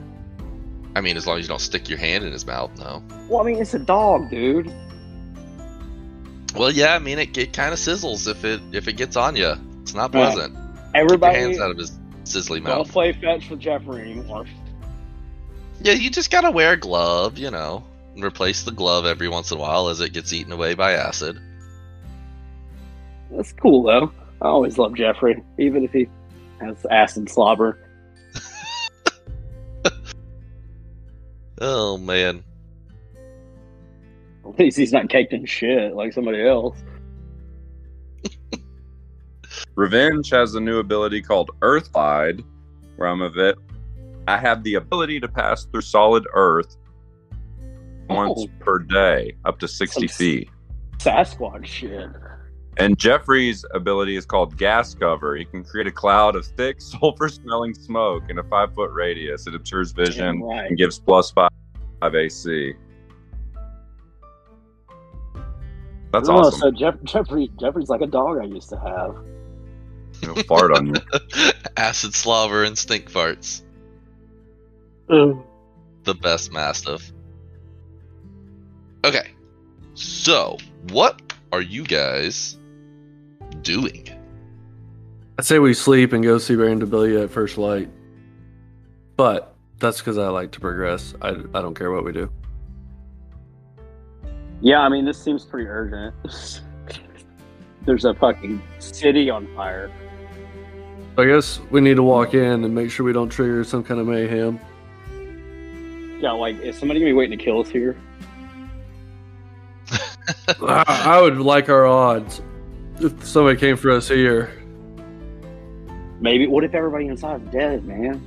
I 0.96 1.01
mean, 1.01 1.16
as 1.16 1.26
long 1.26 1.38
as 1.38 1.44
you 1.44 1.49
don't 1.49 1.61
stick 1.61 1.88
your 1.88 1.99
hand 1.99 2.24
in 2.24 2.32
his 2.32 2.44
mouth, 2.46 2.70
no. 2.78 3.03
Well, 3.28 3.40
I 3.40 3.44
mean, 3.44 3.61
it's 3.61 3.74
a 3.74 3.78
dog, 3.78 4.30
dude. 4.30 4.72
Well, 6.57 6.70
yeah, 6.72 6.94
I 6.94 6.99
mean, 6.99 7.18
it, 7.18 7.36
it 7.36 7.53
kind 7.53 7.72
of 7.72 7.78
sizzles 7.78 8.26
if 8.28 8.44
it 8.44 8.61
if 8.72 8.88
it 8.88 8.94
gets 8.94 9.16
on 9.16 9.36
you. 9.36 9.55
It's 9.82 9.94
not 9.94 10.12
Right. 10.14 10.32
pleasant. 10.34 10.55
Keep 10.55 10.64
your 10.94 11.05
Everybody, 11.05 11.38
hands 11.38 11.61
out 11.61 11.70
of 11.70 11.76
his 11.78 11.92
sizzly 12.24 12.61
mouth. 12.62 12.76
don't 12.78 12.88
play 12.90 13.12
fetch 13.12 13.49
with 13.51 13.61
Jeffrey 13.61 14.01
anymore. 14.11 14.46
Yeah, 15.82 15.92
you 15.92 16.11
just 16.11 16.30
gotta 16.30 16.51
wear 16.51 16.72
a 16.72 16.76
glove, 16.76 17.38
you 17.38 17.51
know, 17.51 17.84
and 18.14 18.24
replace 18.24 18.62
the 18.64 18.72
glove 18.72 19.05
every 19.07 19.28
once 19.28 19.53
in 19.53 19.59
a 19.59 19.61
while 19.61 19.88
as 19.88 20.01
it 20.01 20.12
gets 20.12 20.32
eaten 20.32 20.51
away 20.53 20.74
by 20.74 20.92
acid. 20.94 21.38
That's 23.30 23.53
cool 23.53 23.82
though. 23.84 24.11
I 24.41 24.47
always 24.47 24.78
love 24.78 24.95
Jeffrey, 24.95 25.43
even 25.59 25.84
if 25.84 25.93
he 25.93 26.09
has 26.61 26.84
acid 26.91 27.28
slobber. 27.30 27.78
Oh 31.61 31.99
man. 31.99 32.45
At 34.47 34.59
least 34.61 34.78
he's 34.78 34.93
not 34.93 35.09
caked 35.09 35.32
in 35.32 35.45
shit 35.45 35.93
like 35.93 36.12
somebody 36.12 36.47
else. 36.47 36.78
Revenge 39.74 40.30
has 40.30 40.55
a 40.55 40.61
new 40.61 40.78
ability 40.78 41.20
called 41.20 41.51
Earthglide, 41.61 42.45
where 42.97 43.09
I'm 43.09 43.22
a 43.22 43.28
vet. 43.30 43.57
I 44.28 44.39
have 44.39 44.62
the 44.62 44.74
ability 44.74 45.18
to 45.20 45.26
pass 45.28 45.64
through 45.64 45.80
solid 45.82 46.26
earth 46.32 46.76
once 48.09 48.45
Oh. 48.45 48.49
per 48.61 48.78
day, 48.78 49.32
up 49.45 49.59
to 49.59 49.66
60 49.68 50.07
Some- 50.07 50.16
feet. 50.16 50.49
Sasquatch 50.99 51.64
shit. 51.66 52.09
And 52.79 52.97
Jeffrey's 52.97 53.64
ability 53.74 54.16
is 54.16 54.24
called 54.24 54.57
Gas 54.57 54.95
Cover. 54.95 55.35
He 55.35 55.45
can 55.45 55.64
create 55.64 55.89
a 55.89 55.93
cloud 55.93 56.37
of 56.37 56.47
thick, 56.47 56.81
sulfur 56.81 57.29
smelling 57.29 57.74
smoke 57.74 58.24
in 58.29 58.39
a 58.39 58.45
five 58.45 58.72
foot 58.74 58.93
radius. 58.93 59.47
It 59.47 59.55
obscures 59.55 59.93
vision 59.93 60.43
right. 60.43 60.66
and 60.66 60.79
gives 60.79 60.99
plus 60.99 61.31
five 61.31 61.51
five 62.01 62.14
AC. 62.14 62.74
That's 66.12 66.29
oh, 66.29 66.37
awesome. 66.37 66.61
So 66.61 66.70
Jeff- 66.70 67.03
Jeffrey, 67.03 67.51
Jeffrey's 67.61 67.91
like 67.91 68.01
a 68.01 68.07
dog 68.07 68.39
I 68.39 68.45
used 68.45 68.70
to 68.70 68.79
have. 68.79 69.16
He'll 70.20 70.43
fart 70.45 70.72
on 70.72 70.95
you. 70.95 70.95
acid 71.76 72.14
slobber 72.14 72.64
and 72.64 72.79
stink 72.79 73.11
farts. 73.11 73.62
The 75.09 76.14
best 76.14 76.53
mastiff. 76.53 77.12
Okay. 79.05 79.33
So, 79.95 80.59
what 80.91 81.20
are 81.53 81.61
you 81.61 81.85
guys 81.85 82.58
doing? 83.63 84.09
I 85.39 85.43
say 85.43 85.59
we 85.61 85.73
sleep 85.73 86.13
and 86.13 86.25
go 86.25 86.39
see 86.39 86.57
Baron 86.57 86.81
Debilia 86.81 87.25
at 87.25 87.31
first 87.31 87.59
light. 87.59 87.89
But 89.17 89.55
that's 89.79 89.99
because 89.99 90.19
I 90.19 90.29
like 90.29 90.51
to 90.53 90.61
progress. 90.61 91.15
I, 91.23 91.31
I 91.31 91.63
don't 91.63 91.75
care 91.75 91.93
what 91.93 92.05
we 92.05 92.13
do. 92.13 92.31
Yeah, 94.61 94.81
I 94.81 94.89
mean, 94.89 95.05
this 95.05 95.23
seems 95.23 95.45
pretty 95.45 95.69
urgent. 95.69 96.15
There's 97.87 98.05
a 98.05 98.15
fucking 98.15 98.61
city 98.81 99.31
on 99.31 99.47
fire. 99.55 99.93
I 101.17 101.25
guess 101.25 101.61
we 101.71 101.81
need 101.81 101.95
to 101.95 102.03
walk 102.03 102.35
in 102.35 102.65
and 102.65 102.75
make 102.75 102.91
sure 102.91 103.07
we 103.07 103.13
don't 103.13 103.29
trigger 103.29 103.63
some 103.65 103.85
kind 103.85 104.01
of 104.01 104.07
mayhem. 104.07 104.59
Yeah, 106.21 106.33
like, 106.33 106.61
is 106.61 106.77
somebody 106.77 106.99
gonna 106.99 107.11
be 107.11 107.15
waiting 107.15 107.39
to 107.39 107.45
kill 107.45 107.61
us 107.61 107.69
here? 107.69 107.97
I, 110.61 110.85
I 111.07 111.21
would 111.21 111.39
like 111.39 111.69
our 111.69 111.87
odds 111.87 112.43
if 113.01 113.24
somebody 113.24 113.59
came 113.59 113.76
for 113.76 113.90
us 113.90 114.09
here. 114.09 114.53
Maybe. 116.20 116.46
What 116.46 116.64
if 116.64 116.74
everybody 116.74 117.07
inside 117.07 117.42
is 117.42 117.49
dead, 117.49 117.84
man? 117.84 118.20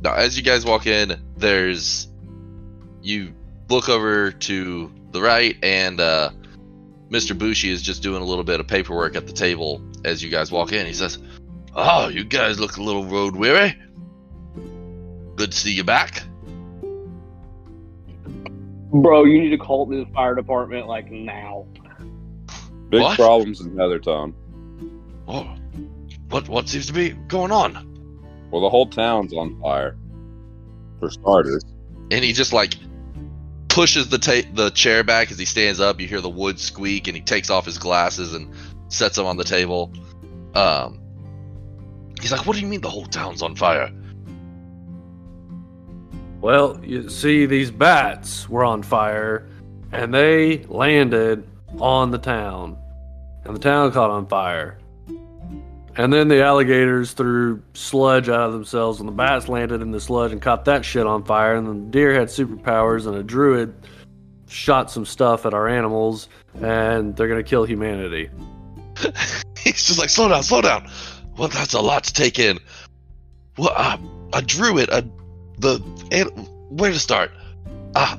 Now, 0.00 0.14
as 0.14 0.36
you 0.36 0.42
guys 0.42 0.64
walk 0.64 0.86
in, 0.86 1.20
there's 1.36 2.08
you 3.02 3.32
look 3.68 3.88
over 3.88 4.30
to 4.30 4.92
the 5.10 5.20
right, 5.20 5.56
and 5.62 6.00
uh, 6.00 6.30
Mr. 7.10 7.36
Bushi 7.36 7.70
is 7.70 7.82
just 7.82 8.02
doing 8.02 8.22
a 8.22 8.24
little 8.24 8.44
bit 8.44 8.60
of 8.60 8.66
paperwork 8.66 9.16
at 9.16 9.26
the 9.26 9.32
table 9.32 9.80
as 10.04 10.22
you 10.22 10.30
guys 10.30 10.52
walk 10.52 10.72
in. 10.72 10.86
He 10.86 10.92
says, 10.92 11.18
"Oh, 11.76 12.08
you 12.08 12.24
guys 12.24 12.58
look 12.58 12.76
a 12.78 12.82
little 12.82 13.04
road 13.04 13.36
weary. 13.36 13.76
Good 15.36 15.52
to 15.52 15.56
see 15.56 15.72
you 15.72 15.84
back." 15.84 16.22
Bro, 18.90 19.24
you 19.24 19.40
need 19.40 19.50
to 19.50 19.58
call 19.58 19.86
the 19.86 20.06
fire 20.14 20.34
department 20.34 20.88
like 20.88 21.10
now. 21.10 21.66
Big 22.88 23.02
What? 23.02 23.16
problems 23.16 23.60
in 23.60 23.72
Heathertone. 23.72 24.32
Oh, 25.28 25.54
what 26.30 26.48
what 26.48 26.68
seems 26.68 26.86
to 26.86 26.92
be 26.92 27.10
going 27.10 27.52
on? 27.52 27.74
Well, 28.50 28.62
the 28.62 28.70
whole 28.70 28.86
town's 28.86 29.32
on 29.34 29.60
fire, 29.60 29.96
for 31.00 31.10
starters. 31.10 31.64
And 32.10 32.24
he 32.24 32.32
just 32.32 32.52
like 32.52 32.74
pushes 33.68 34.08
the 34.08 34.18
ta- 34.18 34.48
the 34.54 34.70
chair 34.70 35.02
back 35.02 35.30
as 35.30 35.38
he 35.38 35.44
stands 35.44 35.80
up. 35.80 36.00
You 36.00 36.06
hear 36.06 36.20
the 36.20 36.30
wood 36.30 36.58
squeak, 36.60 37.08
and 37.08 37.16
he 37.16 37.22
takes 37.22 37.50
off 37.50 37.66
his 37.66 37.76
glasses 37.76 38.32
and 38.34 38.50
sets 38.88 39.16
them 39.16 39.26
on 39.26 39.36
the 39.36 39.44
table. 39.44 39.92
Um, 40.54 41.00
he's 42.20 42.32
like, 42.32 42.46
"What 42.46 42.54
do 42.54 42.62
you 42.62 42.66
mean 42.66 42.80
the 42.80 42.90
whole 42.90 43.06
town's 43.06 43.42
on 43.42 43.54
fire?" 43.54 43.90
Well, 46.40 46.78
you 46.84 47.08
see, 47.08 47.46
these 47.46 47.70
bats 47.70 48.48
were 48.48 48.64
on 48.64 48.82
fire, 48.82 49.48
and 49.92 50.12
they 50.12 50.58
landed 50.68 51.48
on 51.78 52.10
the 52.10 52.18
town, 52.18 52.76
and 53.44 53.54
the 53.56 53.60
town 53.60 53.90
caught 53.92 54.10
on 54.10 54.26
fire. 54.26 54.78
And 55.98 56.12
then 56.12 56.28
the 56.28 56.42
alligators 56.42 57.12
threw 57.12 57.62
sludge 57.72 58.28
out 58.28 58.42
of 58.42 58.52
themselves, 58.52 59.00
and 59.00 59.08
the 59.08 59.12
bats 59.12 59.48
landed 59.48 59.80
in 59.80 59.92
the 59.92 60.00
sludge 60.00 60.30
and 60.30 60.42
caught 60.42 60.66
that 60.66 60.84
shit 60.84 61.06
on 61.06 61.24
fire. 61.24 61.54
And 61.54 61.66
the 61.66 61.90
deer 61.90 62.12
had 62.12 62.28
superpowers, 62.28 63.06
and 63.06 63.16
a 63.16 63.22
druid 63.22 63.74
shot 64.46 64.90
some 64.90 65.06
stuff 65.06 65.46
at 65.46 65.54
our 65.54 65.66
animals, 65.66 66.28
and 66.60 67.16
they're 67.16 67.28
gonna 67.28 67.42
kill 67.42 67.64
humanity. 67.64 68.28
He's 69.58 69.84
just 69.84 69.98
like, 69.98 70.10
slow 70.10 70.28
down, 70.28 70.42
slow 70.42 70.60
down. 70.60 70.88
Well, 71.36 71.48
that's 71.48 71.74
a 71.74 71.80
lot 71.80 72.04
to 72.04 72.12
take 72.12 72.38
in. 72.38 72.58
Well, 73.58 73.72
uh, 73.74 73.98
a 74.32 74.42
druid, 74.42 74.88
a 74.90 75.04
the 75.58 75.82
and 76.10 76.30
where 76.80 76.92
to 76.92 76.98
start? 76.98 77.30
Ah, 77.94 78.18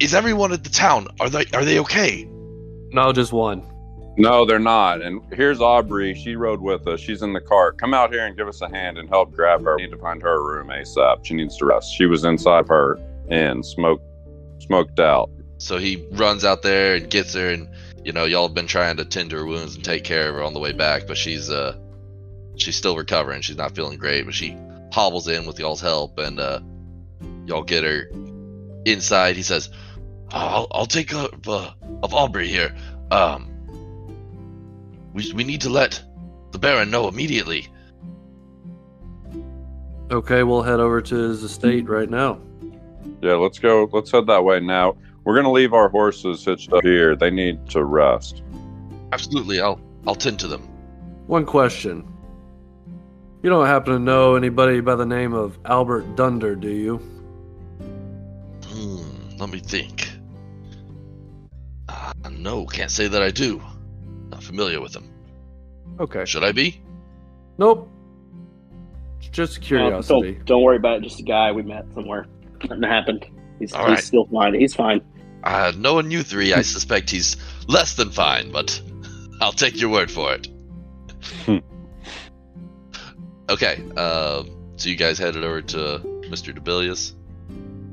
is 0.00 0.14
everyone 0.14 0.52
at 0.52 0.64
the 0.64 0.70
town? 0.70 1.08
Are 1.20 1.28
they 1.28 1.44
are 1.54 1.64
they 1.64 1.78
okay? 1.80 2.28
No, 2.92 3.12
just 3.12 3.32
one. 3.32 3.66
No, 4.18 4.44
they're 4.44 4.58
not. 4.58 5.00
And 5.00 5.22
here's 5.32 5.60
Aubrey. 5.60 6.14
She 6.14 6.36
rode 6.36 6.60
with 6.60 6.86
us. 6.86 7.00
She's 7.00 7.22
in 7.22 7.32
the 7.32 7.40
cart. 7.40 7.78
Come 7.78 7.94
out 7.94 8.12
here 8.12 8.26
and 8.26 8.36
give 8.36 8.46
us 8.46 8.60
a 8.60 8.68
hand 8.68 8.98
and 8.98 9.08
help 9.08 9.32
grab 9.32 9.64
her. 9.64 9.76
We 9.76 9.84
need 9.84 9.92
to 9.92 9.98
find 9.98 10.20
her 10.20 10.34
a 10.34 10.42
room 10.42 10.68
ASAP. 10.68 11.24
She 11.24 11.34
needs 11.34 11.56
to 11.58 11.64
rest. 11.64 11.94
She 11.94 12.04
was 12.04 12.24
inside 12.24 12.68
her 12.68 12.98
and 13.30 13.64
smoked 13.64 14.04
smoked 14.60 15.00
out. 15.00 15.30
So 15.58 15.78
he 15.78 16.06
runs 16.12 16.44
out 16.44 16.62
there 16.62 16.96
and 16.96 17.08
gets 17.08 17.34
her, 17.34 17.50
and 17.50 17.68
you 18.04 18.12
know 18.12 18.24
y'all 18.24 18.48
have 18.48 18.54
been 18.54 18.66
trying 18.66 18.96
to 18.98 19.04
tend 19.04 19.30
to 19.30 19.36
her 19.36 19.46
wounds 19.46 19.76
and 19.76 19.84
take 19.84 20.04
care 20.04 20.28
of 20.28 20.34
her 20.34 20.42
on 20.42 20.52
the 20.52 20.60
way 20.60 20.72
back, 20.72 21.06
but 21.06 21.16
she's 21.16 21.48
uh 21.50 21.76
she's 22.56 22.76
still 22.76 22.96
recovering. 22.96 23.42
She's 23.42 23.56
not 23.56 23.74
feeling 23.74 23.98
great, 23.98 24.24
but 24.24 24.34
she 24.34 24.56
hobbles 24.92 25.28
in 25.28 25.46
with 25.46 25.58
y'all's 25.58 25.80
help, 25.80 26.18
and 26.18 26.38
uh 26.38 26.60
y'all 27.46 27.62
get 27.62 27.84
her 27.84 28.10
inside. 28.84 29.36
He 29.36 29.42
says, 29.42 29.70
"I'll, 30.30 30.66
I'll 30.70 30.86
take 30.86 31.08
care 31.08 31.26
of, 31.26 31.48
uh, 31.48 31.72
of 32.02 32.14
Aubrey 32.14 32.48
here. 32.48 32.74
Um, 33.10 33.48
we 35.12 35.32
we 35.32 35.44
need 35.44 35.62
to 35.62 35.70
let 35.70 36.02
the 36.52 36.58
Baron 36.58 36.90
know 36.90 37.08
immediately." 37.08 37.68
Okay, 40.10 40.42
we'll 40.42 40.62
head 40.62 40.78
over 40.78 41.00
to 41.00 41.14
his 41.14 41.42
estate 41.42 41.88
right 41.88 42.10
now. 42.10 42.38
Yeah, 43.22 43.34
let's 43.34 43.58
go. 43.58 43.88
Let's 43.92 44.10
head 44.10 44.26
that 44.26 44.44
way 44.44 44.60
now. 44.60 44.96
We're 45.24 45.36
gonna 45.36 45.52
leave 45.52 45.72
our 45.72 45.88
horses 45.88 46.44
hitched 46.44 46.72
up 46.72 46.82
here. 46.82 47.16
They 47.16 47.30
need 47.30 47.68
to 47.70 47.84
rest. 47.84 48.42
Absolutely, 49.12 49.60
I'll 49.60 49.80
I'll 50.06 50.14
tend 50.14 50.38
to 50.40 50.48
them. 50.48 50.62
One 51.26 51.46
question. 51.46 52.11
You 53.42 53.50
don't 53.50 53.66
happen 53.66 53.92
to 53.94 53.98
know 53.98 54.36
anybody 54.36 54.80
by 54.80 54.94
the 54.94 55.04
name 55.06 55.32
of 55.32 55.58
Albert 55.64 56.14
Dunder, 56.16 56.54
do 56.54 56.68
you? 56.70 56.96
Hmm, 58.66 59.36
let 59.38 59.50
me 59.50 59.58
think. 59.58 60.08
Uh, 61.88 62.12
no, 62.30 62.66
can't 62.66 62.90
say 62.90 63.08
that 63.08 63.20
I 63.22 63.30
do. 63.30 63.60
Not 64.30 64.42
familiar 64.44 64.80
with 64.80 64.94
him. 64.94 65.10
Okay. 65.98 66.24
Should 66.24 66.44
I 66.44 66.52
be? 66.52 66.80
Nope. 67.58 67.90
It's 69.18 69.28
Just 69.28 69.58
Uh, 69.58 69.62
curiosity. 69.62 70.32
don't, 70.34 70.44
don't 70.46 70.62
worry 70.62 70.76
about 70.76 70.98
it. 70.98 71.02
Just 71.02 71.18
a 71.20 71.24
guy 71.24 71.50
we 71.52 71.62
met 71.62 71.84
somewhere. 71.94 72.26
Nothing 72.62 72.82
happened. 72.84 73.26
He's, 73.58 73.72
All 73.72 73.82
he's 73.86 73.96
right. 73.96 74.04
still 74.04 74.26
fine. 74.26 74.54
He's 74.54 74.74
fine. 74.74 75.00
Uh, 75.42 75.72
knowing 75.76 76.12
you 76.12 76.22
three, 76.22 76.54
I 76.54 76.62
suspect 76.76 77.10
he's 77.10 77.36
less 77.66 77.94
than 77.96 78.10
fine, 78.10 78.52
but 78.52 78.80
I'll 79.40 79.52
take 79.52 79.80
your 79.80 79.90
word 79.90 80.10
for 80.12 80.32
it. 80.32 80.48
Okay, 83.52 83.82
uh, 83.96 84.42
so 84.76 84.88
you 84.88 84.96
guys 84.96 85.18
headed 85.18 85.44
over 85.44 85.62
to 85.62 85.78
Mr. 86.28 86.54
Debilius? 86.54 87.14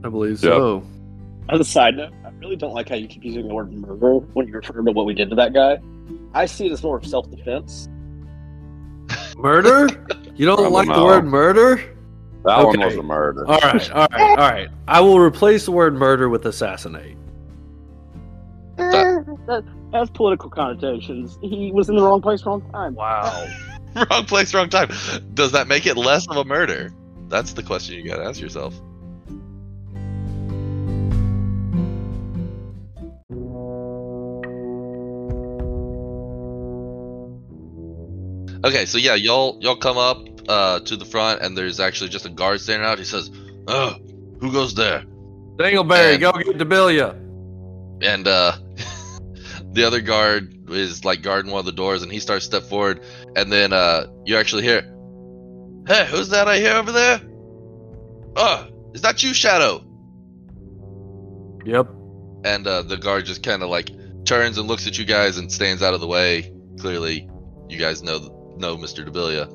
I 0.04 0.10
believe 0.10 0.42
Yeah. 0.44 0.50
so. 0.52 0.84
As 1.50 1.60
a 1.60 1.66
side 1.66 1.98
note, 1.98 2.14
I 2.24 2.30
really 2.40 2.56
don't 2.56 2.74
like 2.74 2.90
how 2.90 2.96
you 2.96 3.08
keep 3.08 3.24
using 3.24 3.48
the 3.48 3.54
word 3.54 3.72
murder 3.74 4.16
when 4.34 4.48
you 4.48 4.54
refer 4.54 4.82
to 4.82 4.92
what 4.92 5.06
we 5.06 5.14
did 5.14 5.30
to 5.32 5.36
that 5.36 5.54
guy. 5.54 5.80
I 6.34 6.46
see 6.46 6.68
it 6.68 6.72
as 6.72 6.84
more 6.84 6.98
of 6.98 7.06
self 7.06 7.30
defense. 7.30 7.88
Murder? 9.38 9.88
You 10.36 10.46
don't 10.46 10.60
I 10.60 10.64
don't 10.64 10.74
like 10.74 10.88
the 10.88 11.04
word 11.04 11.26
murder? 11.26 11.96
That 12.46 12.66
one 12.66 12.80
was 12.80 12.96
a 12.96 13.04
murder. 13.04 13.46
All 13.48 13.58
right, 13.58 13.92
all 13.92 14.08
right, 14.12 14.30
all 14.30 14.36
right. 14.38 14.70
I 14.88 15.02
will 15.02 15.20
replace 15.20 15.66
the 15.66 15.72
word 15.72 15.96
murder 15.96 16.30
with 16.30 16.46
assassinate. 16.46 17.18
That- 18.78 19.26
that 19.48 19.64
has 19.94 20.10
political 20.12 20.50
connotations. 20.50 21.38
He 21.42 21.72
was 21.74 21.90
in 21.90 21.96
the 21.96 22.04
wrong 22.04 22.22
place, 22.22 22.46
wrong 22.46 22.62
time. 22.72 22.94
Wow. 22.96 23.48
wrong 24.10 24.26
place, 24.26 24.54
wrong 24.54 24.70
time. 24.70 24.90
Does 25.34 25.54
that 25.54 25.68
make 25.68 25.86
it 25.86 25.98
less 25.98 26.28
of 26.28 26.38
a 26.38 26.46
murder? 26.46 26.94
That's 27.28 27.54
the 27.54 27.64
question 27.64 27.96
you 27.96 28.10
gotta 28.10 28.24
ask 28.26 28.40
yourself. 28.40 28.74
Okay, 38.66 38.86
so 38.86 38.98
yeah, 38.98 39.16
y'all 39.16 39.58
y'all 39.62 39.78
come 39.78 39.98
up 39.98 40.18
uh, 40.50 40.80
to 40.82 40.98
the 40.98 41.06
front, 41.06 41.42
and 41.42 41.58
there's 41.58 41.80
actually 41.80 42.10
just 42.10 42.26
a 42.26 42.30
guard 42.30 42.60
standing 42.60 42.86
out. 42.88 42.98
He 42.98 43.06
says, 43.06 43.32
"Oh, 43.68 43.96
who 44.42 44.52
goes 44.52 44.76
there?" 44.76 45.04
Dangleberry, 45.58 46.14
And- 46.14 46.22
go 46.22 46.32
get 46.34 46.58
Debilia. 46.58 47.16
and 48.02 48.28
uh 48.28 48.54
the 49.74 49.84
other 49.86 50.02
guard 50.02 50.70
is 50.70 51.04
like 51.06 51.22
guarding 51.22 51.52
one 51.52 51.60
of 51.60 51.66
the 51.66 51.72
doors 51.74 52.02
and 52.04 52.12
he 52.12 52.20
starts 52.20 52.48
to 52.48 52.58
step 52.58 52.70
forward 52.70 53.02
and 53.36 53.52
then 53.52 53.74
uh 53.74 54.06
you 54.26 54.38
actually 54.38 54.64
hear 54.64 54.82
hey 55.88 56.06
who's 56.08 56.30
that 56.30 56.48
i 56.48 56.58
hear 56.58 56.74
over 56.74 56.92
there 56.92 57.22
oh 58.36 58.68
is 58.94 59.02
that 59.02 59.22
you 59.24 59.34
shadow 59.34 59.86
Yep. 61.66 61.88
and 62.46 62.66
uh 62.68 62.82
the 62.84 62.98
guard 62.98 63.26
just 63.26 63.44
kind 63.44 63.62
of 63.64 63.70
like 63.70 63.92
turns 64.26 64.58
and 64.58 64.68
looks 64.68 64.88
at 64.88 64.98
you 64.98 65.06
guys 65.06 65.38
and 65.38 65.52
stands 65.52 65.82
out 65.84 65.94
of 65.94 66.02
the 66.02 66.08
way 66.08 66.54
clearly 66.80 67.30
you 67.68 67.78
guys 67.78 68.02
know 68.04 68.56
know 68.58 68.78
mr 68.78 69.08
debilia 69.08 69.48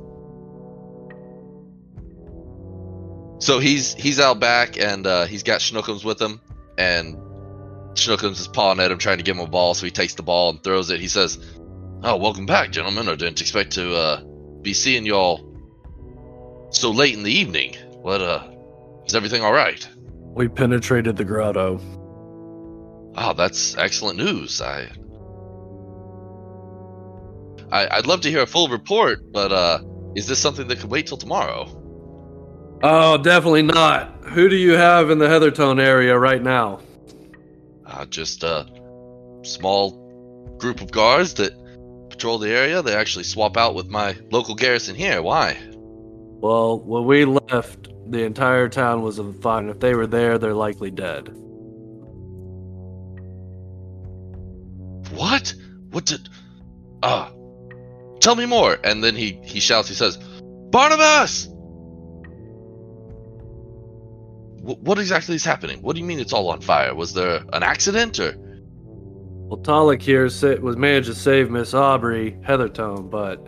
so 3.42 3.58
he's 3.58 3.94
he's 3.94 4.20
out 4.20 4.40
back 4.40 4.78
and 4.78 5.06
uh 5.06 5.24
he's 5.26 5.42
got 5.42 5.60
schnookums 5.60 6.04
with 6.04 6.20
him 6.20 6.40
and 6.78 7.16
Schnookums 7.94 8.40
is 8.40 8.48
pawing 8.48 8.80
at 8.80 8.90
him, 8.90 8.98
trying 8.98 9.18
to 9.18 9.22
give 9.22 9.36
him 9.36 9.42
a 9.44 9.46
ball, 9.46 9.72
so 9.74 9.86
he 9.86 9.92
takes 9.92 10.14
the 10.14 10.24
ball 10.24 10.50
and 10.50 10.60
throws 10.62 10.90
it. 10.90 10.98
He 11.00 11.06
says, 11.06 11.38
Oh, 12.06 12.16
welcome 12.16 12.44
back, 12.44 12.70
gentlemen. 12.70 13.08
I 13.08 13.14
didn't 13.14 13.40
expect 13.40 13.72
to 13.72 13.94
uh, 13.96 14.22
be 14.60 14.74
seeing 14.74 15.06
y'all 15.06 15.40
so 16.68 16.90
late 16.90 17.14
in 17.14 17.22
the 17.22 17.32
evening. 17.32 17.76
What, 18.02 18.20
uh, 18.20 18.46
is 19.06 19.14
everything 19.14 19.42
alright? 19.42 19.88
We 20.34 20.48
penetrated 20.48 21.16
the 21.16 21.24
grotto. 21.24 21.80
Oh, 23.16 23.32
that's 23.32 23.74
excellent 23.78 24.18
news. 24.18 24.60
I, 24.60 24.90
I 27.72 27.96
I'd 27.96 28.06
love 28.06 28.20
to 28.20 28.30
hear 28.30 28.42
a 28.42 28.46
full 28.46 28.68
report, 28.68 29.32
but 29.32 29.50
uh, 29.50 29.78
is 30.14 30.26
this 30.26 30.38
something 30.38 30.68
that 30.68 30.80
could 30.80 30.90
wait 30.90 31.06
till 31.06 31.16
tomorrow? 31.16 31.64
Oh, 32.82 33.16
definitely 33.16 33.62
not. 33.62 34.24
Who 34.24 34.50
do 34.50 34.56
you 34.56 34.72
have 34.72 35.08
in 35.08 35.16
the 35.16 35.28
Heathertone 35.28 35.80
area 35.80 36.18
right 36.18 36.42
now? 36.42 36.82
Uh, 37.86 38.04
just 38.04 38.44
a 38.44 38.66
small 39.42 40.58
group 40.58 40.82
of 40.82 40.90
guards 40.90 41.32
that 41.34 41.63
patrol 42.14 42.38
the 42.38 42.50
area. 42.50 42.80
They 42.82 42.94
actually 42.94 43.24
swap 43.24 43.56
out 43.56 43.74
with 43.74 43.88
my 43.88 44.16
local 44.30 44.54
garrison 44.54 44.94
here. 44.94 45.20
Why? 45.20 45.58
Well, 46.40 46.78
when 46.78 47.04
we 47.04 47.24
left, 47.24 47.88
the 48.06 48.24
entire 48.24 48.68
town 48.68 49.02
was 49.02 49.18
on 49.18 49.34
fire. 49.34 49.60
And 49.60 49.70
if 49.70 49.80
they 49.80 49.94
were 49.94 50.06
there, 50.06 50.38
they're 50.38 50.54
likely 50.54 50.90
dead. 50.90 51.28
What? 55.14 55.54
What 55.90 56.06
did? 56.06 56.28
Ah, 57.02 57.32
tell 58.20 58.36
me 58.36 58.46
more. 58.46 58.78
And 58.82 59.02
then 59.02 59.16
he 59.16 59.40
he 59.44 59.60
shouts. 59.60 59.88
He 59.88 59.94
says, 59.94 60.16
"Barnabas! 60.70 61.46
Wh- 64.62 64.82
what 64.82 64.98
exactly 64.98 65.34
is 65.34 65.44
happening? 65.44 65.82
What 65.82 65.94
do 65.94 66.00
you 66.00 66.06
mean 66.06 66.20
it's 66.20 66.32
all 66.32 66.48
on 66.50 66.60
fire? 66.60 66.94
Was 66.94 67.12
there 67.14 67.44
an 67.52 67.62
accident 67.62 68.18
or?" 68.18 68.34
Well, 69.46 69.58
Talik 69.58 70.00
here 70.00 70.24
was 70.24 70.76
managed 70.76 71.08
to 71.08 71.14
save 71.14 71.50
Miss 71.50 71.74
Aubrey 71.74 72.32
Heathertone, 72.42 73.10
but 73.10 73.46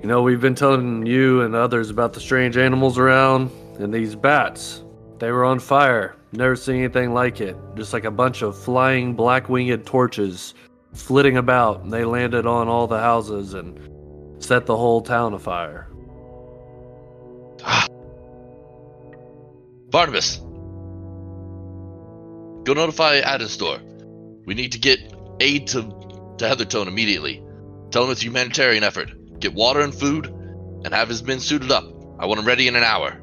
you 0.00 0.08
know 0.08 0.22
we've 0.22 0.40
been 0.40 0.54
telling 0.54 1.04
you 1.04 1.42
and 1.42 1.54
others 1.54 1.90
about 1.90 2.14
the 2.14 2.20
strange 2.20 2.56
animals 2.56 2.96
around 2.96 3.50
and 3.78 3.92
these 3.92 4.14
bats. 4.14 4.82
They 5.18 5.30
were 5.30 5.44
on 5.44 5.60
fire. 5.60 6.16
Never 6.32 6.56
seen 6.56 6.76
anything 6.76 7.12
like 7.12 7.40
it. 7.40 7.56
Just 7.76 7.92
like 7.92 8.04
a 8.04 8.10
bunch 8.10 8.42
of 8.42 8.58
flying 8.58 9.14
black-winged 9.14 9.86
torches 9.86 10.54
flitting 10.92 11.36
about. 11.36 11.82
And 11.82 11.92
they 11.92 12.04
landed 12.04 12.46
on 12.46 12.66
all 12.66 12.86
the 12.86 12.98
houses 12.98 13.54
and 13.54 13.78
set 14.42 14.66
the 14.66 14.76
whole 14.76 15.02
town 15.02 15.34
afire. 15.34 15.88
Ah. 17.62 17.86
Barnabas, 19.90 20.38
go 22.64 22.72
notify 22.74 23.20
Adenstor. 23.20 23.93
We 24.44 24.54
need 24.54 24.72
to 24.72 24.78
get 24.78 25.00
aid 25.40 25.68
to, 25.68 25.82
to 25.82 26.44
Heathertone 26.44 26.86
immediately. 26.86 27.42
Tell 27.90 28.04
him 28.04 28.10
it's 28.10 28.22
a 28.22 28.26
humanitarian 28.26 28.84
effort. 28.84 29.40
Get 29.40 29.54
water 29.54 29.80
and 29.80 29.94
food, 29.94 30.26
and 30.26 30.92
have 30.92 31.08
his 31.08 31.22
men 31.22 31.40
suited 31.40 31.70
up. 31.70 31.84
I 32.18 32.26
want 32.26 32.40
him 32.40 32.46
ready 32.46 32.68
in 32.68 32.76
an 32.76 32.84
hour. 32.84 33.20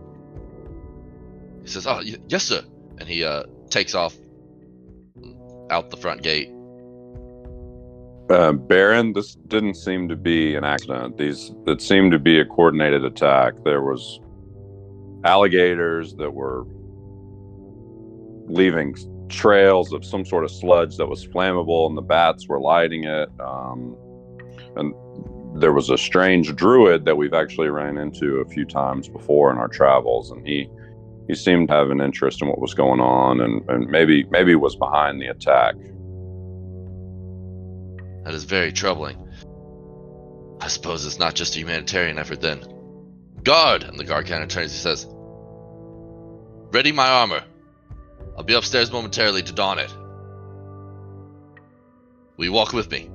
He 1.62 1.68
says, 1.68 1.86
"Oh, 1.86 1.98
y- 1.98 2.18
yes, 2.28 2.44
sir," 2.44 2.64
and 2.98 3.08
he 3.08 3.24
uh, 3.24 3.44
takes 3.70 3.96
off 3.96 4.16
out 5.70 5.90
the 5.90 5.98
front 5.98 6.24
gate. 6.24 6.50
Uh, 8.30 8.54
Baron, 8.54 9.14
this 9.14 9.36
didn't 9.36 9.76
seem 9.76 10.08
to 10.10 10.16
be 10.16 10.56
an 10.56 10.64
accident. 10.64 11.18
These 11.18 11.54
it 11.68 11.82
seemed 11.82 12.12
to 12.14 12.20
be 12.20 12.40
a 12.40 12.46
coordinated 12.46 13.04
attack. 13.04 13.54
There 13.64 13.82
was 13.82 14.20
alligators 15.24 16.16
that 16.16 16.32
were 16.32 16.66
leaving 18.48 18.96
trails 19.32 19.94
of 19.94 20.06
some 20.06 20.26
sort 20.26 20.44
of 20.44 20.52
sludge 20.52 20.98
that 20.98 21.08
was 21.08 21.26
flammable, 21.28 21.88
and 21.88 21.98
the 21.98 22.02
bats 22.02 22.48
were 22.48 22.60
lighting 22.60 23.06
it. 23.06 23.30
Um, 23.40 23.96
and 24.76 24.94
there 25.62 25.74
was 25.74 25.90
a 25.90 25.98
strange 25.98 26.56
druid 26.56 27.06
that 27.06 27.18
we've 27.18 27.34
actually 27.34 27.70
ran 27.70 27.98
into 27.98 28.38
a 28.38 28.46
few 28.46 28.66
times 28.66 29.08
before 29.08 29.52
in 29.52 29.58
our 29.58 29.68
travels, 29.68 30.32
and 30.32 30.46
he 30.46 30.70
he 31.28 31.36
seemed 31.36 31.70
to 31.70 31.76
have 31.76 31.92
an 31.92 32.02
interest 32.02 32.42
in 32.42 32.48
what 32.48 32.60
was 32.60 32.74
going 32.74 33.00
on, 33.00 33.42
and, 33.42 33.70
and 33.70 33.88
maybe 33.90 34.26
maybe 34.30 34.56
was 34.56 34.76
behind 34.76 35.22
the 35.22 35.28
attack. 35.28 35.76
That 38.24 38.34
is 38.34 38.44
very 38.44 38.72
troubling. 38.72 39.18
I 40.62 40.68
suppose 40.68 41.06
it's 41.06 41.20
not 41.20 41.34
just 41.34 41.56
a 41.56 41.60
humanitarian 41.60 42.20
effort 42.20 42.42
then. 42.42 42.64
Guard! 43.44 43.84
And 43.84 43.98
the 43.98 44.04
guard 44.04 44.30
of 44.30 44.48
turns 44.48 44.58
and 44.58 44.70
says, 44.72 45.08
Ready 46.72 46.92
my 46.92 47.08
armor. 47.08 47.44
I'll 48.42 48.48
be 48.48 48.56
upstairs 48.56 48.92
momentarily 48.92 49.44
to 49.44 49.54
don 49.54 49.78
it. 49.78 49.94
Will 52.38 52.46
you 52.46 52.52
walk 52.52 52.74
with 52.74 52.90
me? 52.90 53.08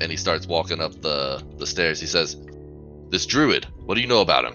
And 0.00 0.10
he 0.10 0.16
starts 0.16 0.46
walking 0.46 0.80
up 0.80 1.02
the, 1.02 1.44
the 1.58 1.66
stairs. 1.66 2.00
He 2.00 2.06
says, 2.06 2.34
This 3.10 3.26
druid, 3.26 3.66
what 3.84 3.96
do 3.96 4.00
you 4.00 4.06
know 4.06 4.22
about 4.22 4.46
him? 4.46 4.54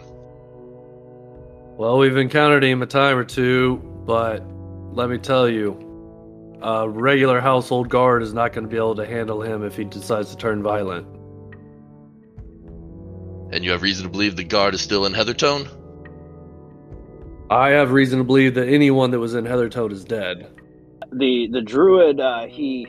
Well, 1.77 1.99
we've 1.99 2.17
encountered 2.17 2.63
him 2.63 2.81
a 2.81 2.87
time 2.87 3.17
or 3.17 3.23
two, 3.23 3.77
but 4.07 4.41
let 4.93 5.11
me 5.11 5.19
tell 5.19 5.47
you, 5.47 6.57
a 6.59 6.89
regular 6.89 7.39
household 7.39 7.89
guard 7.89 8.23
is 8.23 8.33
not 8.33 8.51
going 8.51 8.63
to 8.63 8.67
be 8.67 8.77
able 8.77 8.95
to 8.95 9.05
handle 9.05 9.43
him 9.43 9.63
if 9.63 9.75
he 9.75 9.83
decides 9.83 10.31
to 10.31 10.37
turn 10.37 10.63
violent. 10.63 11.05
And 13.53 13.63
you 13.63 13.69
have 13.69 13.83
reason 13.83 14.05
to 14.05 14.09
believe 14.09 14.35
the 14.35 14.43
guard 14.43 14.73
is 14.73 14.81
still 14.81 15.05
in 15.05 15.13
Heathertone? 15.13 15.69
I 17.49 17.69
have 17.69 17.91
reason 17.91 18.19
to 18.19 18.25
believe 18.25 18.55
that 18.55 18.67
anyone 18.67 19.11
that 19.11 19.19
was 19.19 19.35
in 19.35 19.45
Heathertone 19.45 19.91
is 19.91 20.03
dead. 20.03 20.51
The 21.11 21.47
the 21.51 21.61
druid, 21.61 22.19
uh, 22.19 22.47
he 22.47 22.87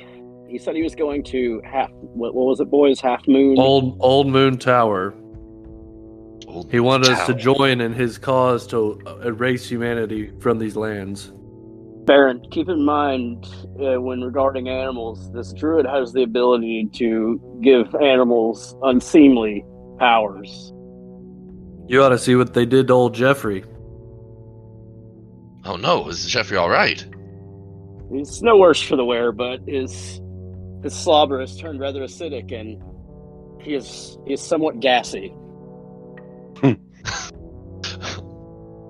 he 0.49 0.59
said 0.59 0.75
he 0.77 0.83
was 0.83 0.95
going 0.95 1.25
to 1.25 1.61
half. 1.65 1.91
What, 1.91 2.35
what 2.35 2.47
was 2.47 2.61
it, 2.61 2.71
boys? 2.71 3.01
Half 3.01 3.27
moon. 3.29 3.59
Old 3.59 3.99
Old 4.01 4.29
Moon 4.29 4.57
Tower. 4.57 5.15
Old 6.49 6.71
He 6.71 6.81
wanted 6.81 7.11
us 7.11 7.27
to 7.27 7.35
join 7.35 7.81
in 7.81 7.93
his 7.93 8.17
cause 8.19 8.67
to 8.69 9.01
erase 9.25 9.69
humanity 9.69 10.33
from 10.41 10.59
these 10.59 10.77
lands. 10.77 11.33
Baron, 12.07 12.41
keep 12.53 12.69
in 12.69 12.85
mind 12.85 13.45
uh, 13.81 14.01
when 14.01 14.23
regarding 14.23 14.69
animals, 14.69 15.31
this 15.33 15.53
druid 15.53 15.87
has 15.87 16.13
the 16.13 16.23
ability 16.23 16.89
to 16.95 17.61
give 17.63 17.93
animals 17.97 18.77
unseemly 18.83 19.65
powers. 19.99 20.73
You 21.89 22.05
ought 22.05 22.11
to 22.11 22.19
see 22.19 22.37
what 22.37 22.55
they 22.55 22.65
did 22.65 22.87
to 22.89 22.93
old 22.95 23.15
Jeffrey. 23.15 23.65
Oh 25.67 25.77
no, 25.77 26.09
is 26.09 26.25
Jeffrey 26.27 26.57
alright? 26.57 27.05
It's 28.13 28.41
no 28.41 28.57
worse 28.57 28.81
for 28.81 28.97
the 28.97 29.05
wear, 29.05 29.33
but 29.33 29.61
his 29.67 30.21
his 30.83 30.95
slobber 30.95 31.41
has 31.41 31.57
turned 31.57 31.81
rather 31.81 32.01
acidic, 32.03 32.53
and 32.53 32.83
he 33.61 33.75
is 33.75 34.17
he 34.27 34.35
is 34.35 34.41
somewhat 34.41 34.81
gassy. 34.81 35.35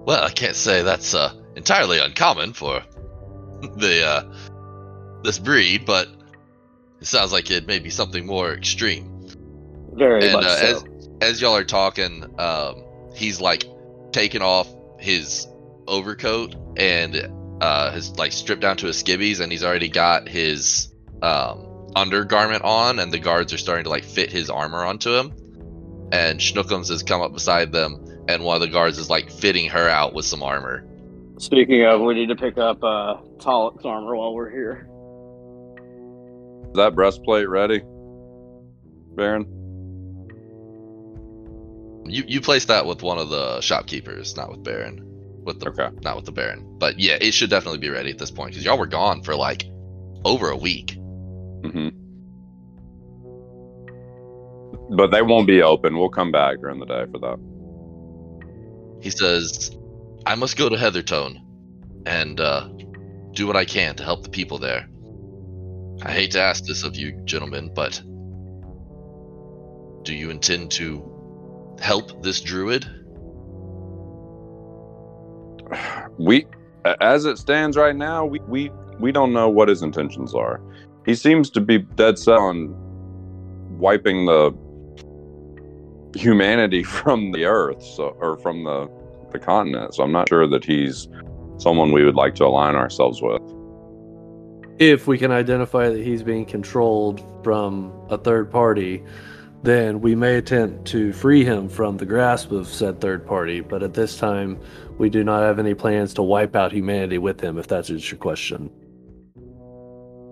Well, 0.07 0.23
I 0.23 0.31
can't 0.31 0.55
say 0.55 0.83
that's 0.83 1.15
uh, 1.15 1.35
entirely 1.57 1.99
uncommon 1.99 2.53
for 2.53 2.81
the 3.77 4.05
uh, 4.07 5.21
this 5.25 5.41
breed, 5.41 5.85
but 5.85 6.09
it 7.01 7.09
sounds 7.09 7.33
like 7.33 7.51
it 7.51 7.67
may 7.67 7.81
be 7.81 7.91
something 7.91 8.25
more 8.25 8.55
extreme. 8.55 9.13
Very 9.95 10.23
and 10.27 10.35
much 10.35 10.45
uh, 10.45 10.57
so. 10.57 10.67
as 10.67 10.85
as 11.23 11.41
y'all 11.41 11.57
are 11.57 11.65
talking, 11.65 12.25
um, 12.39 12.85
he's 13.17 13.41
like 13.41 13.65
taking 14.13 14.43
off 14.43 14.73
his 15.01 15.49
overcoat 15.89 16.55
and 16.77 17.31
uh, 17.61 17.91
has 17.93 18.17
like 18.19 18.33
stripped 18.33 18.63
down 18.63 18.77
to 18.79 18.87
his 18.87 19.03
skivvies, 19.03 19.41
and 19.41 19.51
he's 19.51 19.65
already 19.65 19.89
got 19.89 20.29
his 20.29 20.93
um, 21.23 21.91
undergarment 21.95 22.63
on, 22.63 22.99
and 22.99 23.13
the 23.13 23.19
guards 23.19 23.53
are 23.53 23.59
starting 23.59 23.85
to 23.85 23.91
like 23.91 24.05
fit 24.05 24.31
his 24.31 24.51
armor 24.51 24.85
onto 24.85 25.15
him. 25.15 25.33
And 26.13 26.39
Schnookums 26.39 26.89
has 26.89 27.03
come 27.03 27.21
up 27.21 27.33
beside 27.33 27.73
them, 27.73 28.05
and 28.29 28.45
one 28.45 28.55
of 28.57 28.61
the 28.61 28.69
guards 28.69 28.99
is 28.99 29.11
like 29.11 29.31
fitting 29.31 29.69
her 29.71 29.89
out 29.89 30.15
with 30.15 30.25
some 30.25 30.43
armor. 30.43 30.87
Speaking 31.39 31.85
of, 31.85 32.01
we 32.01 32.15
need 32.15 32.29
to 32.29 32.37
pick 32.37 32.59
up 32.59 32.83
uh, 32.83 33.17
Talik's 33.39 33.85
armor 33.85 34.17
while 34.17 34.35
we're 34.35 34.51
here. 34.51 34.89
Is 36.69 36.77
that 36.77 36.95
breastplate 36.95 37.49
ready, 37.49 37.83
Baron? 39.15 39.53
You 42.09 42.23
you 42.27 42.41
place 42.41 42.67
that 42.67 42.87
with 42.87 43.03
one 43.03 43.19
of 43.19 43.31
the 43.31 43.61
shopkeepers, 43.61 44.37
not 44.37 44.51
with 44.51 44.63
Baron. 44.63 45.16
With 45.47 45.61
the 45.61 45.69
Okay. 45.69 45.89
not 46.03 46.17
with 46.17 46.27
the 46.27 46.33
Baron. 46.33 46.77
But 46.79 46.99
yeah, 46.99 47.17
it 47.21 47.33
should 47.33 47.51
definitely 47.51 47.79
be 47.79 47.89
ready 47.89 48.11
at 48.11 48.19
this 48.19 48.31
point 48.33 48.51
because 48.51 48.65
y'all 48.65 48.79
were 48.79 48.87
gone 48.87 49.23
for 49.23 49.37
like 49.37 49.65
over 50.25 50.51
a 50.51 50.57
week. 50.57 50.93
hmm 51.65 51.89
But 54.91 55.13
they 55.13 55.23
won't 55.23 55.47
be 55.47 55.63
open. 55.63 55.97
We'll 55.99 56.09
come 56.09 56.33
back 56.33 56.61
during 56.61 56.81
the 56.81 56.87
day 56.87 57.07
for 57.13 57.19
that. 57.21 57.39
He 59.01 59.11
says, 59.11 59.71
"I 60.27 60.35
must 60.35 60.57
go 60.57 60.69
to 60.69 60.77
Heathertone 60.77 61.39
and 62.07 62.41
uh, 62.41 62.69
do 63.33 63.47
what 63.47 63.57
I 63.57 63.65
can 63.65 63.95
to 63.97 64.05
help 64.05 64.25
the 64.25 64.31
people 64.31 64.59
there. 64.59 64.89
I 66.03 66.13
hate 66.13 66.33
to 66.33 66.41
ask 66.41 66.65
this 66.65 66.85
of 66.85 66.97
you, 66.97 67.13
gentlemen, 67.25 67.71
but 67.75 68.03
do 70.05 70.15
you 70.15 70.31
intend 70.31 70.73
to 70.73 71.77
help 71.81 72.23
this 72.23 72.41
druid?" 72.41 72.85
We, 76.19 76.47
as 77.03 77.27
it 77.27 77.37
stands 77.37 77.77
right 77.77 77.95
now, 77.95 78.25
we 78.25 78.41
we 78.41 78.71
we 78.99 79.13
don't 79.13 79.35
know 79.35 79.51
what 79.51 79.69
his 79.69 79.83
intentions 79.83 80.35
are. 80.35 80.63
He 81.05 81.15
seems 81.15 81.51
to 81.51 81.61
be 81.61 81.79
dead 81.79 82.19
set 82.19 82.39
on 82.39 82.75
wiping 83.79 84.25
the 84.25 84.53
humanity 86.17 86.83
from 86.99 87.33
the 87.33 87.45
earth, 87.45 87.83
so 87.83 88.17
or 88.19 88.39
from 88.39 88.65
the 88.65 88.91
the 89.33 89.39
continent. 89.39 89.95
So 89.95 90.03
I'm 90.03 90.13
not 90.13 90.29
sure 90.29 90.47
that 90.49 90.65
he's 90.65 91.09
someone 91.59 91.93
we 91.93 92.05
would 92.05 92.17
like 92.17 92.35
to 92.37 92.45
align 92.45 92.75
ourselves 92.75 93.21
with. 93.21 93.43
If 94.79 95.07
we 95.07 95.19
can 95.19 95.33
identify 95.33 95.89
that 95.89 96.03
he's 96.03 96.23
being 96.23 96.45
controlled 96.45 97.23
from 97.43 97.93
a 98.11 98.19
third 98.19 98.51
party, 98.51 99.03
then 99.67 100.01
we 100.01 100.15
may 100.15 100.37
attempt 100.37 100.85
to 100.87 101.13
free 101.13 101.45
him 101.45 101.69
from 101.69 101.97
the 101.97 102.07
grasp 102.07 102.53
of 102.53 102.69
said 102.69 103.01
third 103.01 103.27
party. 103.27 103.61
But 103.61 103.83
at 103.83 103.95
this 103.95 104.17
time, 104.17 104.61
we 104.97 105.11
do 105.11 105.25
not 105.25 105.43
have 105.43 105.59
any 105.59 105.75
plans 105.75 106.15
to 106.15 106.23
wipe 106.23 106.55
out 106.55 106.71
humanity 106.71 107.19
with 107.19 107.41
him, 107.41 107.59
if 107.59 107.67
that's 107.67 107.91
your 107.91 108.19
question. 108.19 108.71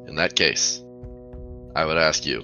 In 0.06 0.14
that 0.16 0.36
case, 0.36 0.80
I 1.74 1.84
would 1.84 1.96
ask 1.96 2.24
you 2.24 2.42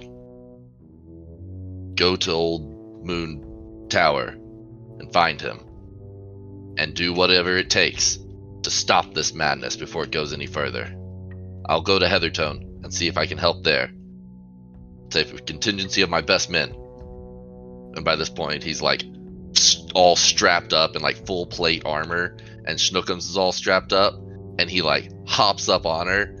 go 1.95 2.17
to 2.17 2.31
Old 2.31 3.05
Moon 3.05 3.87
Tower 3.89 4.35
and 4.99 5.13
find 5.13 5.39
him 5.39 5.59
and 6.77 6.93
do 6.93 7.13
whatever 7.13 7.55
it 7.57 7.69
takes 7.69 8.19
to 8.63 8.69
stop 8.69 9.13
this 9.13 9.33
madness 9.33 9.77
before 9.77 10.03
it 10.03 10.11
goes 10.11 10.33
any 10.33 10.45
further. 10.45 10.93
I'll 11.67 11.81
go 11.81 11.99
to 11.99 12.05
Heathertone 12.05 12.83
and 12.83 12.93
see 12.93 13.07
if 13.07 13.17
I 13.17 13.27
can 13.27 13.37
help 13.37 13.63
there. 13.63 13.91
Save 15.11 15.33
a 15.33 15.37
contingency 15.37 16.01
of 16.01 16.09
my 16.09 16.21
best 16.21 16.49
men. 16.49 16.75
And 17.95 18.05
by 18.05 18.15
this 18.15 18.29
point, 18.29 18.63
he's 18.63 18.81
like 18.81 19.03
all 19.93 20.15
strapped 20.15 20.73
up 20.73 20.95
in 20.95 21.01
like 21.01 21.25
full 21.25 21.45
plate 21.45 21.83
armor, 21.85 22.37
and 22.65 22.77
Schnookums 22.77 23.29
is 23.29 23.37
all 23.37 23.51
strapped 23.51 23.93
up, 23.93 24.15
and 24.59 24.69
he 24.69 24.81
like 24.81 25.11
hops 25.27 25.69
up 25.69 25.85
on 25.85 26.07
her 26.07 26.35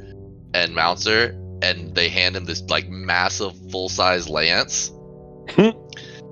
and 0.53 0.73
mounts 0.75 1.05
her, 1.05 1.35
and 1.61 1.93
they 1.95 2.09
hand 2.09 2.35
him 2.35 2.45
this 2.45 2.61
like 2.63 2.89
massive 2.89 3.53
full 3.71 3.89
size 3.89 4.29
lance. 4.29 4.91
Hmm. 5.49 5.69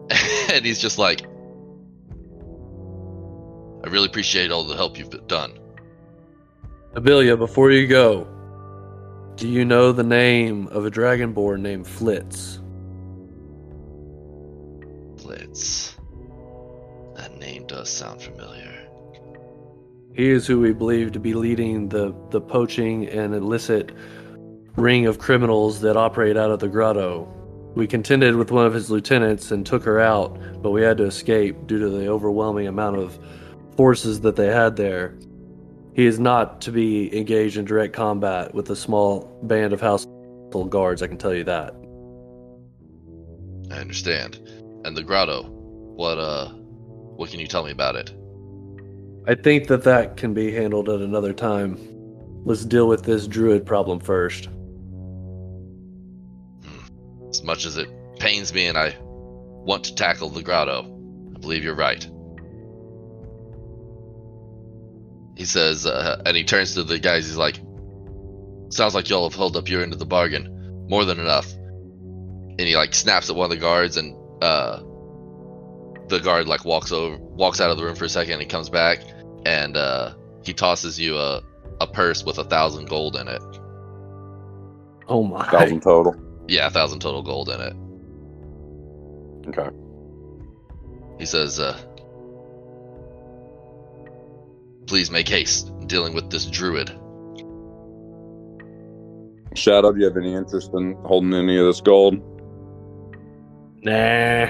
and 0.51 0.65
he's 0.65 0.79
just 0.79 0.97
like, 0.97 1.21
I 3.83 3.87
really 3.89 4.07
appreciate 4.07 4.51
all 4.51 4.63
the 4.63 4.75
help 4.75 4.97
you've 4.97 5.27
done. 5.27 5.57
Abelia, 6.93 7.37
before 7.37 7.71
you 7.71 7.87
go, 7.87 8.27
do 9.35 9.47
you 9.47 9.63
know 9.63 9.91
the 9.91 10.03
name 10.03 10.67
of 10.67 10.85
a 10.85 10.91
dragonborn 10.91 11.61
named 11.61 11.85
Flitz? 11.85 12.58
Blitz. 15.29 15.95
That 17.15 17.37
name 17.37 17.67
does 17.67 17.87
sound 17.87 18.19
familiar. 18.19 18.87
He 20.11 20.31
is 20.31 20.47
who 20.47 20.59
we 20.59 20.73
believe 20.73 21.11
to 21.11 21.19
be 21.19 21.35
leading 21.35 21.89
the, 21.89 22.15
the 22.31 22.41
poaching 22.41 23.07
and 23.07 23.35
illicit 23.35 23.91
ring 24.75 25.05
of 25.05 25.19
criminals 25.19 25.81
that 25.81 25.95
operate 25.95 26.35
out 26.35 26.49
of 26.49 26.57
the 26.57 26.67
grotto. 26.67 27.31
We 27.75 27.85
contended 27.85 28.37
with 28.37 28.49
one 28.49 28.65
of 28.65 28.73
his 28.73 28.89
lieutenants 28.89 29.51
and 29.51 29.63
took 29.63 29.83
her 29.83 29.99
out, 29.99 30.63
but 30.63 30.71
we 30.71 30.81
had 30.81 30.97
to 30.97 31.03
escape 31.03 31.67
due 31.67 31.77
to 31.77 31.89
the 31.89 32.07
overwhelming 32.07 32.65
amount 32.65 32.97
of 32.97 33.19
forces 33.77 34.21
that 34.21 34.35
they 34.35 34.47
had 34.47 34.77
there. 34.77 35.15
He 35.93 36.07
is 36.07 36.19
not 36.19 36.59
to 36.61 36.71
be 36.71 37.15
engaged 37.15 37.57
in 37.57 37.65
direct 37.65 37.93
combat 37.93 38.55
with 38.55 38.67
a 38.71 38.75
small 38.75 39.39
band 39.43 39.73
of 39.73 39.81
household 39.81 40.71
guards. 40.71 41.03
I 41.03 41.07
can 41.07 41.19
tell 41.19 41.35
you 41.35 41.43
that. 41.43 41.75
I 43.69 43.75
understand. 43.75 44.48
And 44.85 44.95
the 44.95 45.03
grotto, 45.03 45.43
what 45.43 46.17
uh, 46.17 46.49
what 46.49 47.29
can 47.29 47.39
you 47.39 47.47
tell 47.47 47.65
me 47.65 47.71
about 47.71 47.95
it? 47.95 48.13
I 49.27 49.35
think 49.35 49.67
that 49.67 49.83
that 49.83 50.17
can 50.17 50.33
be 50.33 50.51
handled 50.51 50.89
at 50.89 51.01
another 51.01 51.33
time. 51.33 51.77
Let's 52.45 52.63
deal 52.65 52.87
with 52.87 53.03
this 53.03 53.27
druid 53.27 53.65
problem 53.65 53.99
first. 53.99 54.47
As 57.29 57.43
much 57.43 57.65
as 57.65 57.77
it 57.77 57.89
pains 58.17 58.53
me 58.53 58.65
and 58.67 58.77
I 58.77 58.95
want 59.01 59.83
to 59.83 59.95
tackle 59.95 60.29
the 60.29 60.41
grotto, 60.41 60.83
I 61.35 61.39
believe 61.39 61.63
you're 61.63 61.75
right. 61.75 62.09
He 65.35 65.45
says, 65.45 65.85
uh, 65.85 66.21
and 66.25 66.35
he 66.35 66.43
turns 66.43 66.73
to 66.73 66.83
the 66.83 66.99
guys. 66.99 67.27
He's 67.27 67.37
like, 67.37 67.59
"Sounds 68.69 68.95
like 68.95 69.09
y'all 69.09 69.29
have 69.29 69.37
held 69.37 69.55
up 69.55 69.69
your 69.69 69.83
end 69.83 69.93
of 69.93 69.99
the 69.99 70.05
bargain, 70.05 70.85
more 70.89 71.05
than 71.05 71.19
enough." 71.19 71.53
And 71.53 72.61
he 72.61 72.75
like 72.75 72.93
snaps 72.93 73.29
at 73.29 73.35
one 73.35 73.45
of 73.45 73.51
the 73.51 73.57
guards, 73.57 73.95
and 73.95 74.15
uh, 74.41 74.81
the 76.07 76.19
guard 76.19 76.47
like 76.47 76.65
walks 76.65 76.91
over, 76.91 77.17
walks 77.17 77.61
out 77.61 77.69
of 77.69 77.77
the 77.77 77.83
room 77.83 77.95
for 77.95 78.05
a 78.05 78.09
second, 78.09 78.33
and 78.33 78.41
he 78.41 78.47
comes 78.47 78.69
back, 78.69 78.99
and 79.45 79.77
uh, 79.77 80.13
he 80.43 80.53
tosses 80.53 80.99
you 80.99 81.17
a 81.17 81.41
a 81.81 81.87
purse 81.87 82.25
with 82.25 82.37
a 82.37 82.43
thousand 82.43 82.89
gold 82.89 83.15
in 83.15 83.27
it. 83.27 83.41
Oh 85.07 85.23
my! 85.23 85.49
Thousand 85.49 85.81
total. 85.81 86.15
Yeah, 86.47 86.67
a 86.67 86.69
thousand 86.69 86.99
total 86.99 87.21
gold 87.21 87.49
in 87.49 87.61
it. 87.61 87.73
Okay. 89.49 89.69
He 91.17 91.25
says, 91.25 91.59
uh, 91.59 91.77
"Please 94.87 95.09
make 95.09 95.27
haste 95.27 95.71
dealing 95.87 96.13
with 96.13 96.29
this 96.29 96.45
druid." 96.45 96.89
Shadow, 99.55 99.91
do 99.91 99.99
you 99.99 100.05
have 100.05 100.17
any 100.17 100.33
interest 100.33 100.71
in 100.73 100.93
holding 101.03 101.33
any 101.33 101.57
of 101.57 101.65
this 101.65 101.81
gold? 101.81 102.21
Nah. 103.81 104.49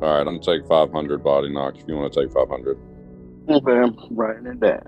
All 0.00 0.08
right, 0.08 0.20
I'm 0.20 0.38
gonna 0.38 0.38
take 0.38 0.66
500 0.68 1.24
Body 1.24 1.50
Knock 1.50 1.76
if 1.76 1.88
you 1.88 1.96
want 1.96 2.12
to 2.12 2.20
take 2.20 2.32
500. 2.32 2.78
Okay, 3.48 3.72
I'm 3.72 3.96
writing 4.10 4.46
it 4.46 4.60
down. 4.60 4.86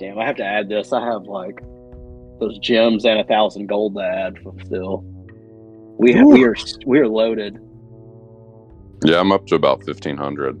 Damn, 0.00 0.18
I 0.18 0.26
have 0.26 0.36
to 0.36 0.44
add 0.44 0.68
this. 0.68 0.92
I 0.92 1.04
have 1.04 1.24
like 1.24 1.60
those 2.40 2.58
gems 2.58 3.04
and 3.04 3.20
a 3.20 3.24
thousand 3.24 3.66
gold 3.66 3.94
to 3.94 4.00
add 4.00 4.38
from 4.42 4.58
still. 4.64 5.04
We 5.98 6.14
have, 6.14 6.26
we 6.26 6.44
are 6.44 6.56
we 6.86 6.98
are 6.98 7.08
loaded. 7.08 7.58
Yeah, 9.04 9.20
I'm 9.20 9.30
up 9.30 9.46
to 9.46 9.54
about 9.54 9.86
1500. 9.86 10.58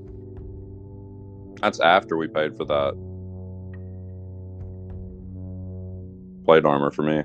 That's 1.62 1.80
after 1.80 2.16
we 2.16 2.28
paid 2.28 2.56
for 2.56 2.64
that 2.66 2.94
plate 6.44 6.64
armor 6.64 6.90
for 6.90 7.02
me. 7.02 7.22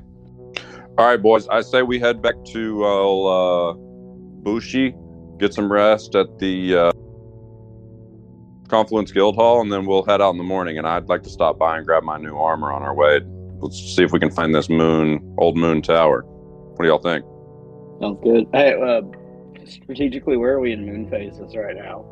All 0.97 1.05
right, 1.05 1.21
boys. 1.21 1.45
I 1.49 1.59
say 1.59 1.81
we 1.81 1.99
head 1.99 2.21
back 2.21 2.35
to 2.53 2.85
uh, 2.85 3.73
Bushi, 4.43 4.95
get 5.37 5.53
some 5.53 5.69
rest 5.69 6.15
at 6.15 6.39
the 6.39 6.75
uh, 6.75 6.91
Confluence 8.69 9.11
Guild 9.11 9.35
Hall, 9.35 9.59
and 9.59 9.73
then 9.73 9.85
we'll 9.85 10.05
head 10.05 10.21
out 10.21 10.29
in 10.29 10.37
the 10.37 10.45
morning. 10.45 10.77
And 10.77 10.87
I'd 10.87 11.09
like 11.09 11.23
to 11.23 11.29
stop 11.29 11.59
by 11.59 11.75
and 11.77 11.85
grab 11.85 12.03
my 12.03 12.17
new 12.17 12.37
armor 12.37 12.71
on 12.71 12.81
our 12.81 12.95
way. 12.95 13.19
Let's 13.59 13.77
see 13.77 14.03
if 14.03 14.13
we 14.13 14.19
can 14.19 14.31
find 14.31 14.55
this 14.55 14.69
moon, 14.69 15.35
old 15.37 15.57
moon 15.57 15.81
tower. 15.81 16.21
What 16.21 16.83
do 16.83 16.87
y'all 16.87 16.99
think? 16.99 17.25
Sounds 17.99 18.19
good. 18.23 18.47
Hey, 18.53 18.73
uh, 18.81 19.01
strategically, 19.65 20.37
where 20.37 20.53
are 20.53 20.61
we 20.61 20.71
in 20.71 20.85
moon 20.85 21.09
phases 21.09 21.57
right 21.57 21.75
now? 21.75 22.05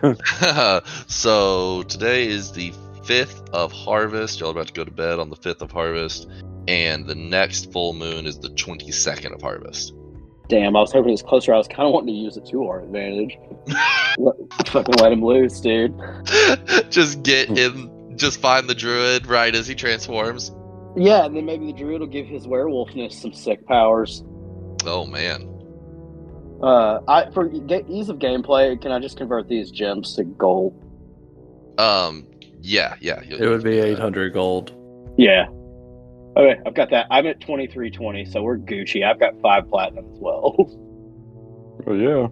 so 1.06 1.82
today 1.82 2.26
is 2.28 2.52
the 2.52 2.72
fifth 3.04 3.42
of 3.52 3.72
harvest. 3.72 4.40
Y'all 4.40 4.48
are 4.48 4.52
about 4.52 4.68
to 4.68 4.72
go 4.72 4.84
to 4.84 4.90
bed 4.90 5.18
on 5.18 5.28
the 5.28 5.36
fifth 5.36 5.60
of 5.60 5.70
harvest, 5.70 6.28
and 6.68 7.06
the 7.06 7.14
next 7.14 7.72
full 7.72 7.92
moon 7.92 8.26
is 8.26 8.38
the 8.38 8.48
twenty 8.50 8.90
second 8.92 9.34
of 9.34 9.42
harvest. 9.42 9.94
Damn, 10.48 10.76
I 10.76 10.80
was 10.80 10.92
hoping 10.92 11.08
it 11.10 11.12
was 11.12 11.22
closer. 11.22 11.54
I 11.54 11.56
was 11.58 11.68
kind 11.68 11.86
of 11.86 11.92
wanting 11.94 12.14
to 12.14 12.20
use 12.20 12.36
it 12.36 12.44
to 12.46 12.64
our 12.66 12.80
advantage. 12.80 13.38
Let- 14.18 14.34
fucking 14.68 14.94
let 14.96 15.12
him 15.12 15.24
loose, 15.24 15.60
dude. 15.60 15.94
just 16.90 17.22
get 17.22 17.48
in, 17.56 18.16
just 18.18 18.38
find 18.40 18.68
the 18.68 18.74
druid 18.74 19.26
right 19.26 19.54
as 19.54 19.66
he 19.66 19.74
transforms. 19.74 20.52
Yeah, 20.94 21.24
and 21.24 21.34
then 21.34 21.46
maybe 21.46 21.66
the 21.66 21.72
druid 21.72 22.00
will 22.00 22.06
give 22.08 22.26
his 22.26 22.46
werewolfness 22.46 23.12
some 23.14 23.32
sick 23.32 23.66
powers. 23.66 24.22
Oh 24.84 25.06
man, 25.06 25.48
Uh, 26.62 26.98
I 27.08 27.30
for 27.32 27.50
ease 27.50 28.08
of 28.10 28.18
gameplay, 28.18 28.78
can 28.80 28.92
I 28.92 28.98
just 28.98 29.16
convert 29.16 29.48
these 29.48 29.70
gems 29.70 30.14
to 30.16 30.24
gold? 30.24 30.74
um, 31.78 32.26
yeah, 32.60 32.94
yeah. 33.00 33.20
It 33.26 33.48
would 33.48 33.64
be 33.64 33.78
800 33.80 34.32
gold. 34.34 34.72
Yeah. 35.16 35.46
Okay, 36.36 36.58
I've 36.64 36.74
got 36.74 36.90
that. 36.90 37.06
I'm 37.10 37.26
at 37.26 37.40
twenty 37.40 37.66
three 37.66 37.90
twenty, 37.90 38.24
so 38.24 38.42
we're 38.42 38.56
Gucci. 38.58 39.04
I've 39.04 39.20
got 39.20 39.38
five 39.40 39.68
platinum 39.68 40.06
as 40.12 40.18
well. 40.20 40.78
Oh 41.84 41.94
yeah. 41.94 42.28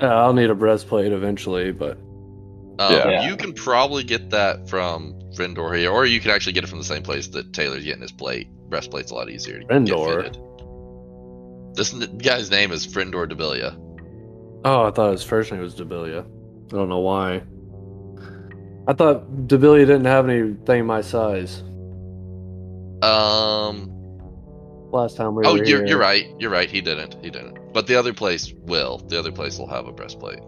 Uh, 0.00 0.06
I'll 0.10 0.32
need 0.32 0.48
a 0.48 0.54
breastplate 0.54 1.12
eventually, 1.12 1.70
but 1.70 1.98
Um, 2.78 2.92
Yeah. 2.92 3.28
You 3.28 3.36
can 3.36 3.52
probably 3.52 4.04
get 4.04 4.30
that 4.30 4.70
from 4.70 5.12
Frendor 5.34 5.76
here, 5.76 5.90
or 5.90 6.06
you 6.06 6.18
can 6.18 6.30
actually 6.30 6.54
get 6.54 6.64
it 6.64 6.68
from 6.68 6.78
the 6.78 6.84
same 6.84 7.02
place 7.02 7.26
that 7.28 7.52
Taylor's 7.52 7.84
getting 7.84 8.00
his 8.00 8.12
plate. 8.12 8.48
Breastplate's 8.70 9.10
a 9.10 9.14
lot 9.14 9.28
easier 9.28 9.60
to 9.60 9.66
Frendor? 9.66 9.86
get 10.22 10.34
fitted. 10.34 11.76
This 11.76 11.92
n- 11.92 12.16
guy's 12.16 12.50
name 12.50 12.72
is 12.72 12.86
Frendor 12.86 13.30
Debilia. 13.30 13.74
oh, 14.64 14.84
I 14.86 14.90
thought 14.92 15.12
his 15.12 15.22
first 15.24 15.52
name 15.52 15.60
was 15.60 15.74
Debilia. 15.74 16.20
I 16.24 16.68
don't 16.74 16.88
know 16.88 17.00
why. 17.00 17.42
I 18.88 18.94
thought 18.94 19.30
Debilia 19.46 19.80
didn't 19.80 20.06
have 20.06 20.26
anything 20.28 20.86
my 20.86 21.02
size. 21.02 21.62
Um. 23.02 23.92
Last 24.92 25.16
time 25.16 25.34
we 25.34 25.44
Oh, 25.44 25.52
were 25.52 25.58
you're, 25.58 25.78
here. 25.80 25.86
you're 25.86 25.98
right. 25.98 26.26
You're 26.38 26.50
right. 26.50 26.70
He 26.70 26.80
didn't. 26.80 27.16
He 27.22 27.30
didn't. 27.30 27.58
But 27.72 27.86
the 27.86 27.96
other 27.96 28.14
place 28.14 28.52
will. 28.62 28.98
The 29.08 29.18
other 29.18 29.32
place 29.32 29.58
will 29.58 29.68
have 29.68 29.86
a 29.86 29.92
breastplate. 29.92 30.40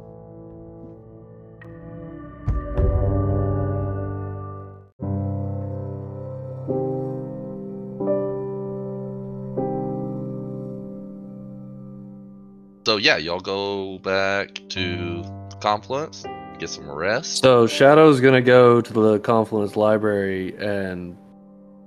So 12.87 12.97
yeah, 12.97 13.19
y'all 13.19 13.41
go 13.41 13.99
back 13.99 14.61
to 14.71 15.23
Confluence, 15.61 16.25
get 16.59 16.71
some 16.71 16.91
rest. 16.91 17.43
So 17.43 17.67
Shadow's 17.67 18.21
gonna 18.21 18.41
go 18.41 18.81
to 18.81 18.93
the 18.93 19.19
Confluence 19.19 19.77
Library 19.77 20.57
and 20.57 21.17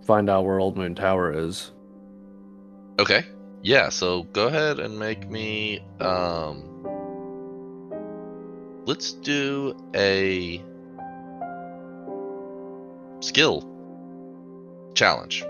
find 0.06 0.30
out 0.30 0.46
where 0.46 0.60
Old 0.60 0.78
Moon 0.78 0.96
Tower 0.96 1.48
is. 1.48 1.72
Okay. 3.00 3.26
Yeah, 3.64 3.90
so 3.90 4.24
go 4.24 4.48
ahead 4.48 4.80
and 4.80 4.98
make 4.98 5.30
me 5.30 5.80
um 6.00 6.64
let's 8.86 9.14
do 9.14 9.76
a 9.96 10.64
skill 13.20 13.68
challenge. 14.96 15.46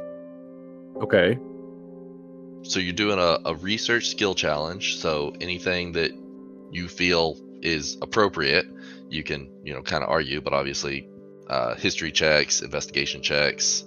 Okay. 1.02 1.40
So 2.64 2.80
you're 2.80 2.94
doing 2.94 3.18
a, 3.18 3.40
a 3.46 3.56
research 3.56 4.10
skill 4.10 4.36
challenge, 4.36 4.98
so 4.98 5.34
anything 5.42 5.94
that 5.94 6.12
you 6.72 6.88
feel 6.88 7.38
is 7.62 7.98
appropriate, 8.02 8.66
you 9.10 9.24
can, 9.24 9.50
you 9.64 9.74
know, 9.74 9.82
kind 9.82 10.04
of 10.04 10.10
argue, 10.10 10.42
but 10.42 10.54
obviously 10.54 11.08
uh, 11.48 11.76
history 11.76 12.12
checks, 12.12 12.62
investigation 12.62 13.22
checks. 13.22 13.84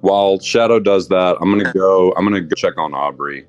While 0.00 0.38
Shadow 0.40 0.78
does 0.80 1.08
that, 1.08 1.36
I'm 1.40 1.50
gonna 1.56 1.72
go. 1.72 2.12
I'm 2.16 2.24
gonna 2.24 2.40
go 2.40 2.54
check 2.54 2.76
on 2.78 2.94
Aubrey. 2.94 3.46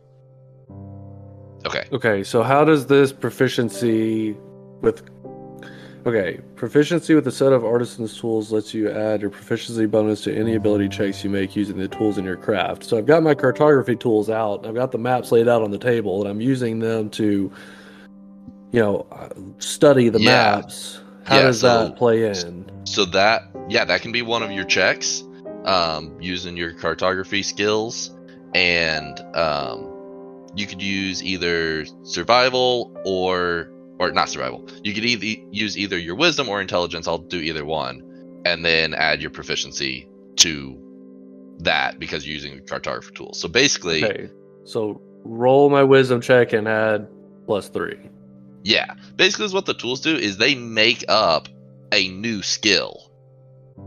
Okay. 1.65 1.83
Okay, 1.91 2.23
so 2.23 2.43
how 2.43 2.63
does 2.63 2.87
this 2.87 3.11
proficiency 3.11 4.35
with 4.81 5.03
Okay, 6.05 6.39
proficiency 6.55 7.15
with 7.15 7.27
a 7.27 7.31
set 7.31 7.51
of 7.51 7.65
artisan's 7.65 8.17
tools 8.17 8.49
lets 8.49 8.73
you 8.73 8.89
add 8.89 9.19
your 9.19 9.29
proficiency 9.29 9.85
bonus 9.85 10.21
to 10.21 10.33
any 10.33 10.55
ability 10.55 10.87
checks 10.87 11.21
you 11.21 11.29
make 11.29 11.53
using 11.53 11.77
the 11.77 11.89
tools 11.89 12.17
in 12.17 12.23
your 12.23 12.37
craft. 12.37 12.85
So 12.85 12.97
I've 12.97 13.05
got 13.05 13.23
my 13.23 13.35
cartography 13.35 13.97
tools 13.97 14.29
out. 14.29 14.65
I've 14.65 14.73
got 14.75 14.93
the 14.93 14.97
maps 14.97 15.33
laid 15.33 15.49
out 15.49 15.61
on 15.63 15.69
the 15.71 15.77
table, 15.77 16.21
and 16.21 16.29
I'm 16.29 16.39
using 16.39 16.79
them 16.79 17.09
to, 17.09 17.51
you 18.71 18.79
know, 18.79 19.05
uh, 19.11 19.27
study 19.57 20.07
the 20.07 20.21
Yeah. 20.21 20.55
maps. 20.61 21.01
How 21.25 21.37
Yeah, 21.37 21.41
does 21.47 21.59
so- 21.59 21.67
that 21.87 21.97
play 21.97 22.23
in? 22.29 22.63
So 22.85 23.03
that 23.03 23.41
yeah, 23.67 23.83
that 23.83 24.01
can 24.01 24.13
be 24.13 24.21
one 24.21 24.43
of 24.43 24.51
your 24.51 24.63
checks, 24.63 25.23
um, 25.67 26.17
using 26.19 26.57
your 26.57 26.73
cartography 26.73 27.43
skills, 27.43 28.17
and 28.55 29.19
um, 29.35 30.47
you 30.55 30.65
could 30.65 30.81
use 30.81 31.23
either 31.23 31.85
survival 32.03 32.95
or 33.05 33.69
or 33.99 34.11
not 34.11 34.29
survival. 34.29 34.67
You 34.83 34.93
could 34.93 35.05
either 35.05 35.41
use 35.51 35.77
either 35.77 35.97
your 35.97 36.15
wisdom 36.15 36.49
or 36.49 36.61
intelligence. 36.61 37.07
I'll 37.07 37.17
do 37.17 37.39
either 37.39 37.65
one, 37.65 38.41
and 38.45 38.63
then 38.63 38.93
add 38.93 39.21
your 39.21 39.31
proficiency 39.31 40.07
to 40.37 40.77
that 41.59 41.99
because 41.99 42.25
you're 42.25 42.35
using 42.35 42.65
cartography 42.65 43.13
tool. 43.13 43.33
So 43.33 43.47
basically, 43.47 44.03
Okay, 44.05 44.29
so 44.63 45.01
roll 45.23 45.69
my 45.69 45.83
wisdom 45.83 46.21
check 46.21 46.53
and 46.53 46.67
add 46.67 47.07
plus 47.45 47.69
three. 47.69 47.99
Yeah, 48.63 48.93
basically, 49.15 49.45
is 49.45 49.53
what 49.53 49.65
the 49.65 49.73
tools 49.73 50.01
do 50.01 50.15
is 50.15 50.37
they 50.37 50.55
make 50.55 51.03
up 51.07 51.49
a 51.91 52.09
new 52.09 52.41
skill 52.41 53.11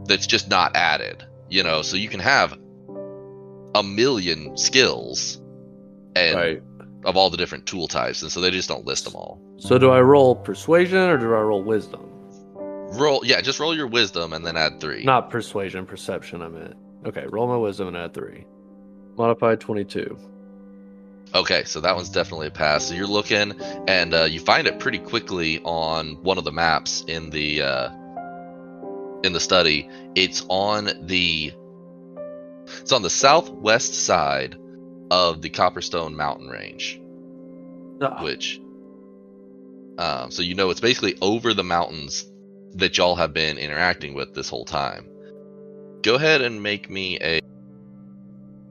that's 0.06 0.26
just 0.26 0.48
not 0.48 0.74
added. 0.74 1.24
You 1.50 1.62
know, 1.64 1.82
so 1.82 1.96
you 1.96 2.08
can 2.08 2.20
have 2.20 2.56
a 3.74 3.82
million 3.82 4.56
skills 4.56 5.40
and 6.16 6.36
Right. 6.36 6.62
of 7.04 7.16
all 7.16 7.30
the 7.30 7.36
different 7.36 7.66
tool 7.66 7.88
types, 7.88 8.22
and 8.22 8.30
so 8.30 8.40
they 8.40 8.50
just 8.50 8.68
don't 8.68 8.86
list 8.86 9.04
them 9.04 9.14
all. 9.14 9.40
So 9.58 9.78
do 9.78 9.90
I 9.90 10.00
roll 10.00 10.34
persuasion 10.36 10.98
or 10.98 11.18
do 11.18 11.26
I 11.34 11.40
roll 11.40 11.62
wisdom? 11.62 12.06
Roll, 12.92 13.20
yeah, 13.24 13.40
just 13.40 13.60
roll 13.60 13.74
your 13.76 13.86
wisdom 13.86 14.32
and 14.32 14.44
then 14.44 14.56
add 14.56 14.80
three. 14.80 15.04
Not 15.04 15.30
persuasion, 15.30 15.86
perception. 15.86 16.42
I 16.42 16.48
meant. 16.48 16.74
Okay, 17.06 17.24
roll 17.28 17.46
my 17.46 17.56
wisdom 17.56 17.88
and 17.88 17.96
add 17.96 18.12
three. 18.14 18.44
Modified 19.16 19.60
twenty-two. 19.60 20.18
Okay, 21.34 21.62
so 21.64 21.80
that 21.80 21.94
one's 21.94 22.08
definitely 22.08 22.48
a 22.48 22.50
pass. 22.50 22.86
So 22.86 22.94
you're 22.94 23.06
looking, 23.06 23.52
and 23.86 24.12
uh, 24.12 24.24
you 24.24 24.40
find 24.40 24.66
it 24.66 24.80
pretty 24.80 24.98
quickly 24.98 25.60
on 25.62 26.16
one 26.22 26.38
of 26.38 26.44
the 26.44 26.50
maps 26.52 27.04
in 27.06 27.30
the 27.30 27.62
uh, 27.62 27.90
in 29.22 29.32
the 29.32 29.40
study. 29.40 29.88
It's 30.14 30.44
on 30.48 30.90
the 31.06 31.52
it's 32.66 32.92
on 32.92 33.02
the 33.02 33.10
southwest 33.10 33.94
side 33.94 34.56
of 35.10 35.42
the 35.42 35.50
Copperstone 35.50 36.14
Mountain 36.14 36.48
Range, 36.48 37.00
Ah, 38.00 38.22
which 38.22 38.60
um, 39.98 40.30
so 40.30 40.42
you 40.42 40.54
know 40.54 40.70
it's 40.70 40.80
basically 40.80 41.16
over 41.20 41.52
the 41.52 41.64
mountains 41.64 42.30
that 42.74 42.96
y'all 42.96 43.16
have 43.16 43.32
been 43.32 43.58
interacting 43.58 44.14
with 44.14 44.34
this 44.34 44.48
whole 44.48 44.64
time. 44.64 45.08
Go 46.02 46.14
ahead 46.14 46.40
and 46.40 46.62
make 46.62 46.88
me 46.88 47.18
a 47.20 47.40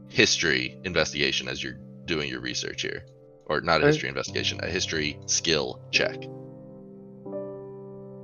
history 0.08 0.78
investigation 0.84 1.48
as 1.48 1.62
you're 1.62 1.78
doing 2.06 2.30
your 2.30 2.42
research 2.42 2.82
here. 2.82 3.06
Or 3.46 3.62
not 3.62 3.84
a 3.84 3.88
history 3.88 4.10
investigation, 4.10 4.60
a 4.64 4.68
history 4.68 5.20
skill 5.26 5.82
check. 5.92 6.24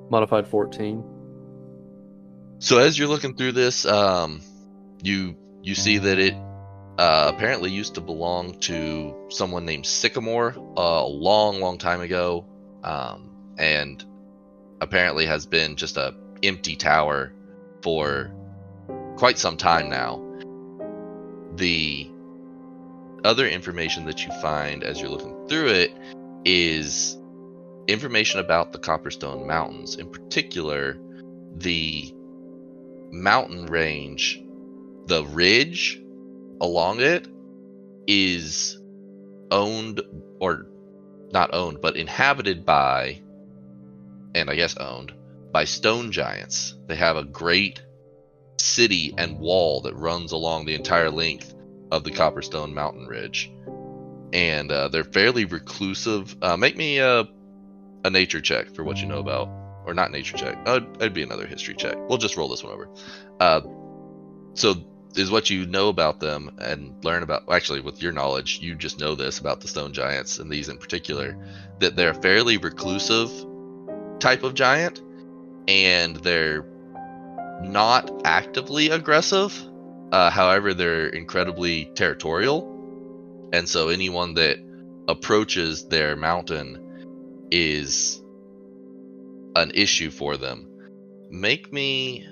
modified 0.10 0.48
fourteen. 0.48 1.04
So 2.60 2.80
as 2.80 2.97
you're 2.97 3.08
looking 3.08 3.36
through 3.36 3.51
this, 3.51 3.86
um, 3.86 4.41
you 5.03 5.36
you 5.62 5.76
see 5.76 5.97
that 5.97 6.20
it 6.20 6.34
uh, 6.97 7.32
apparently 7.36 7.72
used 7.72 7.95
to 7.95 8.01
belong 8.01 8.60
to 8.62 9.14
someone 9.30 9.66
named 9.66 9.86
Sycamore 9.86 10.56
uh, 10.78 11.03
a 11.03 11.08
long, 11.08 11.60
long 11.60 11.78
time 11.78 12.01
ago, 12.01 12.45
um, 12.84 13.30
and 13.58 14.03
apparently 14.80 15.26
has 15.26 15.45
been 15.45 15.76
just 15.76 15.97
a 15.97 16.16
empty 16.43 16.76
tower 16.76 17.34
for 17.82 18.32
quite 19.18 19.38
some 19.38 19.58
time 19.58 19.89
now. 19.89 20.22
The 21.56 22.10
other 23.24 23.47
information 23.47 24.06
that 24.06 24.26
you 24.26 24.32
find 24.41 24.84
as 24.84 25.01
you're 25.01 25.10
looking 25.10 25.47
through 25.47 25.70
it 25.70 25.91
is 26.45 27.18
information 27.88 28.39
about 28.39 28.72
the 28.72 28.80
Copperstone 28.80 29.45
Mountains, 29.47 29.95
in 29.95 30.10
particular, 30.10 30.97
the 31.56 32.14
mountain 33.12 33.66
range, 33.68 34.41
the 35.06 35.24
ridge 35.26 36.01
along 36.62 37.01
it 37.01 37.28
is 38.08 38.80
owned 39.51 40.01
or 40.39 40.68
not 41.32 41.53
owned, 41.53 41.82
but 41.82 41.95
inhabited 41.95 42.66
by, 42.66 43.22
and 44.34 44.49
I 44.49 44.56
guess 44.56 44.78
owned 44.78 45.14
by 45.51 45.66
stone 45.66 46.12
giants. 46.12 46.76
They 46.88 46.95
have 46.95 47.18
a 47.18 47.24
great 47.24 47.82
city 48.58 49.14
and 49.18 49.39
wall 49.39 49.82
that 49.82 49.95
runs 49.95 50.32
along 50.32 50.66
the 50.66 50.76
entire 50.76 51.10
length 51.10 51.53
of 51.91 52.03
the 52.03 52.12
Copperstone 52.12 52.74
Mountain 52.74 53.08
Ridge. 53.08 53.51
And 54.34 54.72
uh, 54.72 54.89
they're 54.89 55.03
fairly 55.03 55.45
reclusive. 55.45 56.36
Uh, 56.41 56.58
make 56.58 56.76
me 56.76 56.99
a, 56.99 57.28
a 58.03 58.10
nature 58.10 58.41
check 58.41 58.74
for 58.76 58.84
what 58.84 58.97
you 58.97 59.06
know 59.06 59.20
about 59.20 59.64
or 59.86 59.94
not 59.94 60.12
nature 60.12 60.38
check. 60.38 60.58
Uh, 60.66 60.82
it'd 61.00 61.14
be 61.14 61.24
another 61.24 61.48
history 61.48 61.76
check. 61.76 61.96
We'll 62.10 62.18
just 62.18 62.38
roll 62.38 62.50
this 62.50 62.64
one 62.64 62.74
over. 62.74 62.90
Uh, 63.40 63.62
so 64.54 64.76
is 65.18 65.32
what 65.32 65.50
you 65.50 65.66
know 65.66 65.90
about 65.90 66.20
them 66.20 66.52
and 66.60 67.04
learn 67.04 67.24
about. 67.24 67.44
Actually, 67.50 67.82
with 67.82 68.02
your 68.02 68.12
knowledge, 68.12 68.60
you 68.60 68.76
just 68.76 69.00
know 69.00 69.16
this 69.16 69.40
about 69.40 69.62
the 69.62 69.68
stone 69.68 69.94
giants 69.94 70.40
and 70.40 70.50
these 70.50 70.70
in 70.70 70.78
particular, 70.78 71.38
that 71.80 71.96
they're 71.96 72.12
a 72.12 72.22
fairly 72.22 72.58
reclusive 72.58 73.32
type 74.20 74.44
of 74.44 74.54
giant, 74.54 75.02
and 75.68 76.18
they're 76.18 76.66
not 77.62 78.12
actively 78.26 78.90
aggressive. 78.90 79.58
Uh, 80.12 80.30
however, 80.30 80.74
they're 80.74 81.08
incredibly 81.08 81.86
territorial, 81.96 83.50
and 83.54 83.68
so 83.68 83.90
anyone 83.90 84.34
that 84.36 84.58
approaches 85.08 85.88
their 85.88 86.16
mountain 86.16 87.48
is 87.52 88.22
an 89.56 89.72
issue 89.74 90.12
for 90.12 90.38
them. 90.38 90.70
Make 91.30 91.72
me. 91.74 92.28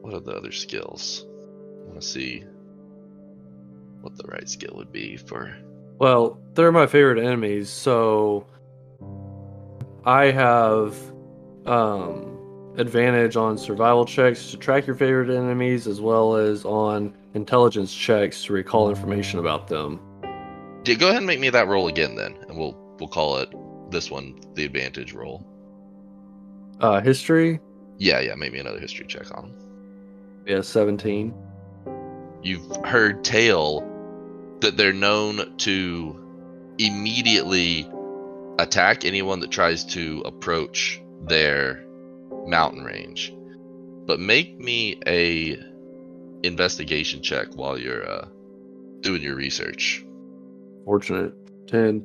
What 0.00 0.14
are 0.14 0.20
the 0.20 0.32
other 0.32 0.52
skills? 0.52 1.26
I 1.26 1.88
want 1.88 2.00
to 2.00 2.06
see 2.06 2.44
what 4.00 4.16
the 4.16 4.28
right 4.28 4.48
skill 4.48 4.74
would 4.76 4.92
be 4.92 5.16
for. 5.16 5.56
Well, 5.98 6.38
they're 6.54 6.72
my 6.72 6.86
favorite 6.86 7.18
enemies, 7.18 7.70
so 7.70 8.46
I 10.04 10.26
have 10.26 10.94
um, 11.64 12.74
advantage 12.76 13.36
on 13.36 13.58
survival 13.58 14.04
checks 14.04 14.50
to 14.50 14.56
track 14.56 14.86
your 14.86 14.94
favorite 14.94 15.30
enemies, 15.30 15.86
as 15.86 16.00
well 16.00 16.36
as 16.36 16.64
on 16.64 17.16
intelligence 17.34 17.92
checks 17.92 18.44
to 18.44 18.52
recall 18.52 18.88
information 18.88 19.38
about 19.40 19.68
them. 19.68 20.00
Yeah, 20.84 20.94
go 20.94 21.06
ahead 21.08 21.18
and 21.18 21.26
make 21.26 21.40
me 21.40 21.50
that 21.50 21.66
roll 21.66 21.88
again, 21.88 22.14
then, 22.14 22.36
and 22.48 22.56
we'll 22.56 22.76
we'll 23.00 23.08
call 23.08 23.38
it 23.38 23.52
this 23.90 24.10
one 24.10 24.38
the 24.54 24.64
advantage 24.64 25.12
roll. 25.12 25.44
Uh, 26.80 27.00
history, 27.00 27.60
Yeah, 27.98 28.20
yeah, 28.20 28.34
maybe 28.34 28.58
another 28.58 28.78
history 28.80 29.06
check 29.06 29.26
on. 29.36 29.52
yeah, 30.46 30.60
seventeen. 30.60 31.34
You've 32.42 32.76
heard 32.84 33.24
tale 33.24 33.80
that 34.60 34.76
they're 34.76 34.92
known 34.92 35.56
to 35.58 36.74
immediately 36.78 37.88
attack 38.58 39.04
anyone 39.04 39.40
that 39.40 39.50
tries 39.50 39.84
to 39.84 40.22
approach 40.26 41.00
their 41.22 41.84
mountain 42.46 42.84
range. 42.84 43.34
But 44.06 44.20
make 44.20 44.58
me 44.60 45.00
a 45.06 45.58
investigation 46.42 47.22
check 47.22 47.48
while 47.54 47.78
you're 47.78 48.08
uh, 48.08 48.28
doing 49.00 49.22
your 49.22 49.34
research. 49.34 50.04
Fortunate, 50.84 51.32
ten. 51.66 52.04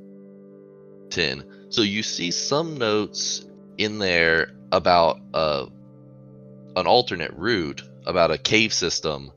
10. 1.09 1.43
So 1.69 1.81
you 1.81 2.01
see 2.03 2.31
some 2.31 2.77
notes 2.77 3.45
in 3.77 3.99
there 3.99 4.51
about 4.71 5.19
uh, 5.33 5.65
an 6.75 6.87
alternate 6.87 7.31
route, 7.33 7.81
about 8.05 8.31
a 8.31 8.37
cave 8.37 8.73
system 8.73 9.31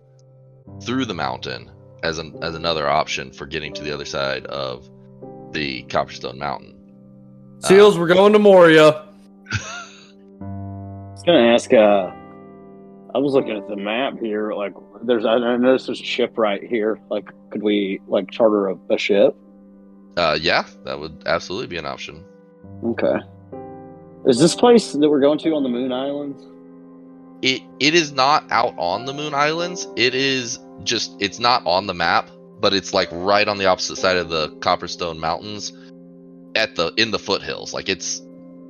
through 0.82 1.04
the 1.04 1.14
mountain 1.14 1.70
as 2.02 2.18
an 2.18 2.36
as 2.42 2.54
another 2.54 2.88
option 2.88 3.32
for 3.32 3.46
getting 3.46 3.72
to 3.74 3.82
the 3.82 3.92
other 3.92 4.04
side 4.04 4.46
of 4.46 4.88
the 5.52 5.84
Copperstone 5.84 6.36
Mountain. 6.36 6.74
Seals, 7.60 7.98
we're 7.98 8.08
going 8.08 8.32
to 8.32 8.38
Moria. 8.38 8.90
I 10.40 11.12
was 11.12 11.22
gonna 11.24 11.52
ask. 11.52 11.72
Uh, 11.72 12.10
I 13.14 13.18
was 13.18 13.32
looking 13.32 13.56
at 13.56 13.68
the 13.68 13.76
map 13.76 14.18
here. 14.20 14.52
Like, 14.52 14.74
there's 15.02 15.24
I 15.24 15.34
I 15.34 15.56
noticed 15.56 15.86
there's 15.86 16.00
a 16.00 16.04
ship 16.04 16.36
right 16.36 16.62
here. 16.62 17.00
Like, 17.10 17.30
could 17.50 17.62
we 17.62 18.00
like 18.06 18.30
charter 18.30 18.68
a, 18.68 18.76
a 18.90 18.98
ship? 18.98 19.34
Uh, 20.16 20.38
yeah, 20.40 20.66
that 20.84 20.98
would 20.98 21.22
absolutely 21.26 21.66
be 21.66 21.76
an 21.76 21.86
option. 21.86 22.24
Okay. 22.84 23.16
Is 24.26 24.38
this 24.38 24.54
place 24.54 24.92
that 24.92 25.08
we're 25.08 25.20
going 25.20 25.38
to 25.40 25.54
on 25.54 25.62
the 25.62 25.68
Moon 25.68 25.92
Islands? 25.92 26.42
It 27.42 27.62
it 27.78 27.94
is 27.94 28.12
not 28.12 28.50
out 28.50 28.74
on 28.78 29.04
the 29.04 29.12
Moon 29.12 29.34
Islands. 29.34 29.86
It 29.96 30.14
is 30.14 30.58
just 30.82 31.14
it's 31.20 31.38
not 31.38 31.64
on 31.66 31.86
the 31.86 31.94
map, 31.94 32.30
but 32.60 32.72
it's 32.72 32.94
like 32.94 33.08
right 33.12 33.46
on 33.46 33.58
the 33.58 33.66
opposite 33.66 33.96
side 33.96 34.16
of 34.16 34.30
the 34.30 34.48
Copperstone 34.60 35.18
Mountains, 35.18 35.72
at 36.54 36.76
the 36.76 36.92
in 36.96 37.10
the 37.10 37.18
foothills. 37.18 37.74
Like 37.74 37.88
it's 37.88 38.22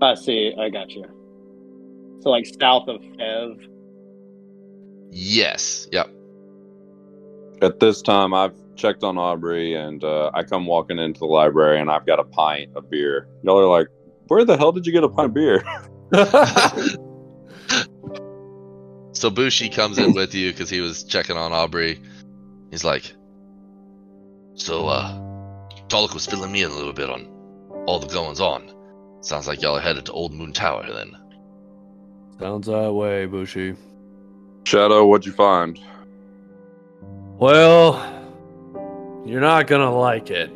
I 0.02 0.14
see. 0.14 0.52
I 0.58 0.70
got 0.70 0.90
you. 0.90 1.04
So 2.20 2.30
like 2.30 2.46
south 2.46 2.88
of 2.88 3.02
Ev. 3.20 3.58
yes, 5.10 5.88
yep. 5.92 6.10
At 7.62 7.80
this 7.80 8.02
time, 8.02 8.34
I've 8.34 8.54
checked 8.76 9.04
on 9.04 9.18
Aubrey, 9.18 9.74
and 9.74 10.02
uh, 10.02 10.30
I 10.34 10.42
come 10.42 10.66
walking 10.66 10.98
into 10.98 11.20
the 11.20 11.26
library, 11.26 11.80
and 11.80 11.90
I've 11.90 12.06
got 12.06 12.18
a 12.18 12.24
pint 12.24 12.72
of 12.74 12.90
beer. 12.90 13.28
Y'all 13.42 13.58
are 13.60 13.66
like, 13.66 13.88
"Where 14.28 14.44
the 14.44 14.56
hell 14.56 14.72
did 14.72 14.86
you 14.86 14.92
get 14.92 15.04
a 15.04 15.08
pint 15.08 15.26
of 15.26 15.34
beer?" 15.34 15.64
So 19.14 19.30
Bushi 19.30 19.68
comes 19.68 19.96
in 19.96 20.12
with 20.12 20.34
you 20.34 20.50
because 20.50 20.68
he 20.68 20.80
was 20.80 21.04
checking 21.04 21.36
on 21.36 21.52
Aubrey. 21.52 22.00
He's 22.70 22.84
like, 22.84 23.14
"So, 24.54 24.88
uh, 24.88 25.12
Talik 25.88 26.12
was 26.12 26.26
filling 26.26 26.50
me 26.50 26.62
in 26.62 26.70
a 26.70 26.74
little 26.74 26.92
bit 26.92 27.08
on 27.08 27.26
all 27.86 28.00
the 28.00 28.08
goings 28.08 28.40
on. 28.40 28.70
Sounds 29.20 29.46
like 29.46 29.62
y'all 29.62 29.76
are 29.76 29.80
headed 29.80 30.04
to 30.06 30.12
Old 30.12 30.34
Moon 30.34 30.52
Tower 30.52 30.84
then." 30.92 31.16
Sounds 32.40 32.66
that 32.66 32.92
way, 32.92 33.24
Bushi. 33.26 33.76
Shadow, 34.64 35.06
what'd 35.06 35.24
you 35.24 35.32
find? 35.32 35.78
Well, 37.38 37.94
you're 39.24 39.40
not 39.40 39.68
gonna 39.68 39.96
like 39.96 40.30
it. 40.30 40.50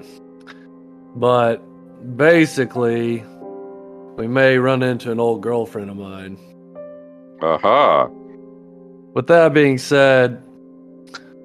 But 1.15 1.59
basically, 2.17 3.25
we 4.19 4.27
may 4.27 4.59
run 4.59 4.83
into 4.83 5.13
an 5.13 5.21
old 5.21 5.43
girlfriend 5.43 5.91
of 5.91 5.97
mine. 5.97 6.37
Aha. 7.41 8.09
With 9.15 9.29
that 9.29 9.55
being 9.55 9.79
said, 9.79 10.43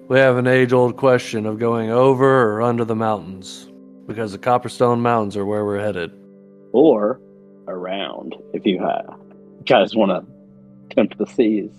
we 0.09 0.17
have 0.17 0.38
an 0.38 0.47
age 0.47 0.74
old 0.74 0.97
question 0.97 1.45
of 1.45 1.59
going 1.59 1.91
over 1.91 2.51
or 2.51 2.61
under 2.63 2.84
the 2.84 2.95
mountains 2.95 3.69
because 4.07 4.32
the 4.32 4.39
Copperstone 4.39 4.99
Mountains 4.99 5.38
are 5.38 5.45
where 5.45 5.63
we're 5.63 5.80
headed. 5.80 6.11
Or 6.71 7.21
around, 7.67 8.36
if 8.53 8.65
you 8.65 8.80
have. 8.80 9.19
guys 9.65 9.95
want 9.95 10.09
to 10.11 10.95
tempt 10.95 11.17
the 11.19 11.28
seas. 11.28 11.71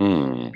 Hmm. 0.00 0.48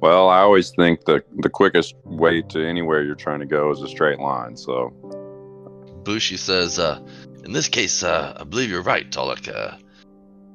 Well, 0.00 0.28
I 0.28 0.40
always 0.40 0.70
think 0.70 1.04
the 1.04 1.22
the 1.36 1.48
quickest 1.48 1.94
way 2.04 2.42
to 2.42 2.66
anywhere 2.66 3.02
you're 3.02 3.14
trying 3.14 3.40
to 3.40 3.46
go 3.46 3.70
is 3.70 3.80
a 3.80 3.88
straight 3.88 4.18
line. 4.18 4.56
So, 4.56 4.90
Bushi 6.04 6.36
says, 6.36 6.78
uh, 6.78 7.00
in 7.46 7.52
this 7.52 7.68
case, 7.68 8.02
uh, 8.02 8.36
I 8.40 8.42
believe 8.42 8.70
you're 8.70 8.82
right, 8.82 9.08
Tolek. 9.08 9.48
Uh, 9.48 9.76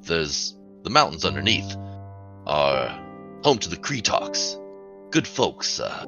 there's 0.01 0.57
the 0.83 0.89
mountains 0.89 1.23
underneath 1.23 1.75
are 2.45 2.89
home 3.43 3.59
to 3.59 3.69
the 3.69 3.77
Kreetoks. 3.77 4.59
Good 5.09 5.25
folks, 5.25 5.79
uh, 5.79 6.05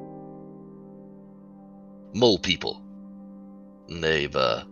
mole 2.12 2.38
people. 2.38 2.82
And 3.88 4.04
they've 4.04 4.36
uh, 4.36 4.64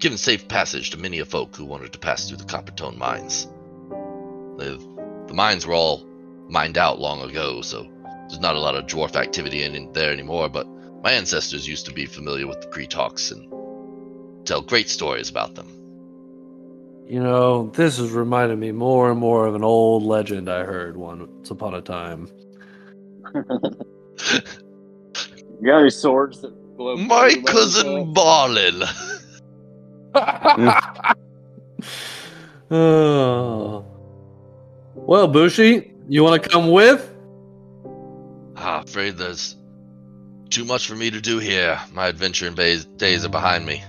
given 0.00 0.18
safe 0.18 0.48
passage 0.48 0.90
to 0.90 0.96
many 0.96 1.20
a 1.20 1.24
folk 1.24 1.54
who 1.54 1.64
wanted 1.64 1.92
to 1.92 1.98
pass 2.00 2.28
through 2.28 2.38
the 2.38 2.44
Copperstone 2.44 2.96
mines. 2.96 3.46
They've, 4.58 4.80
the 5.28 5.34
mines 5.34 5.64
were 5.64 5.74
all 5.74 6.04
mined 6.48 6.76
out 6.76 6.98
long 6.98 7.22
ago, 7.22 7.62
so 7.62 7.86
there's 8.28 8.40
not 8.40 8.56
a 8.56 8.60
lot 8.60 8.74
of 8.74 8.86
dwarf 8.86 9.14
activity 9.14 9.62
in, 9.62 9.76
in 9.76 9.92
there 9.92 10.12
anymore, 10.12 10.48
but 10.48 10.66
my 11.04 11.12
ancestors 11.12 11.68
used 11.68 11.86
to 11.86 11.92
be 11.92 12.06
familiar 12.06 12.48
with 12.48 12.62
the 12.62 12.66
Kreetoks 12.66 13.30
and 13.30 13.51
tell 14.44 14.62
great 14.62 14.88
stories 14.88 15.28
about 15.28 15.54
them. 15.54 15.68
You 17.06 17.22
know, 17.22 17.70
this 17.74 17.98
is 17.98 18.12
reminding 18.12 18.58
me 18.58 18.72
more 18.72 19.10
and 19.10 19.20
more 19.20 19.46
of 19.46 19.54
an 19.54 19.64
old 19.64 20.02
legend 20.02 20.48
I 20.48 20.64
heard 20.64 20.96
once 20.96 21.50
upon 21.50 21.74
a 21.74 21.82
time. 21.82 22.28
You 25.62 25.64
got 25.64 25.80
any 25.80 25.90
swords 25.90 26.40
that 26.40 26.76
glow? 26.76 26.96
My 26.96 27.34
cousin 27.46 27.94
me 27.94 28.12
Balin. 28.12 28.82
oh. 32.70 33.84
Well, 34.94 35.28
Bushi, 35.28 35.92
you 36.08 36.22
want 36.22 36.42
to 36.42 36.48
come 36.48 36.70
with? 36.70 37.14
Ah, 38.56 38.82
afraid 38.82 39.16
there's 39.16 39.56
too 40.50 40.64
much 40.64 40.86
for 40.86 40.94
me 40.94 41.10
to 41.10 41.20
do 41.20 41.38
here. 41.38 41.80
My 41.92 42.08
adventure 42.08 42.46
in 42.46 42.54
bays, 42.54 42.84
days 42.84 43.24
are 43.24 43.30
behind 43.30 43.66
me. 43.66 43.82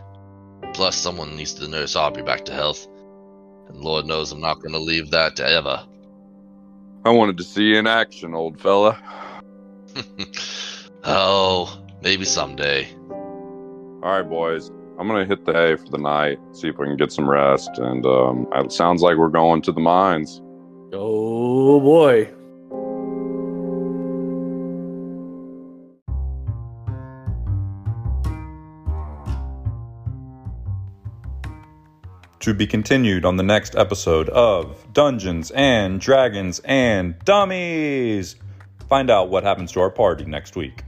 Plus, 0.73 0.97
someone 0.97 1.35
needs 1.35 1.53
to 1.55 1.67
nurse 1.67 1.95
Aubrey 1.95 2.23
back 2.23 2.45
to 2.45 2.53
health. 2.53 2.87
And 3.69 3.77
Lord 3.77 4.05
knows 4.05 4.31
I'm 4.31 4.41
not 4.41 4.59
going 4.59 4.73
to 4.73 4.79
leave 4.79 5.11
that 5.11 5.35
to 5.37 5.57
Eva. 5.57 5.87
I 7.05 7.09
wanted 7.09 7.37
to 7.37 7.43
see 7.43 7.63
you 7.63 7.77
in 7.77 7.87
action, 7.87 8.33
old 8.33 8.59
fella. 8.59 8.97
oh, 11.03 11.81
maybe 12.01 12.25
someday. 12.25 12.87
All 13.09 13.99
right, 14.01 14.27
boys. 14.27 14.71
I'm 14.99 15.07
gonna 15.07 15.25
hit 15.25 15.45
the 15.45 15.53
hay 15.53 15.75
for 15.75 15.89
the 15.89 15.97
night. 15.97 16.39
See 16.51 16.67
if 16.69 16.77
we 16.77 16.85
can 16.85 16.97
get 16.97 17.11
some 17.11 17.29
rest. 17.29 17.71
And 17.77 18.05
um, 18.05 18.47
it 18.53 18.71
sounds 18.71 19.01
like 19.01 19.17
we're 19.17 19.29
going 19.29 19.61
to 19.63 19.71
the 19.71 19.79
mines. 19.79 20.41
Oh 20.93 21.79
boy. 21.79 22.31
To 32.43 32.53
be 32.53 32.67
continued 32.67 33.23
on 33.23 33.37
the 33.37 33.43
next 33.43 33.73
episode 33.77 34.27
of 34.27 34.91
Dungeons 34.91 35.49
and 35.51 36.01
Dragons 36.01 36.59
and 36.65 37.17
Dummies. 37.23 38.35
Find 38.89 39.09
out 39.09 39.29
what 39.29 39.45
happens 39.45 39.71
to 39.71 39.79
our 39.79 39.89
party 39.89 40.25
next 40.25 40.57
week. 40.57 40.83